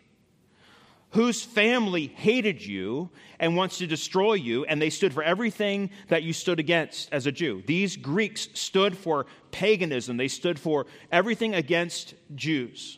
whose 1.13 1.43
family 1.43 2.07
hated 2.07 2.65
you 2.65 3.09
and 3.39 3.55
wants 3.55 3.77
to 3.77 3.87
destroy 3.87 4.33
you, 4.33 4.65
and 4.65 4.81
they 4.81 4.89
stood 4.89 5.13
for 5.13 5.23
everything 5.23 5.91
that 6.09 6.23
you 6.23 6.33
stood 6.33 6.59
against 6.59 7.11
as 7.13 7.27
a 7.27 7.31
Jew. 7.31 7.63
These 7.67 7.97
Greeks 7.97 8.49
stood 8.53 8.97
for 8.97 9.27
paganism, 9.51 10.17
they 10.17 10.27
stood 10.27 10.59
for 10.59 10.87
everything 11.11 11.53
against 11.53 12.15
Jews. 12.35 12.97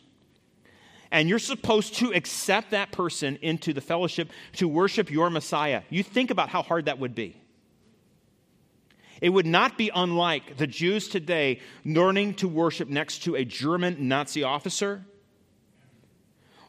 And 1.10 1.28
you're 1.28 1.38
supposed 1.38 1.96
to 1.96 2.12
accept 2.12 2.70
that 2.70 2.90
person 2.90 3.38
into 3.42 3.72
the 3.72 3.80
fellowship 3.80 4.30
to 4.54 4.66
worship 4.66 5.10
your 5.10 5.30
Messiah. 5.30 5.82
You 5.90 6.02
think 6.02 6.30
about 6.30 6.48
how 6.48 6.62
hard 6.62 6.86
that 6.86 6.98
would 6.98 7.14
be. 7.14 7.36
It 9.20 9.28
would 9.28 9.46
not 9.46 9.78
be 9.78 9.90
unlike 9.94 10.56
the 10.56 10.66
Jews 10.66 11.08
today 11.08 11.60
learning 11.84 12.34
to 12.34 12.48
worship 12.48 12.88
next 12.88 13.24
to 13.24 13.34
a 13.36 13.44
German 13.44 14.08
Nazi 14.08 14.42
officer 14.42 15.04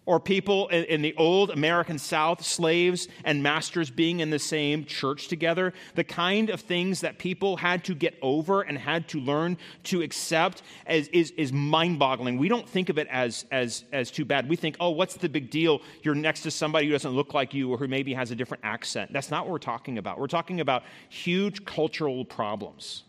or 0.07 0.21
people 0.21 0.69
in, 0.69 1.01
the 1.01 1.13
old 1.17 1.51
American 1.51 1.99
South, 1.99 2.43
slaves 2.43 3.09
and 3.25 3.43
masters 3.43 3.91
being 3.91 4.21
in 4.21 4.29
the 4.29 4.39
same 4.39 4.85
church 4.85 5.27
together, 5.27 5.73
the 5.95 6.03
kind 6.03 6.49
of 6.49 6.61
things 6.61 7.01
that 7.01 7.19
people 7.19 7.57
had 7.57 7.83
to 7.83 7.93
get 7.93 8.17
over 8.21 8.61
and 8.61 8.77
had 8.77 9.07
to 9.09 9.19
learn 9.19 9.57
to 9.83 10.01
accept 10.01 10.63
is, 10.89 11.09
is, 11.09 11.31
is 11.31 11.51
mind 11.51 11.99
boggling. 11.99 12.37
We 12.37 12.47
don't 12.47 12.67
think 12.67 12.87
of 12.87 12.97
it 12.97 13.07
as, 13.11 13.45
as, 13.51 13.83
as 13.91 14.09
too 14.09 14.23
bad. 14.23 14.47
We 14.47 14.55
think, 14.55 14.77
oh, 14.79 14.91
what's 14.91 15.15
the 15.15 15.27
big 15.27 15.49
deal? 15.49 15.81
You're 16.01 16.15
next 16.15 16.41
to 16.43 16.51
somebody 16.51 16.87
who 16.87 16.93
doesn't 16.93 17.11
look 17.11 17.33
like 17.33 17.53
you 17.53 17.69
or 17.69 17.77
who 17.77 17.89
maybe 17.89 18.13
has 18.13 18.31
a 18.31 18.35
different 18.35 18.63
accent. 18.63 19.11
That's 19.11 19.29
not 19.29 19.43
what 19.43 19.51
we're 19.51 19.59
talking 19.59 19.97
about. 19.97 20.19
We're 20.19 20.27
talking 20.27 20.61
about 20.61 20.83
huge 21.09 21.65
cultural 21.65 22.23
problems. 22.23 23.03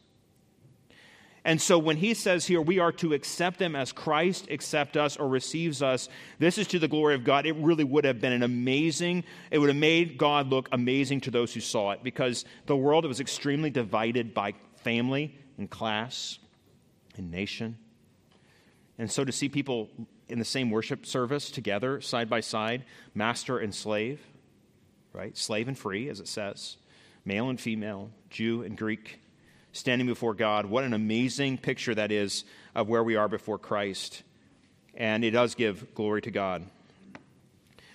And 1.48 1.62
so 1.62 1.78
when 1.78 1.96
he 1.96 2.12
says 2.12 2.44
here, 2.44 2.61
we 2.61 2.78
are 2.78 2.92
to 2.92 3.14
accept 3.14 3.58
them 3.58 3.74
as 3.74 3.90
Christ 3.90 4.48
accepts 4.50 4.98
us 4.98 5.16
or 5.16 5.26
receives 5.26 5.80
us, 5.80 6.11
this 6.38 6.58
is 6.58 6.66
to 6.66 6.78
the 6.78 6.88
glory 6.88 7.14
of 7.14 7.24
God. 7.24 7.46
It 7.46 7.56
really 7.56 7.84
would 7.84 8.04
have 8.04 8.20
been 8.20 8.34
an 8.34 8.42
amazing, 8.42 9.24
it 9.50 9.58
would 9.58 9.70
have 9.70 9.78
made 9.78 10.18
God 10.18 10.50
look 10.50 10.68
amazing 10.72 11.22
to 11.22 11.30
those 11.30 11.54
who 11.54 11.61
saw 11.61 11.92
it 11.92 12.00
because 12.02 12.44
the 12.66 12.76
world 12.76 13.06
was 13.06 13.18
extremely 13.18 13.70
divided 13.70 14.34
by 14.34 14.52
family 14.76 15.38
and 15.56 15.70
class 15.70 16.38
and 17.16 17.30
nation. 17.30 17.78
And 18.98 19.11
so 19.11 19.24
to 19.24 19.32
see 19.32 19.48
people 19.48 19.88
in 20.28 20.38
the 20.38 20.44
same 20.44 20.70
worship 20.70 21.06
service 21.06 21.50
together, 21.50 22.02
side 22.02 22.28
by 22.28 22.40
side, 22.40 22.84
master 23.14 23.56
and 23.56 23.74
slave, 23.74 24.20
right? 25.14 25.34
Slave 25.34 25.66
and 25.66 25.78
free, 25.78 26.11
as 26.11 26.20
it 26.20 26.28
says, 26.28 26.76
male 27.24 27.48
and 27.48 27.58
female, 27.58 28.11
Jew 28.28 28.64
and 28.64 28.76
Greek 28.76 29.20
standing 29.72 30.07
before 30.07 30.35
God. 30.35 30.66
What 30.66 30.85
an 30.85 30.94
amazing 30.94 31.59
picture 31.59 31.94
that 31.94 32.11
is 32.11 32.44
of 32.74 32.88
where 32.88 33.02
we 33.02 33.16
are 33.16 33.28
before 33.28 33.59
Christ. 33.59 34.22
And 34.94 35.24
it 35.24 35.31
does 35.33 35.54
give 35.54 35.94
glory 35.94 36.22
to 36.22 36.31
God. 36.31 36.64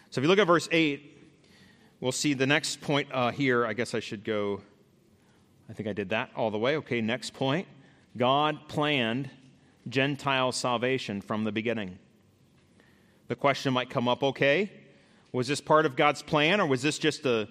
So 0.10 0.20
if 0.20 0.24
you 0.24 0.28
look 0.28 0.40
at 0.40 0.48
verse 0.48 0.70
8, 0.72 1.12
we'll 2.00 2.12
see 2.12 2.34
the 2.34 2.48
next 2.48 2.82
point 2.82 3.10
uh, 3.12 3.32
here. 3.32 3.66
I 3.66 3.74
guess 3.74 3.94
I 3.94 4.00
should 4.00 4.24
go, 4.24 4.62
I 5.70 5.74
think 5.74 5.90
I 5.90 5.94
did 5.94 6.10
that 6.10 6.30
all 6.36 6.52
the 6.52 6.60
way. 6.60 6.78
Okay, 6.78 7.02
next 7.02 7.34
point. 7.34 7.68
God 8.16 8.68
planned 8.68 9.30
Gentile 9.90 10.52
salvation 10.52 11.22
from 11.22 11.44
the 11.44 11.52
beginning. 11.52 11.98
The 13.28 13.36
question 13.36 13.74
might 13.74 13.90
come 13.90 14.08
up 14.08 14.24
okay, 14.24 14.72
was 15.32 15.48
this 15.48 15.62
part 15.62 15.86
of 15.86 15.96
God's 15.96 16.22
plan, 16.22 16.62
or 16.62 16.68
was 16.68 16.82
this 16.82 17.00
just 17.00 17.26
a 17.26 17.48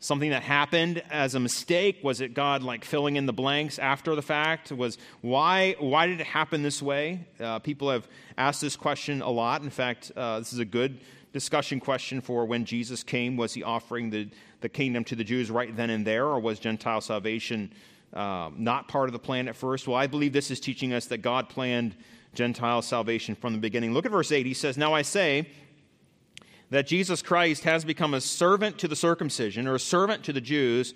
something 0.00 0.30
that 0.30 0.42
happened 0.42 1.02
as 1.10 1.34
a 1.34 1.40
mistake? 1.40 1.98
Was 2.02 2.20
it 2.20 2.34
God 2.34 2.62
like 2.62 2.84
filling 2.84 3.16
in 3.16 3.26
the 3.26 3.32
blanks 3.32 3.78
after 3.78 4.14
the 4.14 4.22
fact? 4.22 4.72
Was 4.72 4.98
why 5.20 5.76
why 5.78 6.06
did 6.06 6.20
it 6.20 6.26
happen 6.26 6.62
this 6.62 6.82
way? 6.82 7.26
Uh, 7.40 7.58
people 7.58 7.90
have 7.90 8.06
asked 8.38 8.60
this 8.60 8.76
question 8.76 9.22
a 9.22 9.30
lot. 9.30 9.62
In 9.62 9.70
fact, 9.70 10.12
uh, 10.16 10.38
this 10.38 10.52
is 10.52 10.58
a 10.58 10.64
good 10.64 11.00
discussion 11.32 11.80
question 11.80 12.22
for 12.22 12.46
when 12.46 12.64
Jesus 12.64 13.02
came. 13.02 13.36
Was 13.36 13.52
he 13.52 13.62
offering 13.62 14.08
the, 14.08 14.26
the 14.62 14.70
kingdom 14.70 15.04
to 15.04 15.14
the 15.14 15.24
Jews 15.24 15.50
right 15.50 15.76
then 15.76 15.90
and 15.90 16.06
there, 16.06 16.24
or 16.24 16.40
was 16.40 16.58
Gentile 16.58 17.02
salvation 17.02 17.70
uh, 18.14 18.50
not 18.56 18.88
part 18.88 19.10
of 19.10 19.12
the 19.12 19.18
plan 19.18 19.46
at 19.46 19.54
first? 19.54 19.86
Well, 19.86 19.98
I 19.98 20.06
believe 20.06 20.32
this 20.32 20.50
is 20.50 20.60
teaching 20.60 20.94
us 20.94 21.06
that 21.06 21.18
God 21.18 21.50
planned 21.50 21.94
Gentile 22.32 22.80
salvation 22.80 23.34
from 23.34 23.52
the 23.52 23.58
beginning. 23.58 23.92
Look 23.92 24.06
at 24.06 24.12
verse 24.12 24.32
8. 24.32 24.46
He 24.46 24.54
says, 24.54 24.78
Now 24.78 24.94
I 24.94 25.02
say, 25.02 25.48
that 26.70 26.86
Jesus 26.86 27.22
Christ 27.22 27.64
has 27.64 27.84
become 27.84 28.14
a 28.14 28.20
servant 28.20 28.78
to 28.78 28.88
the 28.88 28.96
circumcision 28.96 29.66
or 29.66 29.74
a 29.74 29.80
servant 29.80 30.24
to 30.24 30.32
the 30.32 30.40
Jews 30.40 30.94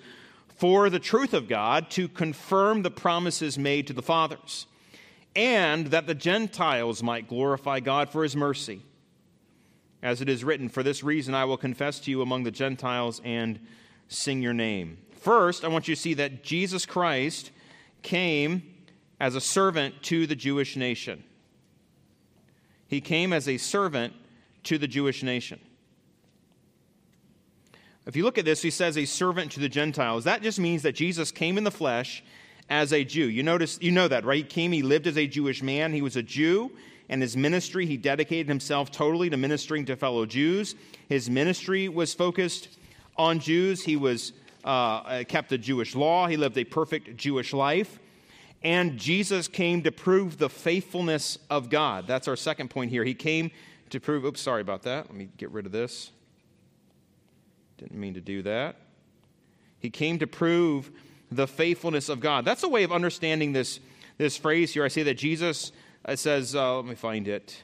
for 0.49 0.91
the 0.91 0.99
truth 0.99 1.33
of 1.33 1.49
God 1.49 1.91
to 1.91 2.09
confirm 2.09 2.83
the 2.83 2.91
promises 2.91 3.59
made 3.59 3.87
to 3.87 3.93
the 3.93 4.03
fathers, 4.03 4.67
and 5.35 5.87
that 5.87 6.07
the 6.07 6.15
Gentiles 6.15 7.03
might 7.03 7.29
glorify 7.29 7.81
God 7.81 8.11
for 8.11 8.23
his 8.23 8.37
mercy. 8.37 8.83
As 10.03 10.21
it 10.21 10.29
is 10.29 10.45
written, 10.45 10.69
For 10.69 10.83
this 10.83 11.03
reason 11.03 11.35
I 11.35 11.45
will 11.45 11.57
confess 11.57 12.01
to 12.01 12.11
you 12.11 12.21
among 12.21 12.43
the 12.43 12.51
Gentiles 12.51 13.21
and 13.25 13.59
sing 14.09 14.43
your 14.43 14.53
name. 14.53 14.99
First, 15.13 15.65
I 15.65 15.69
want 15.69 15.89
you 15.89 15.95
to 15.95 16.01
see 16.01 16.15
that 16.15 16.43
Jesus 16.43 16.85
Christ 16.85 17.53
came 18.03 18.63
as 19.21 19.35
a 19.35 19.41
servant 19.41 20.03
to 20.05 20.27
the 20.27 20.35
Jewish 20.35 20.77
nation. 20.77 21.23
He 22.89 23.01
came 23.01 23.33
as 23.33 23.47
a 23.47 23.57
servant 23.57 24.15
to 24.64 24.79
the 24.79 24.88
Jewish 24.88 25.23
nation. 25.23 25.61
If 28.07 28.16
you 28.16 28.25
look 28.25 28.38
at 28.38 28.44
this, 28.44 28.62
he 28.62 28.70
says 28.70 28.96
a 28.96 29.05
servant 29.05 29.53
to 29.53 29.61
the 29.61 29.68
Gentiles. 29.68 30.25
That 30.25 30.42
just 30.42 30.59
means 30.59 30.83
that 30.83 30.92
Jesus 30.92 31.31
came 31.31 31.59
in 31.59 31.64
the 31.64 31.70
flesh 31.70 32.25
as 32.68 32.92
a 32.92 33.05
Jew. 33.05 33.27
You 33.27 33.42
notice 33.42 33.79
you 33.81 33.92
know 33.92 34.09
that, 34.09 34.25
right? 34.25 34.38
He 34.38 34.42
came, 34.42 34.73
he 34.73 34.83
lived 34.83 35.07
as 35.07 35.18
a 35.18 35.27
Jewish 35.27 35.62
man. 35.62 35.92
He 35.92 36.03
was 36.03 36.16
a 36.16 36.23
Jew, 36.23 36.73
and 37.09 37.20
his 37.20 37.37
ministry, 37.37 37.87
he 37.87 37.96
dedicated 37.96 38.49
himself 38.49 38.90
totally 38.90 39.29
to 39.31 39.37
ministering 39.37 39.85
to 39.87 39.96
fellow 39.96 40.25
Jews. 40.27 40.75
His 41.09 41.29
ministry 41.29 41.88
was 41.88 42.14
focused 42.14 42.68
on 43.16 43.38
Jews. 43.38 43.85
He 43.85 43.96
was 43.96 44.33
uh, 44.64 45.25
kept 45.25 45.51
the 45.51 45.59
Jewish 45.59 45.94
law. 45.94 46.27
He 46.27 46.37
lived 46.37 46.57
a 46.59 46.64
perfect 46.64 47.16
Jewish 47.16 47.53
life. 47.53 47.99
And 48.62 48.99
Jesus 48.99 49.49
came 49.49 49.83
to 49.83 49.92
prove 49.92 50.38
the 50.38 50.51
faithfulness 50.51 51.38
of 51.49 51.70
God. 51.70 52.07
That's 52.07 52.29
our 52.29 52.37
second 52.37 52.70
point 52.70 52.91
here. 52.91 53.05
He 53.05 53.14
came 53.14 53.51
to 53.91 54.01
prove, 54.01 54.24
oops, 54.24 54.41
sorry 54.41 54.62
about 54.62 54.82
that. 54.82 55.07
Let 55.07 55.14
me 55.14 55.28
get 55.36 55.51
rid 55.51 55.66
of 55.66 55.72
this. 55.72 56.11
Didn't 57.78 57.99
mean 57.99 58.14
to 58.14 58.20
do 58.20 58.43
that. 58.43 58.76
He 59.78 59.91
came 59.91 60.18
to 60.18 60.26
prove 60.26 60.91
the 61.30 61.47
faithfulness 61.47 62.09
of 62.09 62.20
God. 62.20 62.45
That's 62.45 62.62
a 62.62 62.68
way 62.68 62.82
of 62.82 62.93
understanding 62.93 63.53
this, 63.53 63.80
this 64.18 64.36
phrase 64.36 64.72
here. 64.72 64.84
I 64.84 64.88
say 64.88 65.03
that 65.05 65.14
Jesus 65.14 65.72
it 66.09 66.18
says, 66.18 66.55
uh, 66.55 66.76
let 66.76 66.86
me 66.86 66.95
find 66.95 67.28
it, 67.28 67.62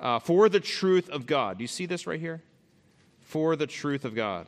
uh, 0.00 0.18
for 0.18 0.48
the 0.48 0.60
truth 0.60 1.08
of 1.08 1.26
God. 1.26 1.58
Do 1.58 1.64
you 1.64 1.68
see 1.68 1.86
this 1.86 2.06
right 2.06 2.18
here? 2.18 2.42
For 3.20 3.54
the 3.54 3.66
truth 3.66 4.04
of 4.04 4.14
God. 4.14 4.46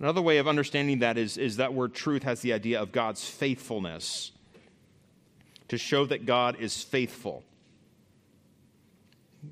Another 0.00 0.20
way 0.20 0.38
of 0.38 0.48
understanding 0.48 0.98
that 1.00 1.16
is, 1.16 1.38
is 1.38 1.58
that 1.58 1.72
word 1.72 1.94
truth 1.94 2.24
has 2.24 2.40
the 2.40 2.52
idea 2.52 2.82
of 2.82 2.90
God's 2.90 3.24
faithfulness, 3.24 4.32
to 5.68 5.78
show 5.78 6.04
that 6.06 6.26
God 6.26 6.56
is 6.58 6.82
faithful. 6.82 7.44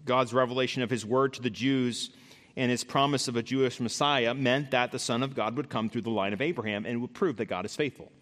God's 0.04 0.32
revelation 0.32 0.82
of 0.82 0.90
his 0.90 1.04
word 1.04 1.34
to 1.34 1.42
the 1.42 1.50
Jews 1.50 2.10
and 2.56 2.70
his 2.70 2.84
promise 2.84 3.28
of 3.28 3.36
a 3.36 3.42
Jewish 3.42 3.80
Messiah 3.80 4.34
meant 4.34 4.72
that 4.72 4.92
the 4.92 4.98
Son 4.98 5.22
of 5.22 5.34
God 5.34 5.56
would 5.56 5.70
come 5.70 5.88
through 5.88 6.02
the 6.02 6.10
line 6.10 6.32
of 6.32 6.40
Abraham 6.40 6.84
and 6.84 7.00
would 7.00 7.14
prove 7.14 7.36
that 7.38 7.46
God 7.46 7.64
is 7.64 7.74
faithful. 7.74 8.12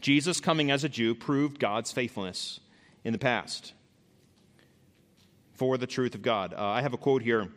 Jesus 0.00 0.40
coming 0.40 0.70
as 0.70 0.84
a 0.84 0.88
Jew 0.88 1.14
proved 1.14 1.58
God's 1.58 1.90
faithfulness 1.90 2.60
in 3.04 3.12
the 3.12 3.18
past 3.18 3.72
for 5.54 5.78
the 5.78 5.86
truth 5.86 6.14
of 6.14 6.22
God. 6.22 6.54
Uh, 6.54 6.64
I 6.64 6.82
have 6.82 6.92
a 6.92 6.98
quote 6.98 7.22
here 7.22 7.48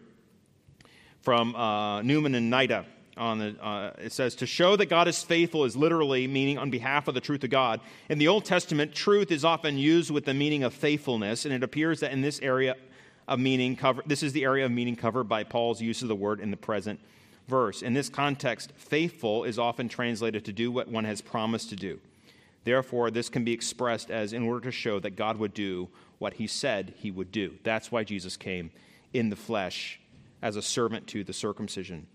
from 1.21 1.55
uh, 1.55 2.01
Newman 2.01 2.35
and 2.35 2.51
Nida. 2.51 2.85
On 3.17 3.37
the, 3.37 3.61
uh, 3.61 3.91
it 3.97 4.13
says, 4.13 4.35
To 4.35 4.45
show 4.45 4.77
that 4.77 4.85
God 4.85 5.09
is 5.09 5.21
faithful 5.21 5.65
is 5.65 5.75
literally 5.75 6.25
meaning 6.25 6.57
on 6.57 6.69
behalf 6.69 7.09
of 7.09 7.15
the 7.15 7.19
truth 7.19 7.43
of 7.43 7.49
God. 7.49 7.81
In 8.07 8.17
the 8.17 8.29
Old 8.29 8.45
Testament, 8.45 8.95
truth 8.95 9.29
is 9.29 9.43
often 9.43 9.77
used 9.77 10.09
with 10.09 10.23
the 10.23 10.33
meaning 10.33 10.63
of 10.63 10.73
faithfulness, 10.73 11.43
and 11.43 11.53
it 11.53 11.61
appears 11.61 11.99
that 11.99 12.13
in 12.13 12.21
this 12.21 12.39
area 12.39 12.77
of 13.29 13.39
meaning, 13.39 13.75
cover, 13.75 14.01
this 14.05 14.23
is 14.23 14.33
the 14.33 14.43
area 14.43 14.65
of 14.65 14.71
meaning 14.71 14.95
covered 14.95 15.25
by 15.25 15.43
Paul's 15.43 15.81
use 15.81 16.01
of 16.01 16.07
the 16.07 16.15
word 16.15 16.39
in 16.39 16.49
the 16.49 16.57
present 16.57 16.99
verse. 17.47 17.83
In 17.83 17.93
this 17.93 18.09
context, 18.09 18.73
faithful 18.75 19.43
is 19.43 19.59
often 19.59 19.87
translated 19.87 20.43
to 20.45 20.51
do 20.51 20.71
what 20.71 20.87
one 20.87 21.05
has 21.05 21.21
promised 21.21 21.69
to 21.69 21.75
do. 21.75 21.99
Therefore, 22.63 23.11
this 23.11 23.29
can 23.29 23.43
be 23.43 23.53
expressed 23.53 24.09
as 24.09 24.33
in 24.33 24.43
order 24.43 24.61
to 24.61 24.71
show 24.71 24.99
that 24.99 25.15
God 25.15 25.37
would 25.37 25.53
do 25.53 25.89
what 26.17 26.33
he 26.33 26.47
said 26.47 26.93
he 26.97 27.11
would 27.11 27.31
do. 27.31 27.53
That's 27.63 27.91
why 27.91 28.03
Jesus 28.03 28.35
came 28.35 28.71
in 29.13 29.29
the 29.29 29.35
flesh 29.35 29.99
as 30.41 30.55
a 30.55 30.61
servant 30.61 31.05
to 31.07 31.23
the 31.23 31.33
circumcision. 31.33 32.07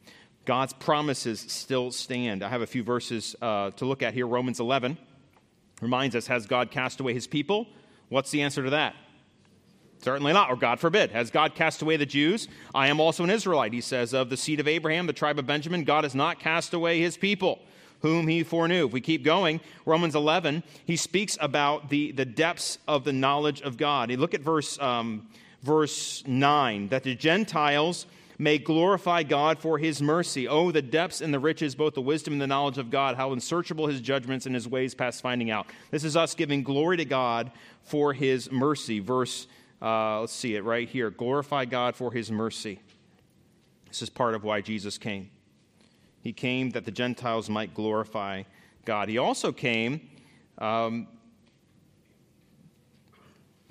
God's 0.44 0.72
promises 0.72 1.40
still 1.40 1.92
stand. 1.92 2.42
I 2.42 2.48
have 2.48 2.60
a 2.60 2.66
few 2.66 2.82
verses 2.82 3.36
uh, 3.40 3.70
to 3.72 3.84
look 3.84 4.02
at 4.02 4.14
here. 4.14 4.26
Romans 4.26 4.58
11 4.58 4.98
reminds 5.80 6.16
us 6.16 6.26
Has 6.26 6.46
God 6.46 6.72
cast 6.72 6.98
away 6.98 7.14
his 7.14 7.28
people? 7.28 7.68
What's 8.08 8.30
the 8.32 8.42
answer 8.42 8.64
to 8.64 8.70
that? 8.70 8.94
Certainly 10.04 10.34
not, 10.34 10.50
or 10.50 10.56
God 10.56 10.80
forbid. 10.80 11.12
Has 11.12 11.30
God 11.30 11.54
cast 11.54 11.80
away 11.80 11.96
the 11.96 12.04
Jews? 12.04 12.46
I 12.74 12.88
am 12.88 13.00
also 13.00 13.24
an 13.24 13.30
Israelite, 13.30 13.72
he 13.72 13.80
says, 13.80 14.12
of 14.12 14.28
the 14.28 14.36
seed 14.36 14.60
of 14.60 14.68
Abraham, 14.68 15.06
the 15.06 15.14
tribe 15.14 15.38
of 15.38 15.46
Benjamin. 15.46 15.82
God 15.82 16.04
has 16.04 16.14
not 16.14 16.38
cast 16.38 16.74
away 16.74 17.00
his 17.00 17.16
people 17.16 17.60
whom 18.02 18.28
he 18.28 18.42
foreknew. 18.42 18.84
If 18.84 18.92
we 18.92 19.00
keep 19.00 19.24
going, 19.24 19.62
Romans 19.86 20.14
11, 20.14 20.62
he 20.84 20.94
speaks 20.94 21.38
about 21.40 21.88
the, 21.88 22.12
the 22.12 22.26
depths 22.26 22.76
of 22.86 23.04
the 23.04 23.14
knowledge 23.14 23.62
of 23.62 23.78
God. 23.78 24.10
Look 24.10 24.34
at 24.34 24.42
verse, 24.42 24.78
um, 24.78 25.26
verse 25.62 26.22
9 26.26 26.88
that 26.88 27.02
the 27.02 27.14
Gentiles 27.14 28.04
may 28.36 28.58
glorify 28.58 29.22
God 29.22 29.58
for 29.58 29.78
his 29.78 30.02
mercy. 30.02 30.46
Oh, 30.46 30.70
the 30.70 30.82
depths 30.82 31.22
and 31.22 31.32
the 31.32 31.38
riches, 31.38 31.74
both 31.74 31.94
the 31.94 32.02
wisdom 32.02 32.34
and 32.34 32.42
the 32.42 32.46
knowledge 32.46 32.76
of 32.76 32.90
God, 32.90 33.16
how 33.16 33.32
unsearchable 33.32 33.86
his 33.86 34.02
judgments 34.02 34.44
and 34.44 34.54
his 34.54 34.68
ways 34.68 34.94
past 34.94 35.22
finding 35.22 35.50
out. 35.50 35.66
This 35.90 36.04
is 36.04 36.14
us 36.14 36.34
giving 36.34 36.62
glory 36.62 36.98
to 36.98 37.06
God 37.06 37.52
for 37.84 38.12
his 38.12 38.52
mercy. 38.52 38.98
Verse, 38.98 39.46
uh, 39.84 40.20
let's 40.20 40.32
see 40.32 40.56
it 40.56 40.64
right 40.64 40.88
here. 40.88 41.10
Glorify 41.10 41.66
God 41.66 41.94
for 41.94 42.10
his 42.10 42.32
mercy. 42.32 42.80
This 43.88 44.00
is 44.00 44.08
part 44.08 44.34
of 44.34 44.42
why 44.42 44.62
Jesus 44.62 44.96
came. 44.96 45.28
He 46.22 46.32
came 46.32 46.70
that 46.70 46.86
the 46.86 46.90
Gentiles 46.90 47.50
might 47.50 47.74
glorify 47.74 48.44
God. 48.86 49.10
He 49.10 49.18
also 49.18 49.52
came 49.52 50.08
um, 50.56 51.06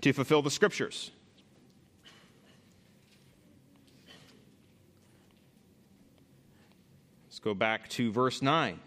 to 0.02 0.14
fulfill 0.14 0.44
the 0.44 0.52
scriptures. 0.52 1.10
Let's 7.26 7.40
go 7.40 7.56
back 7.56 7.90
to 7.90 8.12
verse 8.12 8.44
9. 8.44 8.80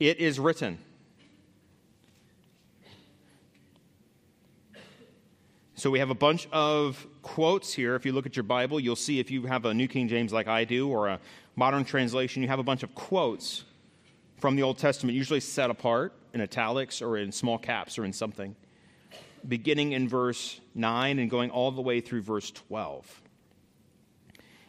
It 0.00 0.18
is 0.18 0.40
written. 0.40 0.78
So 5.80 5.90
we 5.90 5.98
have 6.00 6.10
a 6.10 6.14
bunch 6.14 6.46
of 6.52 7.06
quotes 7.22 7.72
here. 7.72 7.94
If 7.94 8.04
you 8.04 8.12
look 8.12 8.26
at 8.26 8.36
your 8.36 8.42
Bible, 8.42 8.78
you'll 8.78 8.96
see 8.96 9.18
if 9.18 9.30
you 9.30 9.44
have 9.44 9.64
a 9.64 9.72
New 9.72 9.88
King 9.88 10.08
James 10.08 10.30
like 10.30 10.46
I 10.46 10.64
do 10.64 10.90
or 10.90 11.08
a 11.08 11.18
modern 11.56 11.86
translation, 11.86 12.42
you 12.42 12.48
have 12.48 12.58
a 12.58 12.62
bunch 12.62 12.82
of 12.82 12.94
quotes 12.94 13.64
from 14.36 14.56
the 14.56 14.62
Old 14.62 14.76
Testament, 14.76 15.16
usually 15.16 15.40
set 15.40 15.70
apart 15.70 16.12
in 16.34 16.42
italics 16.42 17.00
or 17.00 17.16
in 17.16 17.32
small 17.32 17.56
caps 17.56 17.98
or 17.98 18.04
in 18.04 18.12
something, 18.12 18.54
beginning 19.48 19.92
in 19.92 20.06
verse 20.06 20.60
9 20.74 21.18
and 21.18 21.30
going 21.30 21.48
all 21.48 21.70
the 21.70 21.80
way 21.80 22.02
through 22.02 22.20
verse 22.20 22.50
12. 22.50 23.22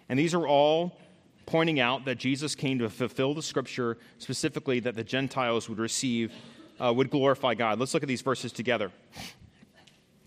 And 0.07 0.17
these 0.17 0.33
are 0.33 0.47
all 0.47 0.97
pointing 1.45 1.81
out 1.81 2.05
that 2.05 2.19
Jesus 2.19 2.55
came 2.55 2.79
to 2.79 2.89
fulfill 2.89 3.33
the 3.33 3.43
scripture, 3.43 3.97
specifically 4.17 4.79
that 4.79 4.95
the 4.95 5.03
Gentiles 5.03 5.67
would 5.67 5.79
receive, 5.79 6.31
uh, 6.79 6.93
would 6.93 7.09
glorify 7.09 7.53
God. 7.53 7.79
Let's 7.79 7.93
look 7.93 8.01
at 8.01 8.07
these 8.07 8.21
verses 8.21 8.53
together 8.53 8.93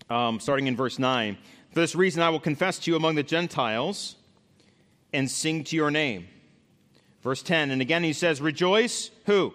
um, 0.09 0.39
starting 0.39 0.67
in 0.67 0.75
verse 0.75 0.99
9. 0.99 1.37
For 1.71 1.79
this 1.79 1.95
reason, 1.95 2.21
I 2.21 2.29
will 2.29 2.39
confess 2.39 2.79
to 2.79 2.91
you 2.91 2.97
among 2.97 3.15
the 3.15 3.23
Gentiles 3.23 4.15
and 5.13 5.29
sing 5.29 5.63
to 5.65 5.75
your 5.75 5.91
name. 5.91 6.27
Verse 7.21 7.41
10, 7.41 7.71
and 7.71 7.81
again 7.81 8.03
he 8.03 8.13
says, 8.13 8.39
Rejoice, 8.39 9.09
who? 9.25 9.53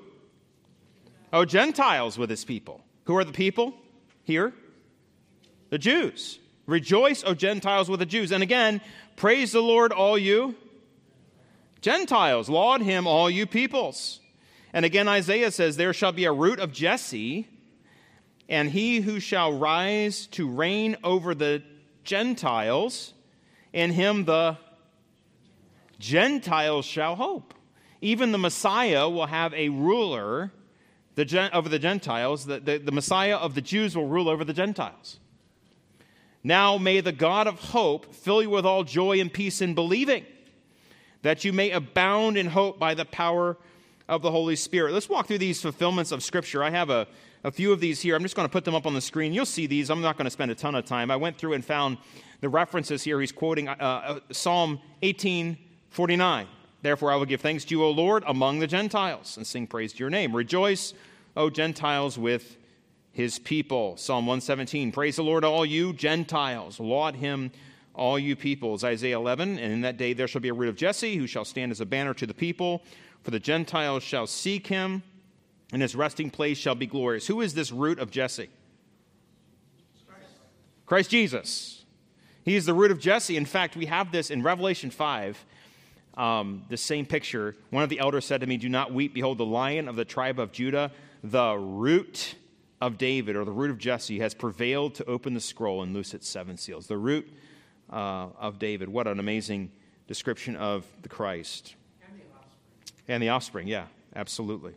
Oh, 1.33 1.45
Gentiles 1.45 2.19
with 2.19 2.29
his 2.29 2.45
people. 2.45 2.83
Who 3.05 3.17
are 3.17 3.25
the 3.25 3.33
people 3.33 3.75
here? 4.25 4.53
The 5.69 5.79
Jews. 5.79 6.41
Rejoice, 6.67 7.23
O 7.25 7.35
Gentiles 7.35 7.89
with 7.89 8.01
the 8.01 8.07
Jews. 8.07 8.33
And 8.33 8.43
again, 8.43 8.81
praise 9.17 9.53
the 9.53 9.61
Lord, 9.61 9.93
all 9.93 10.19
you 10.19 10.57
Gentiles. 11.81 12.49
Laud 12.49 12.83
him, 12.83 13.07
all 13.07 13.31
you 13.31 13.47
peoples. 13.47 14.21
And 14.73 14.85
again, 14.85 15.09
Isaiah 15.09 15.51
says, 15.51 15.77
There 15.77 15.93
shall 15.93 16.13
be 16.13 16.25
a 16.25 16.33
root 16.33 16.61
of 16.61 16.73
Jesse 16.73 17.49
and 18.51 18.69
he 18.69 19.01
who 19.01 19.21
shall 19.21 19.57
rise 19.57 20.27
to 20.27 20.49
reign 20.49 20.97
over 21.05 21.35
the 21.35 21.63
Gentiles, 22.03 23.15
in 23.73 23.93
him 23.93 24.25
the 24.25 24.59
Gentiles 26.01 26.85
shall 26.85 27.15
hope. 27.15 27.55
Even 28.01 28.33
the 28.33 28.39
Messiah 28.39 29.09
will 29.09 29.27
have 29.27 29.55
a 29.55 29.69
ruler 29.69 30.51
the, 31.15 31.51
over 31.53 31.69
the 31.69 31.79
Gentiles. 31.79 32.47
The, 32.47 32.59
the, 32.59 32.79
the 32.79 32.93
Messiah 32.93 33.37
of 33.37 33.55
the 33.55 33.61
Jews 33.61 33.97
will 33.97 34.09
rule 34.09 34.29
over 34.29 34.45
the 34.45 34.53
Gentiles. 34.53 35.21
Now 36.43 36.77
may 36.77 37.01
the 37.01 37.13
God 37.13 37.47
of 37.47 37.61
hope 37.61 38.15
fill 38.15 38.43
you 38.43 38.51
with 38.51 38.67
all 38.67 38.83
joy 38.83 39.21
and 39.21 39.33
peace 39.33 39.61
in 39.61 39.75
believing, 39.75 40.25
that 41.23 41.45
you 41.45 41.53
may 41.53 41.71
abound 41.71 42.37
in 42.37 42.47
hope 42.47 42.81
by 42.81 42.95
the 42.95 43.05
power 43.05 43.59
of 44.09 44.23
the 44.23 44.31
Holy 44.31 44.57
Spirit. 44.57 44.93
Let's 44.93 45.09
walk 45.09 45.29
through 45.29 45.39
these 45.39 45.63
fulfillments 45.63 46.11
of 46.11 46.23
Scripture. 46.23 46.65
I 46.65 46.71
have 46.71 46.91
a 46.91 47.07
a 47.45 47.51
few 47.51 47.73
of 47.73 47.81
these 47.81 48.01
here. 48.01 48.17
I'm 48.17 48.23
just 48.23 48.37
going 48.37 48.49
to 48.49 48.53
put 48.53 48.65
them 48.65 48.75
up 48.75 48.87
on 48.87 48.95
the 48.95 49.01
screen. 49.01 49.33
You'll 49.33 49.47
see 49.47 49.67
these. 49.67 49.91
I'm 49.91 50.01
not 50.01 50.17
going 50.17 50.27
to 50.27 50.31
spend 50.31 50.51
a 50.51 50.55
ton 50.55 50.75
of 50.75 50.85
time. 50.85 51.11
I 51.11 51.17
went 51.17 51.39
through 51.39 51.55
and 51.55 51.65
found 51.65 51.99
the 52.41 52.49
references 52.49 53.03
here. 53.03 53.21
He's 53.21 53.33
quoting 53.33 53.69
uh, 53.69 53.75
uh, 53.79 54.21
Psalm 54.31 54.81
18:49. 55.03 56.47
Therefore, 56.83 57.13
I 57.13 57.17
will 57.17 57.27
give 57.27 57.41
thanks 57.41 57.65
to 57.67 57.75
you, 57.75 57.85
O 57.85 57.91
Lord, 57.91 58.25
among 58.27 58.59
the 58.59 58.67
Gentiles, 58.67 59.37
and 59.37 59.47
sing 59.47 59.67
praise 59.67 59.93
to 59.93 59.99
your 59.99 60.11
name. 60.11 60.35
Rejoice, 60.35 60.95
O 61.37 61.51
Gentiles, 61.51 62.19
with 62.19 62.57
his 63.13 63.39
people. 63.39 63.97
Psalm 63.97 64.27
117. 64.27 64.93
Praise 64.93 65.17
the 65.17 65.23
Lord, 65.23 65.45
all 65.45 65.67
you 65.67 65.93
Gentiles. 65.93 66.81
Laud 66.81 67.17
him, 67.17 67.51
all 67.95 68.19
you 68.19 68.35
peoples. 68.35 68.83
Isaiah 68.83 69.17
11. 69.17 69.59
And 69.59 69.73
in 69.73 69.81
that 69.83 69.99
day 69.99 70.15
there 70.15 70.29
shall 70.29 70.41
be 70.41 70.49
a 70.49 70.55
root 70.55 70.71
of 70.71 70.77
Jesse, 70.77 71.17
who 71.17 71.27
shall 71.27 71.45
stand 71.45 71.71
as 71.71 71.81
a 71.81 71.87
banner 71.87 72.15
to 72.15 72.27
the 72.27 72.35
people. 72.35 72.83
For 73.23 73.31
the 73.31 73.41
Gentiles 73.41 74.03
shall 74.03 74.27
seek 74.27 74.67
him 74.67 75.03
and 75.73 75.83
his 75.83 75.95
resting 75.95 76.31
place 76.31 76.59
shall 76.59 76.75
be 76.75 76.87
glorious. 76.87 77.27
Who 77.27 77.41
is 77.41 77.55
this 77.55 77.71
root 77.71 77.99
of 77.99 78.11
Jesse? 78.11 78.49
Christ, 80.07 80.31
Christ 80.87 81.11
Jesus. 81.11 81.85
He 82.45 82.57
is 82.57 82.67
the 82.67 82.75
root 82.75 82.91
of 82.91 82.99
Jesse. 82.99 83.37
In 83.37 83.45
fact, 83.45 83.77
we 83.77 83.87
have 83.87 84.13
this 84.13 84.31
in 84.31 84.43
Revelation 84.43 84.91
5, 84.91 85.45
um, 86.15 86.65
the 86.69 86.77
same 86.77 87.07
picture. 87.07 87.55
One 87.71 87.83
of 87.83 87.91
the 87.91 88.01
elders 88.01 88.25
said 88.25 88.41
to 88.41 88.47
me, 88.47 88.57
Do 88.57 88.69
not 88.69 88.93
weep. 88.93 89.15
Behold, 89.15 89.39
the 89.39 89.47
lion 89.47 89.89
of 89.89 89.97
the 89.97 90.05
tribe 90.05 90.39
of 90.39 90.53
Judah, 90.53 90.91
the 91.23 91.57
root 91.57 92.35
of 92.81 92.97
David, 92.97 93.37
or 93.37 93.45
the 93.45 93.53
root 93.53 93.71
of 93.71 93.79
Jesse, 93.79 94.19
has 94.21 94.35
prevailed 94.35 94.95
to 94.97 95.05
open 95.05 95.35
the 95.35 95.41
scroll 95.41 95.83
and 95.83 95.93
loose 95.93 96.15
its 96.15 96.29
seven 96.29 96.57
seals. 96.57 96.87
The 96.87 96.97
root 96.97 97.31
uh, 97.91 98.29
of 98.39 98.59
David. 98.59 98.89
What 98.89 99.07
an 99.07 99.21
amazing 99.21 99.71
description 100.07 100.57
of 100.57 100.85
the 101.03 101.09
Christ. 101.09 101.75
And 102.03 102.19
the 102.19 102.25
offspring. 102.35 103.05
And 103.09 103.23
the 103.23 103.29
offspring, 103.29 103.69
yeah, 103.69 103.85
absolutely. 104.17 104.75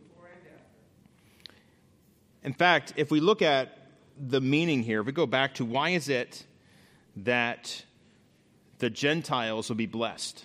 In 2.44 2.52
fact, 2.52 2.92
if 2.96 3.10
we 3.10 3.20
look 3.20 3.40
at 3.40 3.78
the 4.18 4.40
meaning 4.40 4.82
here, 4.82 5.00
if 5.00 5.06
we 5.06 5.12
go 5.12 5.26
back 5.26 5.54
to 5.54 5.64
why 5.64 5.90
is 5.90 6.08
it 6.08 6.44
that 7.16 7.84
the 8.78 8.90
Gentiles 8.90 9.68
will 9.70 9.76
be 9.76 9.86
blessed? 9.86 10.44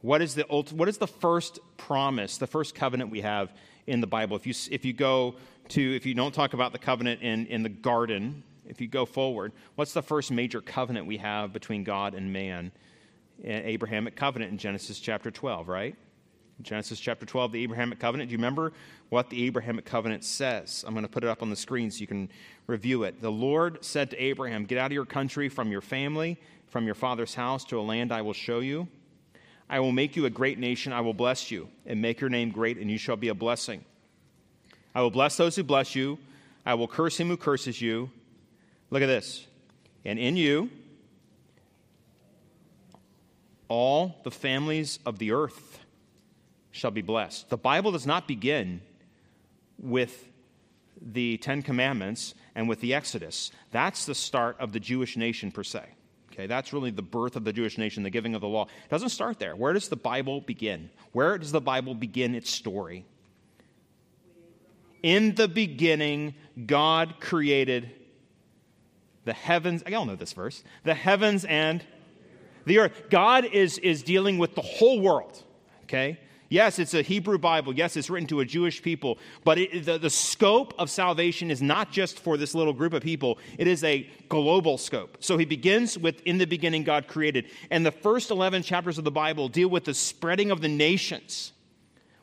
What 0.00 0.22
is 0.22 0.36
the, 0.36 0.44
what 0.44 0.88
is 0.88 0.98
the 0.98 1.08
first 1.08 1.58
promise, 1.76 2.38
the 2.38 2.46
first 2.46 2.74
covenant 2.74 3.10
we 3.10 3.20
have 3.20 3.52
in 3.86 4.00
the 4.00 4.06
Bible? 4.06 4.36
If 4.36 4.46
you, 4.46 4.54
if 4.70 4.84
you 4.84 4.92
go 4.92 5.34
to, 5.70 5.96
if 5.96 6.06
you 6.06 6.14
don't 6.14 6.32
talk 6.32 6.54
about 6.54 6.72
the 6.72 6.78
covenant 6.78 7.20
in, 7.20 7.46
in 7.46 7.62
the 7.62 7.68
garden, 7.68 8.44
if 8.66 8.80
you 8.80 8.86
go 8.86 9.04
forward, 9.04 9.52
what's 9.74 9.92
the 9.92 10.02
first 10.02 10.30
major 10.30 10.60
covenant 10.60 11.06
we 11.06 11.16
have 11.18 11.52
between 11.52 11.84
God 11.84 12.14
and 12.14 12.32
man? 12.32 12.70
An 13.42 13.64
Abrahamic 13.64 14.16
covenant 14.16 14.52
in 14.52 14.58
Genesis 14.58 15.00
chapter 15.00 15.30
12, 15.30 15.68
right? 15.68 15.96
Genesis 16.62 17.00
chapter 17.00 17.24
12, 17.24 17.52
the 17.52 17.62
Abrahamic 17.62 17.98
covenant. 17.98 18.28
Do 18.28 18.32
you 18.32 18.38
remember 18.38 18.72
what 19.08 19.30
the 19.30 19.46
Abrahamic 19.46 19.84
covenant 19.84 20.24
says? 20.24 20.84
I'm 20.86 20.94
going 20.94 21.04
to 21.04 21.10
put 21.10 21.24
it 21.24 21.28
up 21.28 21.42
on 21.42 21.50
the 21.50 21.56
screen 21.56 21.90
so 21.90 22.00
you 22.00 22.06
can 22.06 22.28
review 22.66 23.04
it. 23.04 23.20
The 23.20 23.30
Lord 23.30 23.84
said 23.84 24.10
to 24.10 24.22
Abraham, 24.22 24.64
Get 24.64 24.78
out 24.78 24.86
of 24.86 24.92
your 24.92 25.06
country, 25.06 25.48
from 25.48 25.70
your 25.70 25.80
family, 25.80 26.38
from 26.68 26.86
your 26.86 26.94
father's 26.94 27.34
house, 27.34 27.64
to 27.66 27.78
a 27.78 27.82
land 27.82 28.12
I 28.12 28.22
will 28.22 28.32
show 28.32 28.60
you. 28.60 28.88
I 29.68 29.80
will 29.80 29.92
make 29.92 30.16
you 30.16 30.26
a 30.26 30.30
great 30.30 30.58
nation. 30.58 30.92
I 30.92 31.00
will 31.00 31.14
bless 31.14 31.50
you 31.50 31.68
and 31.86 32.02
make 32.02 32.20
your 32.20 32.30
name 32.30 32.50
great, 32.50 32.76
and 32.78 32.90
you 32.90 32.98
shall 32.98 33.16
be 33.16 33.28
a 33.28 33.34
blessing. 33.34 33.84
I 34.94 35.02
will 35.02 35.10
bless 35.10 35.36
those 35.36 35.56
who 35.56 35.62
bless 35.62 35.94
you. 35.94 36.18
I 36.66 36.74
will 36.74 36.88
curse 36.88 37.18
him 37.18 37.28
who 37.28 37.36
curses 37.36 37.80
you. 37.80 38.10
Look 38.90 39.02
at 39.02 39.06
this. 39.06 39.46
And 40.04 40.18
in 40.18 40.36
you, 40.36 40.70
all 43.68 44.16
the 44.24 44.30
families 44.30 44.98
of 45.06 45.18
the 45.18 45.30
earth 45.32 45.79
shall 46.70 46.90
be 46.90 47.02
blessed. 47.02 47.48
The 47.50 47.56
Bible 47.56 47.92
does 47.92 48.06
not 48.06 48.28
begin 48.28 48.80
with 49.78 50.28
the 51.00 51.38
Ten 51.38 51.62
Commandments 51.62 52.34
and 52.54 52.68
with 52.68 52.80
the 52.80 52.94
Exodus. 52.94 53.50
That's 53.70 54.04
the 54.04 54.14
start 54.14 54.56
of 54.60 54.72
the 54.72 54.80
Jewish 54.80 55.16
nation, 55.16 55.50
per 55.50 55.64
se. 55.64 55.82
Okay, 56.32 56.46
that's 56.46 56.72
really 56.72 56.90
the 56.90 57.02
birth 57.02 57.36
of 57.36 57.44
the 57.44 57.52
Jewish 57.52 57.76
nation, 57.76 58.02
the 58.02 58.10
giving 58.10 58.34
of 58.34 58.40
the 58.40 58.48
law. 58.48 58.64
It 58.64 58.90
doesn't 58.90 59.08
start 59.08 59.38
there. 59.38 59.56
Where 59.56 59.72
does 59.72 59.88
the 59.88 59.96
Bible 59.96 60.40
begin? 60.40 60.90
Where 61.12 61.38
does 61.38 61.52
the 61.52 61.60
Bible 61.60 61.94
begin 61.94 62.34
its 62.34 62.50
story? 62.50 63.04
In 65.02 65.34
the 65.34 65.48
beginning, 65.48 66.34
God 66.66 67.14
created 67.20 67.90
the 69.24 69.32
heavens. 69.32 69.82
I 69.86 69.94
all 69.94 70.04
know 70.04 70.16
this 70.16 70.32
verse. 70.32 70.62
The 70.84 70.94
heavens 70.94 71.44
and 71.44 71.84
the 72.66 72.78
earth. 72.78 73.10
God 73.10 73.44
is, 73.46 73.78
is 73.78 74.02
dealing 74.02 74.38
with 74.38 74.54
the 74.54 74.62
whole 74.62 75.00
world. 75.00 75.42
Okay? 75.84 76.18
Yes, 76.50 76.80
it's 76.80 76.94
a 76.94 77.02
Hebrew 77.02 77.38
Bible. 77.38 77.72
Yes, 77.72 77.96
it's 77.96 78.10
written 78.10 78.26
to 78.26 78.40
a 78.40 78.44
Jewish 78.44 78.82
people. 78.82 79.18
But 79.44 79.58
it, 79.58 79.84
the, 79.84 79.98
the 79.98 80.10
scope 80.10 80.74
of 80.78 80.90
salvation 80.90 81.48
is 81.48 81.62
not 81.62 81.92
just 81.92 82.18
for 82.18 82.36
this 82.36 82.56
little 82.56 82.72
group 82.72 82.92
of 82.92 83.04
people, 83.04 83.38
it 83.56 83.68
is 83.68 83.84
a 83.84 84.10
global 84.28 84.76
scope. 84.76 85.18
So 85.20 85.38
he 85.38 85.44
begins 85.44 85.96
with 85.96 86.20
In 86.22 86.38
the 86.38 86.46
beginning, 86.46 86.82
God 86.82 87.06
created. 87.06 87.46
And 87.70 87.86
the 87.86 87.92
first 87.92 88.32
11 88.32 88.64
chapters 88.64 88.98
of 88.98 89.04
the 89.04 89.12
Bible 89.12 89.48
deal 89.48 89.68
with 89.68 89.84
the 89.84 89.94
spreading 89.94 90.50
of 90.50 90.60
the 90.60 90.68
nations. 90.68 91.52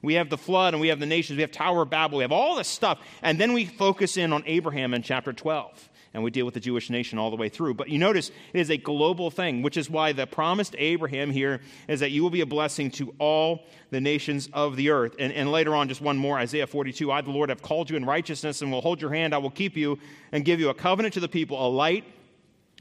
We 0.02 0.16
have 0.16 0.30
the 0.30 0.38
flood 0.38 0.74
and 0.74 0.82
we 0.82 0.90
have 0.90 1.00
the 1.00 1.06
nations. 1.06 1.38
We 1.38 1.42
have 1.42 1.52
Tower 1.52 1.84
of 1.84 1.90
Babel. 1.90 2.18
We 2.18 2.24
have 2.26 2.34
all 2.34 2.58
this 2.58 2.68
stuff. 2.68 3.00
And 3.22 3.40
then 3.40 3.54
we 3.54 3.66
focus 3.66 4.18
in 4.18 4.34
on 4.34 4.44
Abraham 4.46 4.94
in 4.94 5.04
chapter 5.04 5.32
12 5.32 5.90
and 6.14 6.24
we 6.24 6.32
deal 6.32 6.46
with 6.46 6.54
the 6.54 6.60
Jewish 6.60 6.90
nation 6.90 7.20
all 7.20 7.30
the 7.30 7.36
way 7.36 7.50
through. 7.50 7.74
But 7.76 7.90
you 7.90 8.00
notice 8.00 8.32
it 8.54 8.60
is 8.60 8.70
a 8.70 8.78
global 8.78 9.30
thing, 9.30 9.62
which 9.62 9.78
is 9.78 9.90
why 9.90 10.12
the 10.12 10.26
promise 10.26 10.70
to 10.70 10.78
Abraham 10.82 11.32
here 11.32 11.62
is 11.88 12.00
that 12.00 12.12
you 12.12 12.24
will 12.24 12.30
be 12.30 12.42
a 12.42 12.46
blessing 12.46 12.90
to 12.92 13.14
all 13.20 13.64
the 13.92 14.02
nations 14.02 14.50
of 14.54 14.76
the 14.76 14.90
earth. 14.90 15.16
And, 15.20 15.32
and 15.34 15.52
later 15.52 15.76
on, 15.76 15.88
just 15.88 16.02
one 16.02 16.18
more 16.18 16.38
Isaiah 16.38 16.68
42 16.68 17.12
I, 17.12 17.22
the 17.22 17.32
Lord, 17.32 17.50
have 17.50 17.62
called 17.62 17.90
you 17.90 17.98
in 17.98 18.06
righteousness 18.06 18.62
and 18.62 18.72
will 18.72 18.82
hold 18.82 19.02
your 19.02 19.14
hand. 19.14 19.34
I 19.34 19.38
will 19.38 19.50
keep 19.50 19.76
you 19.76 20.00
and 20.32 20.46
give 20.46 20.60
you 20.60 20.70
a 20.70 20.74
covenant 20.74 21.14
to 21.16 21.20
the 21.20 21.30
people, 21.30 21.66
a 21.66 21.70
light 21.70 22.04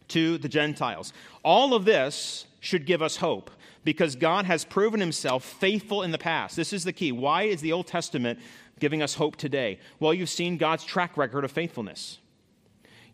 to 0.09 0.39
the 0.39 0.49
Gentiles. 0.49 1.13
All 1.43 1.75
of 1.75 1.85
this 1.85 2.47
should 2.61 2.87
give 2.87 3.03
us 3.03 3.17
hope 3.17 3.51
because 3.85 4.17
God 4.17 4.45
has 4.47 4.65
proven 4.65 5.01
himself 5.01 5.45
faithful 5.45 6.03
in 6.03 6.11
the 6.11 6.19
past. 6.19 6.57
This 6.57 6.73
is 6.73 6.85
the 6.85 6.93
key. 6.93 7.13
Why 7.13 7.45
is 7.45 7.61
the 7.61 7.73
Old 7.73 7.87
Testament 7.87 8.41
giving 8.81 9.01
us 9.03 9.15
hope 9.15 9.37
today? 9.37 9.79
Well, 10.01 10.13
you've 10.13 10.29
seen 10.29 10.57
God's 10.57 10.85
track 10.85 11.17
record 11.17 11.45
of 11.45 11.53
faithfulness. 11.53 12.19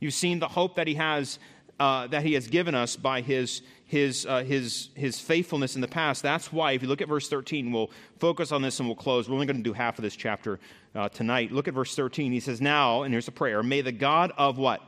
You've 0.02 0.14
seen 0.14 0.40
the 0.40 0.48
hope 0.48 0.74
that 0.74 0.88
he 0.88 0.96
has, 0.96 1.38
uh, 1.78 2.08
that 2.08 2.24
he 2.24 2.34
has 2.34 2.48
given 2.48 2.74
us 2.74 2.96
by 2.96 3.20
his, 3.20 3.62
his, 3.84 4.26
uh, 4.26 4.42
his, 4.42 4.88
his 4.96 5.20
faithfulness 5.20 5.76
in 5.76 5.80
the 5.80 5.86
past. 5.86 6.24
That's 6.24 6.52
why, 6.52 6.72
if 6.72 6.82
you 6.82 6.88
look 6.88 7.00
at 7.00 7.06
verse 7.06 7.28
13, 7.28 7.70
we'll 7.70 7.88
focus 8.18 8.50
on 8.50 8.62
this 8.62 8.80
and 8.80 8.88
we'll 8.88 8.96
close. 8.96 9.28
We're 9.28 9.34
only 9.34 9.46
going 9.46 9.58
to 9.58 9.62
do 9.62 9.72
half 9.72 9.98
of 9.98 10.02
this 10.02 10.16
chapter 10.16 10.58
uh, 10.96 11.08
tonight. 11.08 11.52
Look 11.52 11.68
at 11.68 11.74
verse 11.74 11.94
13. 11.94 12.32
He 12.32 12.40
says, 12.40 12.60
Now, 12.60 13.04
and 13.04 13.14
here's 13.14 13.28
a 13.28 13.32
prayer, 13.32 13.62
may 13.62 13.80
the 13.80 13.92
God 13.92 14.32
of 14.36 14.58
what? 14.58 14.82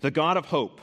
The 0.00 0.10
God 0.10 0.38
of 0.38 0.46
hope. 0.46 0.80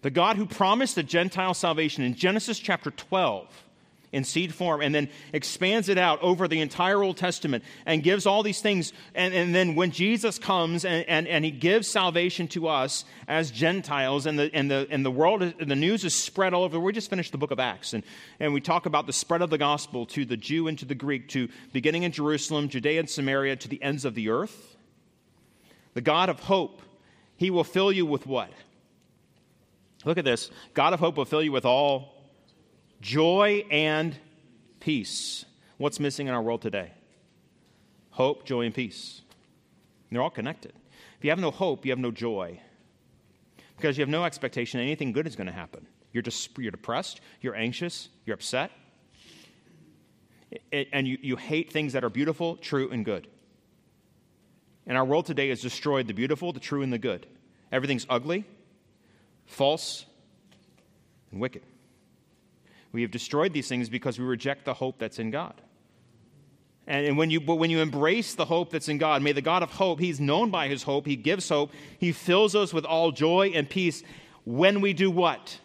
The 0.00 0.10
God 0.10 0.36
who 0.36 0.46
promised 0.46 0.94
the 0.94 1.02
Gentile 1.02 1.52
salvation 1.52 2.02
in 2.02 2.14
Genesis 2.14 2.58
chapter 2.58 2.90
12 2.90 3.46
in 4.12 4.24
seed 4.24 4.54
form 4.54 4.80
and 4.80 4.94
then 4.94 5.08
expands 5.32 5.88
it 5.88 5.98
out 5.98 6.22
over 6.22 6.48
the 6.48 6.60
entire 6.60 7.02
Old 7.02 7.16
Testament 7.16 7.64
and 7.86 8.02
gives 8.02 8.26
all 8.26 8.42
these 8.42 8.60
things. 8.60 8.92
And, 9.14 9.34
and 9.34 9.54
then 9.54 9.74
when 9.74 9.90
Jesus 9.90 10.38
comes 10.38 10.84
and, 10.84 11.04
and, 11.08 11.28
and 11.28 11.44
he 11.44 11.50
gives 11.50 11.88
salvation 11.88 12.48
to 12.48 12.68
us 12.68 13.04
as 13.26 13.50
Gentiles 13.50 14.26
and 14.26 14.38
the, 14.38 14.50
and 14.54 14.70
the, 14.70 14.86
and 14.90 15.04
the 15.04 15.10
world, 15.10 15.40
the 15.40 15.76
news 15.76 16.04
is 16.04 16.14
spread 16.14 16.54
all 16.54 16.64
over. 16.64 16.80
We 16.80 16.92
just 16.92 17.10
finished 17.10 17.32
the 17.32 17.38
book 17.38 17.50
of 17.50 17.60
Acts 17.60 17.92
and, 17.92 18.02
and 18.40 18.54
we 18.54 18.60
talk 18.60 18.86
about 18.86 19.06
the 19.06 19.12
spread 19.12 19.42
of 19.42 19.50
the 19.50 19.58
gospel 19.58 20.06
to 20.06 20.24
the 20.24 20.36
Jew 20.36 20.68
and 20.68 20.78
to 20.78 20.84
the 20.84 20.94
Greek, 20.94 21.28
to 21.30 21.48
beginning 21.72 22.04
in 22.04 22.12
Jerusalem, 22.12 22.68
Judea 22.68 23.00
and 23.00 23.10
Samaria, 23.10 23.56
to 23.56 23.68
the 23.68 23.82
ends 23.82 24.04
of 24.04 24.14
the 24.14 24.30
earth. 24.30 24.76
The 25.94 26.00
God 26.00 26.28
of 26.28 26.40
hope, 26.40 26.82
he 27.36 27.50
will 27.50 27.64
fill 27.64 27.90
you 27.90 28.06
with 28.06 28.26
what? 28.26 28.50
Look 30.04 30.18
at 30.18 30.24
this. 30.24 30.50
God 30.74 30.92
of 30.92 31.00
hope 31.00 31.16
will 31.16 31.24
fill 31.24 31.42
you 31.42 31.52
with 31.52 31.64
all 31.64 32.17
joy 33.00 33.64
and 33.70 34.16
peace. 34.80 35.44
What's 35.76 36.00
missing 36.00 36.26
in 36.26 36.34
our 36.34 36.42
world 36.42 36.62
today? 36.62 36.92
Hope, 38.10 38.44
joy, 38.44 38.62
and 38.62 38.74
peace. 38.74 39.22
And 40.08 40.16
they're 40.16 40.22
all 40.22 40.30
connected. 40.30 40.72
If 41.18 41.24
you 41.24 41.30
have 41.30 41.38
no 41.38 41.50
hope, 41.50 41.84
you 41.84 41.92
have 41.92 41.98
no 41.98 42.10
joy. 42.10 42.60
Because 43.76 43.96
you 43.96 44.02
have 44.02 44.08
no 44.08 44.24
expectation 44.24 44.80
anything 44.80 45.12
good 45.12 45.26
is 45.26 45.36
going 45.36 45.46
to 45.46 45.52
happen. 45.52 45.86
You're, 46.12 46.22
just, 46.22 46.56
you're 46.58 46.70
depressed, 46.70 47.20
you're 47.40 47.54
anxious, 47.54 48.08
you're 48.24 48.34
upset, 48.34 48.72
and 50.72 51.06
you, 51.06 51.18
you 51.20 51.36
hate 51.36 51.70
things 51.72 51.92
that 51.92 52.02
are 52.02 52.10
beautiful, 52.10 52.56
true, 52.56 52.90
and 52.90 53.04
good. 53.04 53.28
And 54.86 54.96
our 54.96 55.04
world 55.04 55.26
today 55.26 55.50
has 55.50 55.60
destroyed 55.60 56.06
the 56.06 56.14
beautiful, 56.14 56.52
the 56.52 56.60
true, 56.60 56.82
and 56.82 56.92
the 56.92 56.98
good. 56.98 57.26
Everything's 57.70 58.06
ugly, 58.08 58.46
false, 59.44 60.06
and 61.30 61.40
wicked. 61.40 61.62
We 62.98 63.02
have 63.02 63.12
destroyed 63.12 63.52
these 63.52 63.68
things 63.68 63.88
because 63.88 64.18
we 64.18 64.24
reject 64.24 64.64
the 64.64 64.74
hope 64.74 64.98
that's 64.98 65.20
in 65.20 65.30
God. 65.30 65.54
And, 66.88 67.16
when 67.16 67.30
you, 67.30 67.40
but 67.40 67.54
when 67.54 67.70
you 67.70 67.78
embrace 67.78 68.34
the 68.34 68.44
hope 68.44 68.72
that's 68.72 68.88
in 68.88 68.98
God, 68.98 69.22
may 69.22 69.30
the 69.30 69.40
God 69.40 69.62
of 69.62 69.70
hope, 69.70 70.00
He's 70.00 70.18
known 70.18 70.50
by 70.50 70.66
His 70.66 70.82
hope, 70.82 71.06
He 71.06 71.14
gives 71.14 71.48
hope, 71.48 71.70
He 72.00 72.10
fills 72.10 72.56
us 72.56 72.74
with 72.74 72.84
all 72.84 73.12
joy 73.12 73.52
and 73.54 73.70
peace 73.70 74.02
when 74.42 74.80
we 74.80 74.94
do 74.94 75.12
what? 75.12 75.60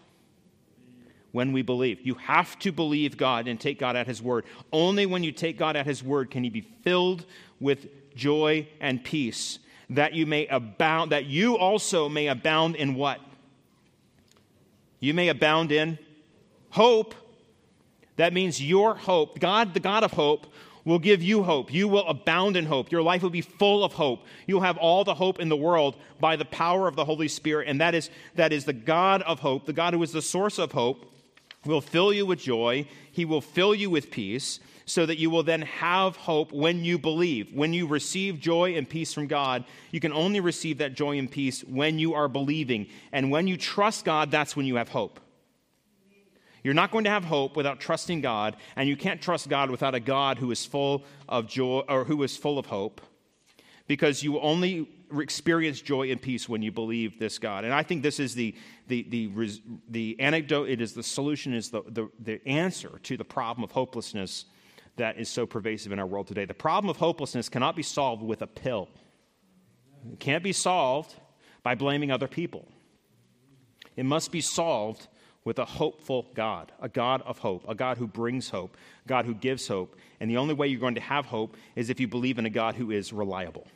When 1.32 1.54
we 1.54 1.64
believe. 1.64 2.02
You 2.02 2.14
have 2.14 2.60
to 2.60 2.72
believe 2.72 3.18
God 3.18 3.48
and 3.48 3.60
take 3.60 3.80
God 3.80 3.96
at 3.96 4.06
His 4.06 4.22
word. 4.22 4.46
Only 4.72 5.08
when 5.08 5.24
you 5.24 5.32
take 5.32 5.58
God 5.58 5.76
at 5.76 5.88
His 5.88 6.04
word 6.04 6.30
can 6.30 6.44
you 6.44 6.52
be 6.52 6.70
filled 6.84 7.26
with 7.60 7.88
joy 8.14 8.68
and 8.80 9.04
peace, 9.04 9.58
that 9.90 10.14
you 10.14 10.28
may 10.28 10.46
abound, 10.46 11.12
that 11.12 11.26
you 11.26 11.58
also 11.58 12.08
may 12.10 12.28
abound 12.28 12.76
in 12.76 12.94
what? 12.94 13.20
You 15.00 15.16
may 15.16 15.30
abound 15.30 15.72
in 15.72 15.98
hope, 16.70 17.16
that 18.18 18.34
means 18.34 18.62
your 18.62 18.96
hope, 18.96 19.40
God, 19.40 19.74
the 19.74 19.80
God 19.80 20.04
of 20.04 20.12
hope, 20.12 20.48
will 20.86 21.00
give 21.00 21.24
you 21.24 21.44
hope. 21.44 21.74
You 21.74 21.88
will 21.88 22.08
abound 22.08 22.58
in 22.58 22.66
hope. 22.66 22.92
Your 22.92 23.02
life 23.02 23.24
will 23.24 23.30
be 23.30 23.42
full 23.42 23.84
of 23.84 23.94
hope. 23.94 24.26
You'll 24.48 24.62
have 24.62 24.78
all 24.78 25.04
the 25.04 25.14
hope 25.14 25.40
in 25.40 25.50
the 25.50 25.56
world 25.56 25.96
by 26.20 26.36
the 26.36 26.46
power 26.46 26.88
of 26.88 26.96
the 26.96 27.06
Holy 27.06 27.28
Spirit. 27.28 27.68
And 27.68 27.80
that 27.82 27.96
is, 27.96 28.10
that 28.36 28.52
is 28.52 28.66
the 28.66 28.74
God 28.74 29.22
of 29.24 29.40
hope, 29.40 29.66
the 29.66 29.74
God 29.74 29.94
who 29.94 30.04
is 30.04 30.12
the 30.12 30.22
source 30.22 30.60
of 30.60 30.72
hope, 30.72 31.10
will 31.66 31.82
fill 31.82 32.12
you 32.12 32.26
with 32.26 32.40
joy. 32.40 32.86
He 33.12 33.24
will 33.24 33.42
fill 33.42 33.74
you 33.74 33.90
with 33.90 34.12
peace 34.12 34.60
so 34.86 35.06
that 35.06 35.18
you 35.18 35.30
will 35.30 35.44
then 35.44 35.62
have 35.62 36.18
hope 36.18 36.52
when 36.52 36.84
you 36.84 37.00
believe. 37.00 37.54
When 37.54 37.72
you 37.72 37.88
receive 37.88 38.42
joy 38.42 38.76
and 38.76 38.88
peace 38.88 39.14
from 39.14 39.28
God, 39.28 39.64
you 39.92 40.02
can 40.02 40.12
only 40.12 40.42
receive 40.42 40.80
that 40.80 40.94
joy 40.94 41.18
and 41.18 41.32
peace 41.32 41.64
when 41.64 42.00
you 42.00 42.14
are 42.14 42.28
believing. 42.28 42.88
And 43.14 43.32
when 43.32 43.48
you 43.48 43.56
trust 43.56 44.04
God, 44.04 44.30
that's 44.30 44.58
when 44.58 44.66
you 44.66 44.76
have 44.76 44.90
hope. 44.90 45.22
You're 46.64 46.74
not 46.74 46.92
going 46.92 47.04
to 47.04 47.10
have 47.10 47.26
hope 47.26 47.58
without 47.58 47.80
trusting 47.80 48.22
God, 48.22 48.56
and 48.76 48.88
you 48.88 48.96
can't 48.96 49.22
trust 49.22 49.50
God 49.50 49.70
without 49.70 49.96
a 49.96 50.00
God 50.00 50.38
who 50.38 50.50
is 50.52 50.66
full 50.66 51.04
of 51.28 51.48
joy 51.48 51.84
or 51.90 52.06
who 52.06 52.24
is 52.24 52.38
full 52.38 52.58
of 52.58 52.68
hope, 52.68 53.02
because 53.88 54.24
you 54.24 54.40
only 54.40 54.88
experience 55.20 55.82
joy 55.82 56.10
and 56.10 56.22
peace 56.22 56.48
when 56.48 56.62
you 56.62 56.72
believe 56.72 57.20
this 57.20 57.38
God. 57.38 57.66
And 57.66 57.74
I 57.74 57.84
think 57.84 58.02
this 58.02 58.20
is 58.20 58.34
the, 58.34 58.56
the, 58.88 59.04
the, 59.10 59.62
the 59.90 60.20
anecdote, 60.20 60.70
it 60.70 60.82
is 60.82 60.94
the 60.94 61.04
solution, 61.04 61.54
is 61.54 61.70
the, 61.70 61.84
the, 61.88 62.10
the 62.20 62.48
answer 62.48 63.00
to 63.04 63.18
the 63.18 63.26
problem 63.26 63.64
of 63.64 63.72
hopelessness 63.72 64.46
that 64.96 65.18
is 65.18 65.30
so 65.30 65.46
pervasive 65.46 65.92
in 65.92 66.00
our 66.00 66.06
world 66.06 66.28
today. 66.28 66.46
The 66.46 66.54
problem 66.54 66.90
of 66.90 66.98
hopelessness 66.98 67.50
cannot 67.50 67.76
be 67.76 67.84
solved 67.84 68.24
with 68.24 68.42
a 68.42 68.48
pill, 68.48 68.90
it 70.12 70.20
can't 70.20 70.44
be 70.44 70.54
solved 70.54 71.16
by 71.62 71.76
blaming 71.76 72.12
other 72.12 72.28
people. 72.28 72.68
It 73.96 74.06
must 74.06 74.32
be 74.32 74.42
solved 74.42 75.08
with 75.46 75.60
a 75.60 75.66
hopeful 75.66 76.28
God, 76.34 76.72
a 76.82 76.88
God 76.88 77.22
of 77.24 77.40
hope, 77.40 77.66
a 77.68 77.76
God 77.76 77.98
who 77.98 78.08
brings 78.08 78.50
hope, 78.50 78.78
a 79.06 79.08
God 79.08 79.26
who 79.26 79.34
gives 79.34 79.68
hope. 79.68 79.96
And 80.20 80.30
the 80.30 80.38
only 80.38 80.54
way 80.54 80.68
you're 80.68 80.80
going 80.80 80.96
to 80.96 81.02
have 81.02 81.26
hope 81.26 81.58
is 81.76 81.90
if 81.90 82.00
you 82.00 82.08
believe 82.08 82.40
in 82.40 82.46
a 82.46 82.50
God 82.50 82.76
who 82.76 82.92
is 82.92 83.12
reliable. 83.12 83.68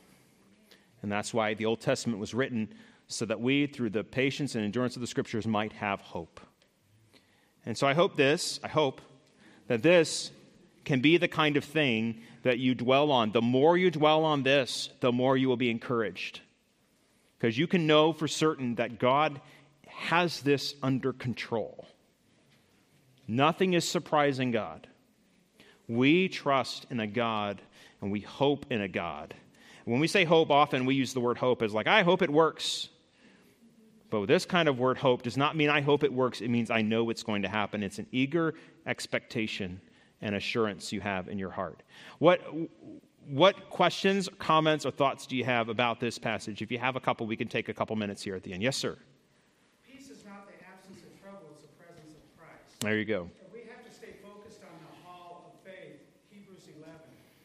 And 1.02 1.12
that's 1.12 1.34
why 1.34 1.54
the 1.54 1.66
Old 1.66 1.80
Testament 1.80 2.18
was 2.18 2.34
written 2.34 2.72
so 3.06 3.24
that 3.26 3.40
we, 3.40 3.66
through 3.66 3.90
the 3.90 4.04
patience 4.04 4.54
and 4.54 4.64
endurance 4.64 4.96
of 4.96 5.00
the 5.00 5.06
scriptures, 5.06 5.46
might 5.46 5.72
have 5.74 6.00
hope. 6.00 6.40
And 7.64 7.76
so 7.76 7.86
I 7.86 7.94
hope 7.94 8.16
this, 8.16 8.60
I 8.64 8.68
hope 8.68 9.00
that 9.66 9.82
this 9.82 10.30
can 10.84 11.00
be 11.00 11.18
the 11.18 11.28
kind 11.28 11.56
of 11.56 11.64
thing 11.64 12.22
that 12.42 12.58
you 12.58 12.74
dwell 12.74 13.10
on. 13.10 13.32
The 13.32 13.42
more 13.42 13.76
you 13.76 13.90
dwell 13.90 14.24
on 14.24 14.42
this, 14.42 14.88
the 15.00 15.12
more 15.12 15.36
you 15.36 15.48
will 15.48 15.56
be 15.58 15.70
encouraged. 15.70 16.40
Because 17.38 17.58
you 17.58 17.66
can 17.66 17.86
know 17.86 18.12
for 18.12 18.26
certain 18.26 18.76
that 18.76 18.98
God 18.98 19.40
has 19.98 20.40
this 20.40 20.74
under 20.82 21.12
control. 21.12 21.86
Nothing 23.26 23.74
is 23.74 23.86
surprising 23.86 24.50
God. 24.50 24.86
We 25.88 26.28
trust 26.28 26.86
in 26.90 27.00
a 27.00 27.06
God 27.06 27.60
and 28.00 28.10
we 28.10 28.20
hope 28.20 28.66
in 28.70 28.80
a 28.80 28.88
God. 28.88 29.34
When 29.84 30.00
we 30.00 30.06
say 30.06 30.24
hope, 30.24 30.50
often 30.50 30.86
we 30.86 30.94
use 30.94 31.12
the 31.12 31.20
word 31.20 31.38
hope 31.38 31.62
as 31.62 31.74
like, 31.74 31.86
I 31.86 32.02
hope 32.02 32.22
it 32.22 32.30
works. 32.30 32.88
But 34.10 34.26
this 34.26 34.46
kind 34.46 34.68
of 34.68 34.78
word 34.78 34.98
hope 34.98 35.22
does 35.22 35.36
not 35.36 35.56
mean 35.56 35.68
I 35.68 35.80
hope 35.80 36.04
it 36.04 36.12
works. 36.12 36.40
It 36.40 36.48
means 36.48 36.70
I 36.70 36.82
know 36.82 37.10
it's 37.10 37.22
going 37.22 37.42
to 37.42 37.48
happen. 37.48 37.82
It's 37.82 37.98
an 37.98 38.06
eager 38.12 38.54
expectation 38.86 39.80
and 40.22 40.34
assurance 40.34 40.92
you 40.92 41.00
have 41.00 41.28
in 41.28 41.38
your 41.38 41.50
heart. 41.50 41.82
What, 42.18 42.40
what 43.28 43.68
questions, 43.68 44.28
comments, 44.38 44.86
or 44.86 44.90
thoughts 44.90 45.26
do 45.26 45.36
you 45.36 45.44
have 45.44 45.68
about 45.68 46.00
this 46.00 46.18
passage? 46.18 46.62
If 46.62 46.70
you 46.70 46.78
have 46.78 46.96
a 46.96 47.00
couple, 47.00 47.26
we 47.26 47.36
can 47.36 47.48
take 47.48 47.68
a 47.68 47.74
couple 47.74 47.96
minutes 47.96 48.22
here 48.22 48.36
at 48.36 48.42
the 48.42 48.52
end. 48.52 48.62
Yes, 48.62 48.76
sir. 48.76 48.96
Peace 49.86 50.10
is 50.10 50.24
not 50.24 50.46
the 50.46 50.54
absence 50.66 51.02
of 51.02 51.20
trouble, 51.20 51.46
it's 51.52 51.62
the 51.62 51.68
presence 51.68 52.14
of 52.14 52.38
Christ. 52.38 52.67
There 52.80 52.96
you 52.96 53.04
go. 53.04 53.28
We 53.52 53.60
have 53.68 53.84
to 53.84 53.92
stay 53.92 54.14
focused 54.22 54.60
on 54.62 54.78
the 54.78 55.08
hall 55.08 55.52
of 55.52 55.68
faith, 55.68 55.98
Hebrews 56.30 56.62
11. 56.76 56.94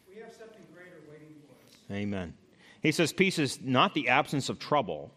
We 0.07 0.21
have 0.21 0.31
something 0.31 0.61
greater 0.71 0.99
waiting 1.09 1.33
for 1.47 1.53
us. 1.53 1.97
Amen. 1.97 2.35
He 2.81 2.91
says 2.91 3.11
peace 3.11 3.39
is 3.39 3.59
not 3.59 3.95
the 3.95 4.09
absence 4.09 4.49
of 4.49 4.59
trouble, 4.59 5.11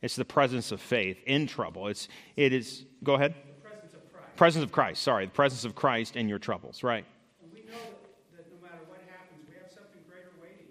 it's 0.00 0.14
the 0.14 0.24
presence 0.24 0.70
of 0.70 0.80
faith 0.80 1.18
in 1.26 1.46
trouble. 1.46 1.88
It's, 1.88 2.06
it 2.36 2.52
is, 2.52 2.84
go 3.02 3.14
ahead. 3.14 3.34
The 3.34 3.68
presence 3.68 3.94
of 3.94 4.12
Christ. 4.12 4.36
Presence 4.36 4.64
of 4.64 4.72
Christ, 4.72 5.02
sorry, 5.02 5.26
the 5.26 5.32
presence 5.32 5.64
of 5.64 5.74
Christ 5.74 6.16
in 6.16 6.28
your 6.28 6.38
troubles, 6.38 6.84
right? 6.84 7.04
And 7.42 7.52
we 7.52 7.60
know 7.60 7.72
that, 7.72 8.36
that 8.36 8.52
no 8.52 8.62
matter 8.62 8.82
what 8.86 9.00
happens, 9.08 9.48
we 9.48 9.54
have 9.54 9.72
something 9.72 10.02
greater 10.08 10.30
waiting. 10.40 10.66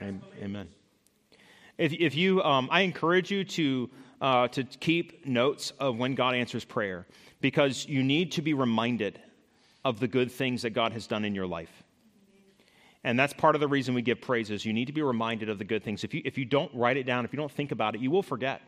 Am- 0.00 0.22
Amen. 0.42 0.68
If, 1.78 1.94
if 1.94 2.14
you, 2.14 2.42
um, 2.42 2.68
I 2.70 2.82
encourage 2.82 3.30
you 3.30 3.44
to, 3.44 3.90
uh, 4.20 4.48
to 4.48 4.64
keep 4.64 5.26
notes 5.26 5.72
of 5.78 5.96
when 5.96 6.14
God 6.14 6.34
answers 6.34 6.64
prayer 6.64 7.06
because 7.42 7.86
you 7.86 8.02
need 8.02 8.32
to 8.32 8.42
be 8.42 8.54
reminded 8.54 9.20
of 9.84 10.00
the 10.00 10.08
good 10.08 10.32
things 10.32 10.62
that 10.62 10.70
God 10.70 10.92
has 10.92 11.06
done 11.06 11.24
in 11.26 11.34
your 11.34 11.46
life. 11.46 11.82
And 13.04 13.18
that's 13.18 13.32
part 13.32 13.56
of 13.56 13.60
the 13.60 13.68
reason 13.68 13.94
we 13.94 14.02
give 14.02 14.20
praises. 14.20 14.64
You 14.64 14.72
need 14.72 14.86
to 14.86 14.92
be 14.92 15.02
reminded 15.02 15.48
of 15.48 15.58
the 15.58 15.64
good 15.64 15.82
things. 15.82 16.04
If 16.04 16.14
you, 16.14 16.22
if 16.24 16.38
you 16.38 16.44
don't 16.44 16.72
write 16.72 16.96
it 16.96 17.04
down, 17.04 17.24
if 17.24 17.32
you 17.32 17.36
don't 17.36 17.50
think 17.50 17.72
about 17.72 17.96
it, 17.96 18.00
you 18.00 18.10
will 18.10 18.22
forget. 18.22 18.62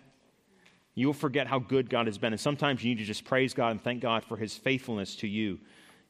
You 0.96 1.06
will 1.06 1.14
forget 1.14 1.46
how 1.46 1.60
good 1.60 1.88
God 1.88 2.06
has 2.06 2.18
been. 2.18 2.32
And 2.32 2.40
sometimes 2.40 2.82
you 2.82 2.90
need 2.90 2.98
to 2.98 3.04
just 3.04 3.24
praise 3.24 3.54
God 3.54 3.70
and 3.70 3.82
thank 3.82 4.02
God 4.02 4.24
for 4.24 4.36
his 4.36 4.56
faithfulness 4.56 5.14
to 5.16 5.28
you 5.28 5.60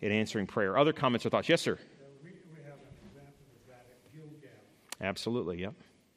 in 0.00 0.10
answering 0.10 0.46
prayer. 0.46 0.78
Other 0.78 0.94
comments 0.94 1.26
or 1.26 1.30
thoughts? 1.30 1.48
Yes, 1.50 1.60
sir. 1.60 1.74
Uh, 1.74 2.04
We, 2.24 2.30
we 2.48 2.64
have 2.64 2.80
an 2.80 2.88
example 3.08 3.44
of 3.60 3.68
that 3.68 3.84
at 3.92 4.00
Gilgal. 4.12 4.56
Absolutely, 5.00 5.60
yep. 5.60 5.74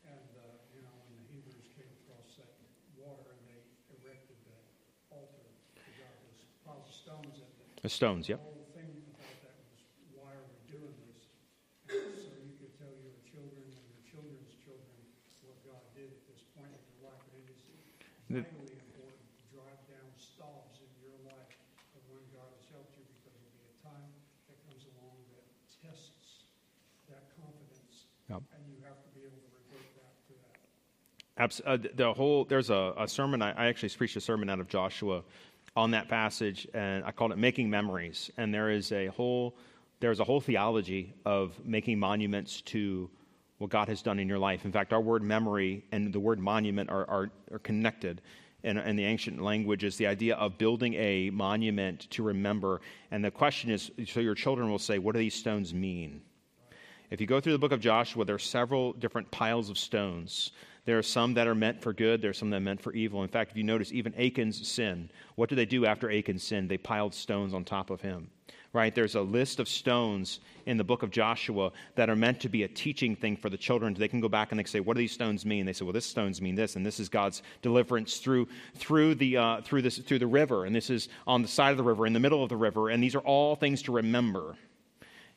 And, 0.07 0.15
uh, 0.35 0.47
you 0.75 0.83
know, 0.83 0.95
when 1.11 1.15
the 1.19 1.27
Hebrews 1.27 1.67
came 1.75 1.91
across 2.07 2.39
that 2.39 2.55
water 2.95 3.35
and 3.35 3.43
they 3.51 3.59
erected 3.99 4.39
that 4.47 4.63
altar 5.11 5.43
to 5.75 5.91
God, 5.99 6.15
those 6.23 6.43
piles 6.63 6.87
of 6.87 6.95
stones 6.95 7.35
in 7.35 7.47
it. 7.47 7.66
The 7.81 7.89
stones, 7.89 8.27
yep. 8.27 8.39
The 8.41 8.43
whole 8.43 8.67
thing 8.73 8.89
about 9.13 9.31
that 9.45 9.55
was, 9.63 9.79
why 10.17 10.33
are 10.33 10.43
we 10.49 10.57
doing 10.67 10.95
this? 11.07 11.23
So 12.25 12.33
you 12.41 12.57
could 12.59 12.73
tell 12.75 12.91
your 12.99 13.15
children 13.23 13.63
and 13.63 13.79
your 13.87 14.01
children's 14.03 14.53
children 14.65 14.97
what 15.45 15.55
God 15.63 15.83
did 15.95 16.09
at 16.09 16.23
this 16.27 16.41
point 16.57 16.73
in 16.73 16.83
your 16.97 17.07
life. 17.13 17.21
It 17.37 17.47
is 17.53 17.61
The- 18.27 18.43
vitally 18.43 18.75
important 18.81 19.23
to 19.39 19.43
drive 19.55 19.79
down 19.87 20.09
stalls 20.17 20.81
in 20.83 20.89
your 20.99 21.15
life 21.31 21.53
of 21.95 22.01
when 22.11 22.25
God 22.33 22.49
has 22.59 22.65
helped 22.73 22.97
you 22.97 23.05
because 23.07 23.39
there'll 23.39 23.55
be 23.55 23.65
a 23.71 23.77
time 23.85 24.09
that 24.51 24.57
comes 24.67 24.83
along 24.97 25.15
that 25.37 25.45
tests 25.79 26.49
that 27.07 27.23
confidence. 27.39 28.09
Yep. 28.27 28.41
And 28.57 28.63
you 28.67 28.81
have 28.83 28.99
to 29.05 29.09
be 29.15 29.21
able 29.23 29.37
to 29.39 29.49
revert 29.53 29.87
back 29.95 30.13
to 30.27 30.33
that. 30.43 30.59
Abs- 31.39 31.63
uh, 31.63 31.77
the 31.77 32.09
whole 32.11 32.43
there's 32.43 32.73
a, 32.73 32.91
a 32.99 33.07
sermon 33.07 33.39
I, 33.45 33.53
I 33.53 33.71
actually 33.71 33.93
preached 33.95 34.17
a 34.17 34.21
sermon 34.21 34.49
out 34.49 34.59
of 34.59 34.67
Joshua 34.67 35.23
on 35.77 35.91
that 35.91 36.09
passage, 36.09 36.67
and 36.73 37.05
I 37.05 37.11
called 37.11 37.31
it 37.31 37.37
"Making 37.37 37.69
Memories." 37.69 38.31
And 38.35 38.53
there 38.53 38.69
is 38.69 38.91
a 38.91 39.07
whole 39.07 39.55
there's 39.99 40.19
a 40.19 40.23
whole 40.23 40.41
theology 40.41 41.13
of 41.25 41.53
making 41.65 41.99
monuments 41.99 42.61
to 42.61 43.09
what 43.57 43.69
God 43.69 43.87
has 43.87 44.01
done 44.01 44.19
in 44.19 44.27
your 44.27 44.37
life. 44.37 44.65
In 44.65 44.71
fact, 44.71 44.93
our 44.93 45.01
word 45.01 45.23
memory 45.23 45.83
and 45.91 46.13
the 46.13 46.19
word 46.19 46.39
monument 46.39 46.89
are, 46.89 47.09
are, 47.09 47.31
are 47.51 47.59
connected. 47.59 48.21
In, 48.63 48.77
in 48.77 48.95
the 48.95 49.05
ancient 49.05 49.41
language, 49.41 49.83
is 49.83 49.97
the 49.97 50.07
idea 50.07 50.35
of 50.35 50.57
building 50.57 50.95
a 50.95 51.29
monument 51.29 52.09
to 52.11 52.23
remember. 52.23 52.81
And 53.11 53.23
the 53.23 53.31
question 53.31 53.69
is 53.69 53.91
so 54.07 54.19
your 54.19 54.35
children 54.35 54.69
will 54.69 54.79
say, 54.79 54.97
What 54.97 55.13
do 55.13 55.19
these 55.19 55.35
stones 55.35 55.73
mean? 55.73 56.21
If 57.09 57.21
you 57.21 57.27
go 57.27 57.39
through 57.39 57.53
the 57.53 57.59
book 57.59 57.71
of 57.71 57.79
Joshua, 57.79 58.25
there 58.25 58.35
are 58.35 58.39
several 58.39 58.93
different 58.93 59.31
piles 59.31 59.69
of 59.69 59.77
stones. 59.77 60.51
There 60.87 60.97
are 60.97 61.03
some 61.03 61.33
that 61.33 61.47
are 61.47 61.53
meant 61.53 61.81
for 61.81 61.91
good, 61.91 62.21
there 62.21 62.29
are 62.29 62.33
some 62.33 62.49
that 62.51 62.55
are 62.55 62.61
meant 62.61 62.81
for 62.81 62.93
evil. 62.93 63.21
In 63.21 63.27
fact, 63.27 63.51
if 63.51 63.57
you 63.57 63.63
notice, 63.65 63.91
even 63.91 64.13
Achan's 64.13 64.65
sin, 64.65 65.09
what 65.35 65.49
do 65.49 65.55
they 65.55 65.65
do 65.65 65.85
after 65.85 66.09
Achan's 66.09 66.43
sin? 66.43 66.69
They 66.69 66.77
piled 66.77 67.13
stones 67.13 67.53
on 67.53 67.65
top 67.65 67.89
of 67.89 67.99
him. 67.99 68.29
Right? 68.71 68.95
There's 68.95 69.15
a 69.15 69.21
list 69.21 69.59
of 69.59 69.67
stones 69.67 70.39
in 70.65 70.77
the 70.77 70.85
book 70.85 71.03
of 71.03 71.11
Joshua 71.11 71.73
that 71.95 72.09
are 72.09 72.15
meant 72.15 72.39
to 72.39 72.47
be 72.47 72.63
a 72.63 72.69
teaching 72.69 73.17
thing 73.17 73.35
for 73.35 73.49
the 73.49 73.57
children. 73.57 73.95
They 73.95 74.07
can 74.07 74.21
go 74.21 74.29
back 74.29 74.53
and 74.53 74.59
they 74.59 74.63
can 74.63 74.71
say, 74.71 74.79
What 74.79 74.93
do 74.93 74.99
these 74.99 75.11
stones 75.11 75.45
mean? 75.45 75.65
They 75.65 75.73
say, 75.73 75.83
Well, 75.83 75.91
this 75.91 76.05
stones 76.05 76.41
mean 76.41 76.55
this, 76.55 76.77
and 76.77 76.85
this 76.85 77.01
is 77.01 77.09
God's 77.09 77.41
deliverance 77.61 78.19
through, 78.19 78.47
through, 78.75 79.15
the, 79.15 79.35
uh, 79.35 79.61
through, 79.63 79.81
this, 79.81 79.97
through 79.97 80.19
the 80.19 80.27
river, 80.27 80.63
and 80.63 80.73
this 80.73 80.89
is 80.89 81.09
on 81.25 81.41
the 81.41 81.49
side 81.49 81.71
of 81.71 81.77
the 81.77 81.83
river, 81.83 82.07
in 82.07 82.13
the 82.13 82.21
middle 82.21 82.43
of 82.43 82.49
the 82.49 82.55
river, 82.55 82.89
and 82.89 83.03
these 83.03 83.15
are 83.15 83.19
all 83.19 83.57
things 83.57 83.81
to 83.83 83.91
remember. 83.91 84.55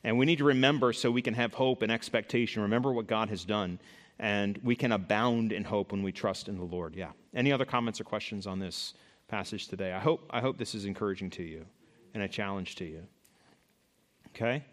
And 0.05 0.17
we 0.17 0.25
need 0.25 0.37
to 0.37 0.45
remember 0.45 0.93
so 0.93 1.11
we 1.11 1.21
can 1.21 1.33
have 1.33 1.53
hope 1.53 1.81
and 1.81 1.91
expectation. 1.91 2.61
Remember 2.61 2.93
what 2.93 3.05
God 3.05 3.29
has 3.29 3.43
done. 3.43 3.79
And 4.21 4.59
we 4.63 4.75
can 4.75 4.91
abound 4.91 5.51
in 5.51 5.63
hope 5.63 5.91
when 5.91 6.03
we 6.03 6.11
trust 6.11 6.47
in 6.47 6.55
the 6.55 6.63
Lord. 6.63 6.95
Yeah. 6.95 7.09
Any 7.33 7.51
other 7.51 7.65
comments 7.65 7.99
or 7.99 8.03
questions 8.03 8.45
on 8.45 8.59
this 8.59 8.93
passage 9.27 9.67
today? 9.67 9.93
I 9.93 9.99
hope, 9.99 10.23
I 10.29 10.41
hope 10.41 10.59
this 10.59 10.75
is 10.75 10.85
encouraging 10.85 11.31
to 11.31 11.43
you 11.43 11.65
and 12.13 12.21
a 12.21 12.27
challenge 12.27 12.75
to 12.75 12.85
you. 12.85 13.01
Okay? 14.27 14.63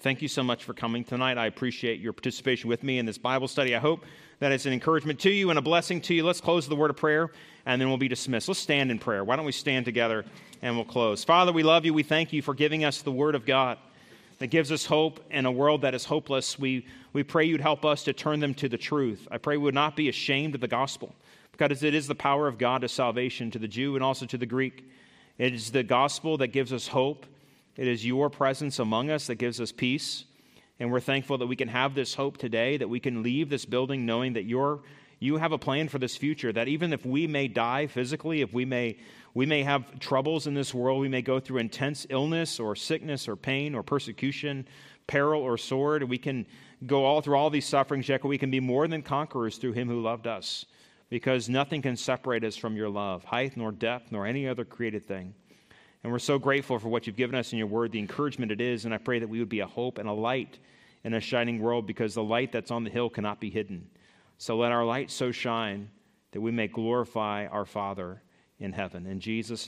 Thank 0.00 0.20
you 0.20 0.26
so 0.26 0.42
much 0.42 0.64
for 0.64 0.74
coming 0.74 1.04
tonight. 1.04 1.38
I 1.38 1.46
appreciate 1.46 2.00
your 2.00 2.12
participation 2.12 2.68
with 2.68 2.82
me 2.82 2.98
in 2.98 3.06
this 3.06 3.18
Bible 3.18 3.46
study. 3.46 3.76
I 3.76 3.78
hope 3.78 4.04
that 4.40 4.50
it's 4.50 4.66
an 4.66 4.72
encouragement 4.72 5.20
to 5.20 5.30
you 5.30 5.50
and 5.50 5.58
a 5.60 5.62
blessing 5.62 6.00
to 6.02 6.14
you. 6.14 6.24
Let's 6.24 6.40
close 6.40 6.68
the 6.68 6.76
word 6.76 6.90
of 6.90 6.96
prayer 6.96 7.30
and 7.66 7.80
then 7.80 7.88
we'll 7.88 7.98
be 7.98 8.08
dismissed. 8.08 8.48
Let's 8.48 8.60
stand 8.60 8.90
in 8.90 8.98
prayer. 8.98 9.22
Why 9.22 9.36
don't 9.36 9.44
we 9.44 9.52
stand 9.52 9.84
together 9.84 10.24
and 10.60 10.74
we'll 10.74 10.84
close? 10.84 11.22
Father, 11.22 11.52
we 11.52 11.62
love 11.62 11.84
you. 11.84 11.94
We 11.94 12.02
thank 12.02 12.32
you 12.32 12.42
for 12.42 12.54
giving 12.54 12.84
us 12.84 13.02
the 13.02 13.12
word 13.12 13.36
of 13.36 13.46
God 13.46 13.78
that 14.38 14.48
gives 14.48 14.70
us 14.70 14.86
hope 14.86 15.20
in 15.30 15.46
a 15.46 15.52
world 15.52 15.82
that 15.82 15.94
is 15.94 16.04
hopeless. 16.04 16.58
We, 16.58 16.86
we 17.12 17.22
pray 17.22 17.44
you'd 17.44 17.60
help 17.60 17.84
us 17.84 18.04
to 18.04 18.12
turn 18.12 18.40
them 18.40 18.54
to 18.54 18.68
the 18.68 18.78
truth. 18.78 19.26
I 19.30 19.38
pray 19.38 19.56
we 19.56 19.64
would 19.64 19.74
not 19.74 19.96
be 19.96 20.08
ashamed 20.08 20.54
of 20.54 20.60
the 20.60 20.68
gospel 20.68 21.14
because 21.52 21.82
it 21.82 21.94
is 21.94 22.06
the 22.06 22.14
power 22.14 22.46
of 22.46 22.56
God 22.56 22.82
to 22.82 22.88
salvation 22.88 23.50
to 23.50 23.58
the 23.58 23.68
Jew 23.68 23.96
and 23.96 24.04
also 24.04 24.26
to 24.26 24.38
the 24.38 24.46
Greek. 24.46 24.88
It 25.38 25.54
is 25.54 25.72
the 25.72 25.82
gospel 25.82 26.36
that 26.38 26.48
gives 26.48 26.72
us 26.72 26.88
hope. 26.88 27.26
It 27.76 27.88
is 27.88 28.06
your 28.06 28.30
presence 28.30 28.78
among 28.78 29.10
us 29.10 29.26
that 29.26 29.36
gives 29.36 29.60
us 29.60 29.72
peace. 29.72 30.24
And 30.80 30.92
we're 30.92 31.00
thankful 31.00 31.38
that 31.38 31.46
we 31.46 31.56
can 31.56 31.68
have 31.68 31.94
this 31.94 32.14
hope 32.14 32.38
today, 32.38 32.76
that 32.76 32.88
we 32.88 33.00
can 33.00 33.22
leave 33.22 33.50
this 33.50 33.64
building 33.64 34.06
knowing 34.06 34.34
that 34.34 34.44
you're, 34.44 34.80
you 35.18 35.36
have 35.36 35.50
a 35.50 35.58
plan 35.58 35.88
for 35.88 35.98
this 35.98 36.16
future, 36.16 36.52
that 36.52 36.68
even 36.68 36.92
if 36.92 37.04
we 37.04 37.26
may 37.26 37.48
die 37.48 37.88
physically, 37.88 38.40
if 38.40 38.52
we 38.52 38.64
may, 38.64 38.96
we 39.34 39.46
may 39.46 39.62
have 39.62 39.98
troubles 39.98 40.46
in 40.46 40.54
this 40.54 40.72
world, 40.74 41.00
we 41.00 41.08
may 41.08 41.22
go 41.22 41.38
through 41.40 41.58
intense 41.58 42.06
illness 42.10 42.58
or 42.58 42.74
sickness 42.74 43.28
or 43.28 43.36
pain 43.36 43.74
or 43.74 43.82
persecution, 43.82 44.66
peril 45.06 45.42
or 45.42 45.56
sword, 45.56 46.02
we 46.04 46.18
can 46.18 46.46
go 46.86 47.04
all 47.04 47.20
through 47.20 47.36
all 47.36 47.50
these 47.50 47.66
sufferings, 47.66 48.08
yet 48.08 48.24
we 48.24 48.38
can 48.38 48.50
be 48.50 48.60
more 48.60 48.86
than 48.86 49.02
conquerors 49.02 49.56
through 49.56 49.72
him 49.72 49.88
who 49.88 50.00
loved 50.00 50.26
us, 50.26 50.66
because 51.10 51.48
nothing 51.48 51.82
can 51.82 51.96
separate 51.96 52.44
us 52.44 52.56
from 52.56 52.76
your 52.76 52.88
love, 52.88 53.24
height 53.24 53.56
nor 53.56 53.72
depth 53.72 54.12
nor 54.12 54.26
any 54.26 54.46
other 54.46 54.64
created 54.64 55.06
thing. 55.06 55.34
And 56.02 56.12
we're 56.12 56.20
so 56.20 56.38
grateful 56.38 56.78
for 56.78 56.88
what 56.88 57.06
you've 57.06 57.16
given 57.16 57.34
us 57.34 57.52
in 57.52 57.58
your 57.58 57.66
word, 57.66 57.90
the 57.90 57.98
encouragement 57.98 58.52
it 58.52 58.60
is. 58.60 58.84
And 58.84 58.94
I 58.94 58.98
pray 58.98 59.18
that 59.18 59.28
we 59.28 59.40
would 59.40 59.48
be 59.48 59.60
a 59.60 59.66
hope 59.66 59.98
and 59.98 60.08
a 60.08 60.12
light 60.12 60.58
in 61.04 61.14
a 61.14 61.20
shining 61.20 61.60
world 61.60 61.86
because 61.86 62.14
the 62.14 62.22
light 62.22 62.52
that's 62.52 62.70
on 62.70 62.84
the 62.84 62.90
hill 62.90 63.10
cannot 63.10 63.40
be 63.40 63.50
hidden. 63.50 63.88
So 64.36 64.56
let 64.56 64.70
our 64.70 64.84
light 64.84 65.10
so 65.10 65.32
shine 65.32 65.90
that 66.30 66.40
we 66.40 66.52
may 66.52 66.68
glorify 66.68 67.46
our 67.46 67.64
Father 67.64 68.22
in 68.58 68.72
heaven. 68.72 69.06
In 69.06 69.20
Jesus' 69.20 69.60
name. 69.60 69.66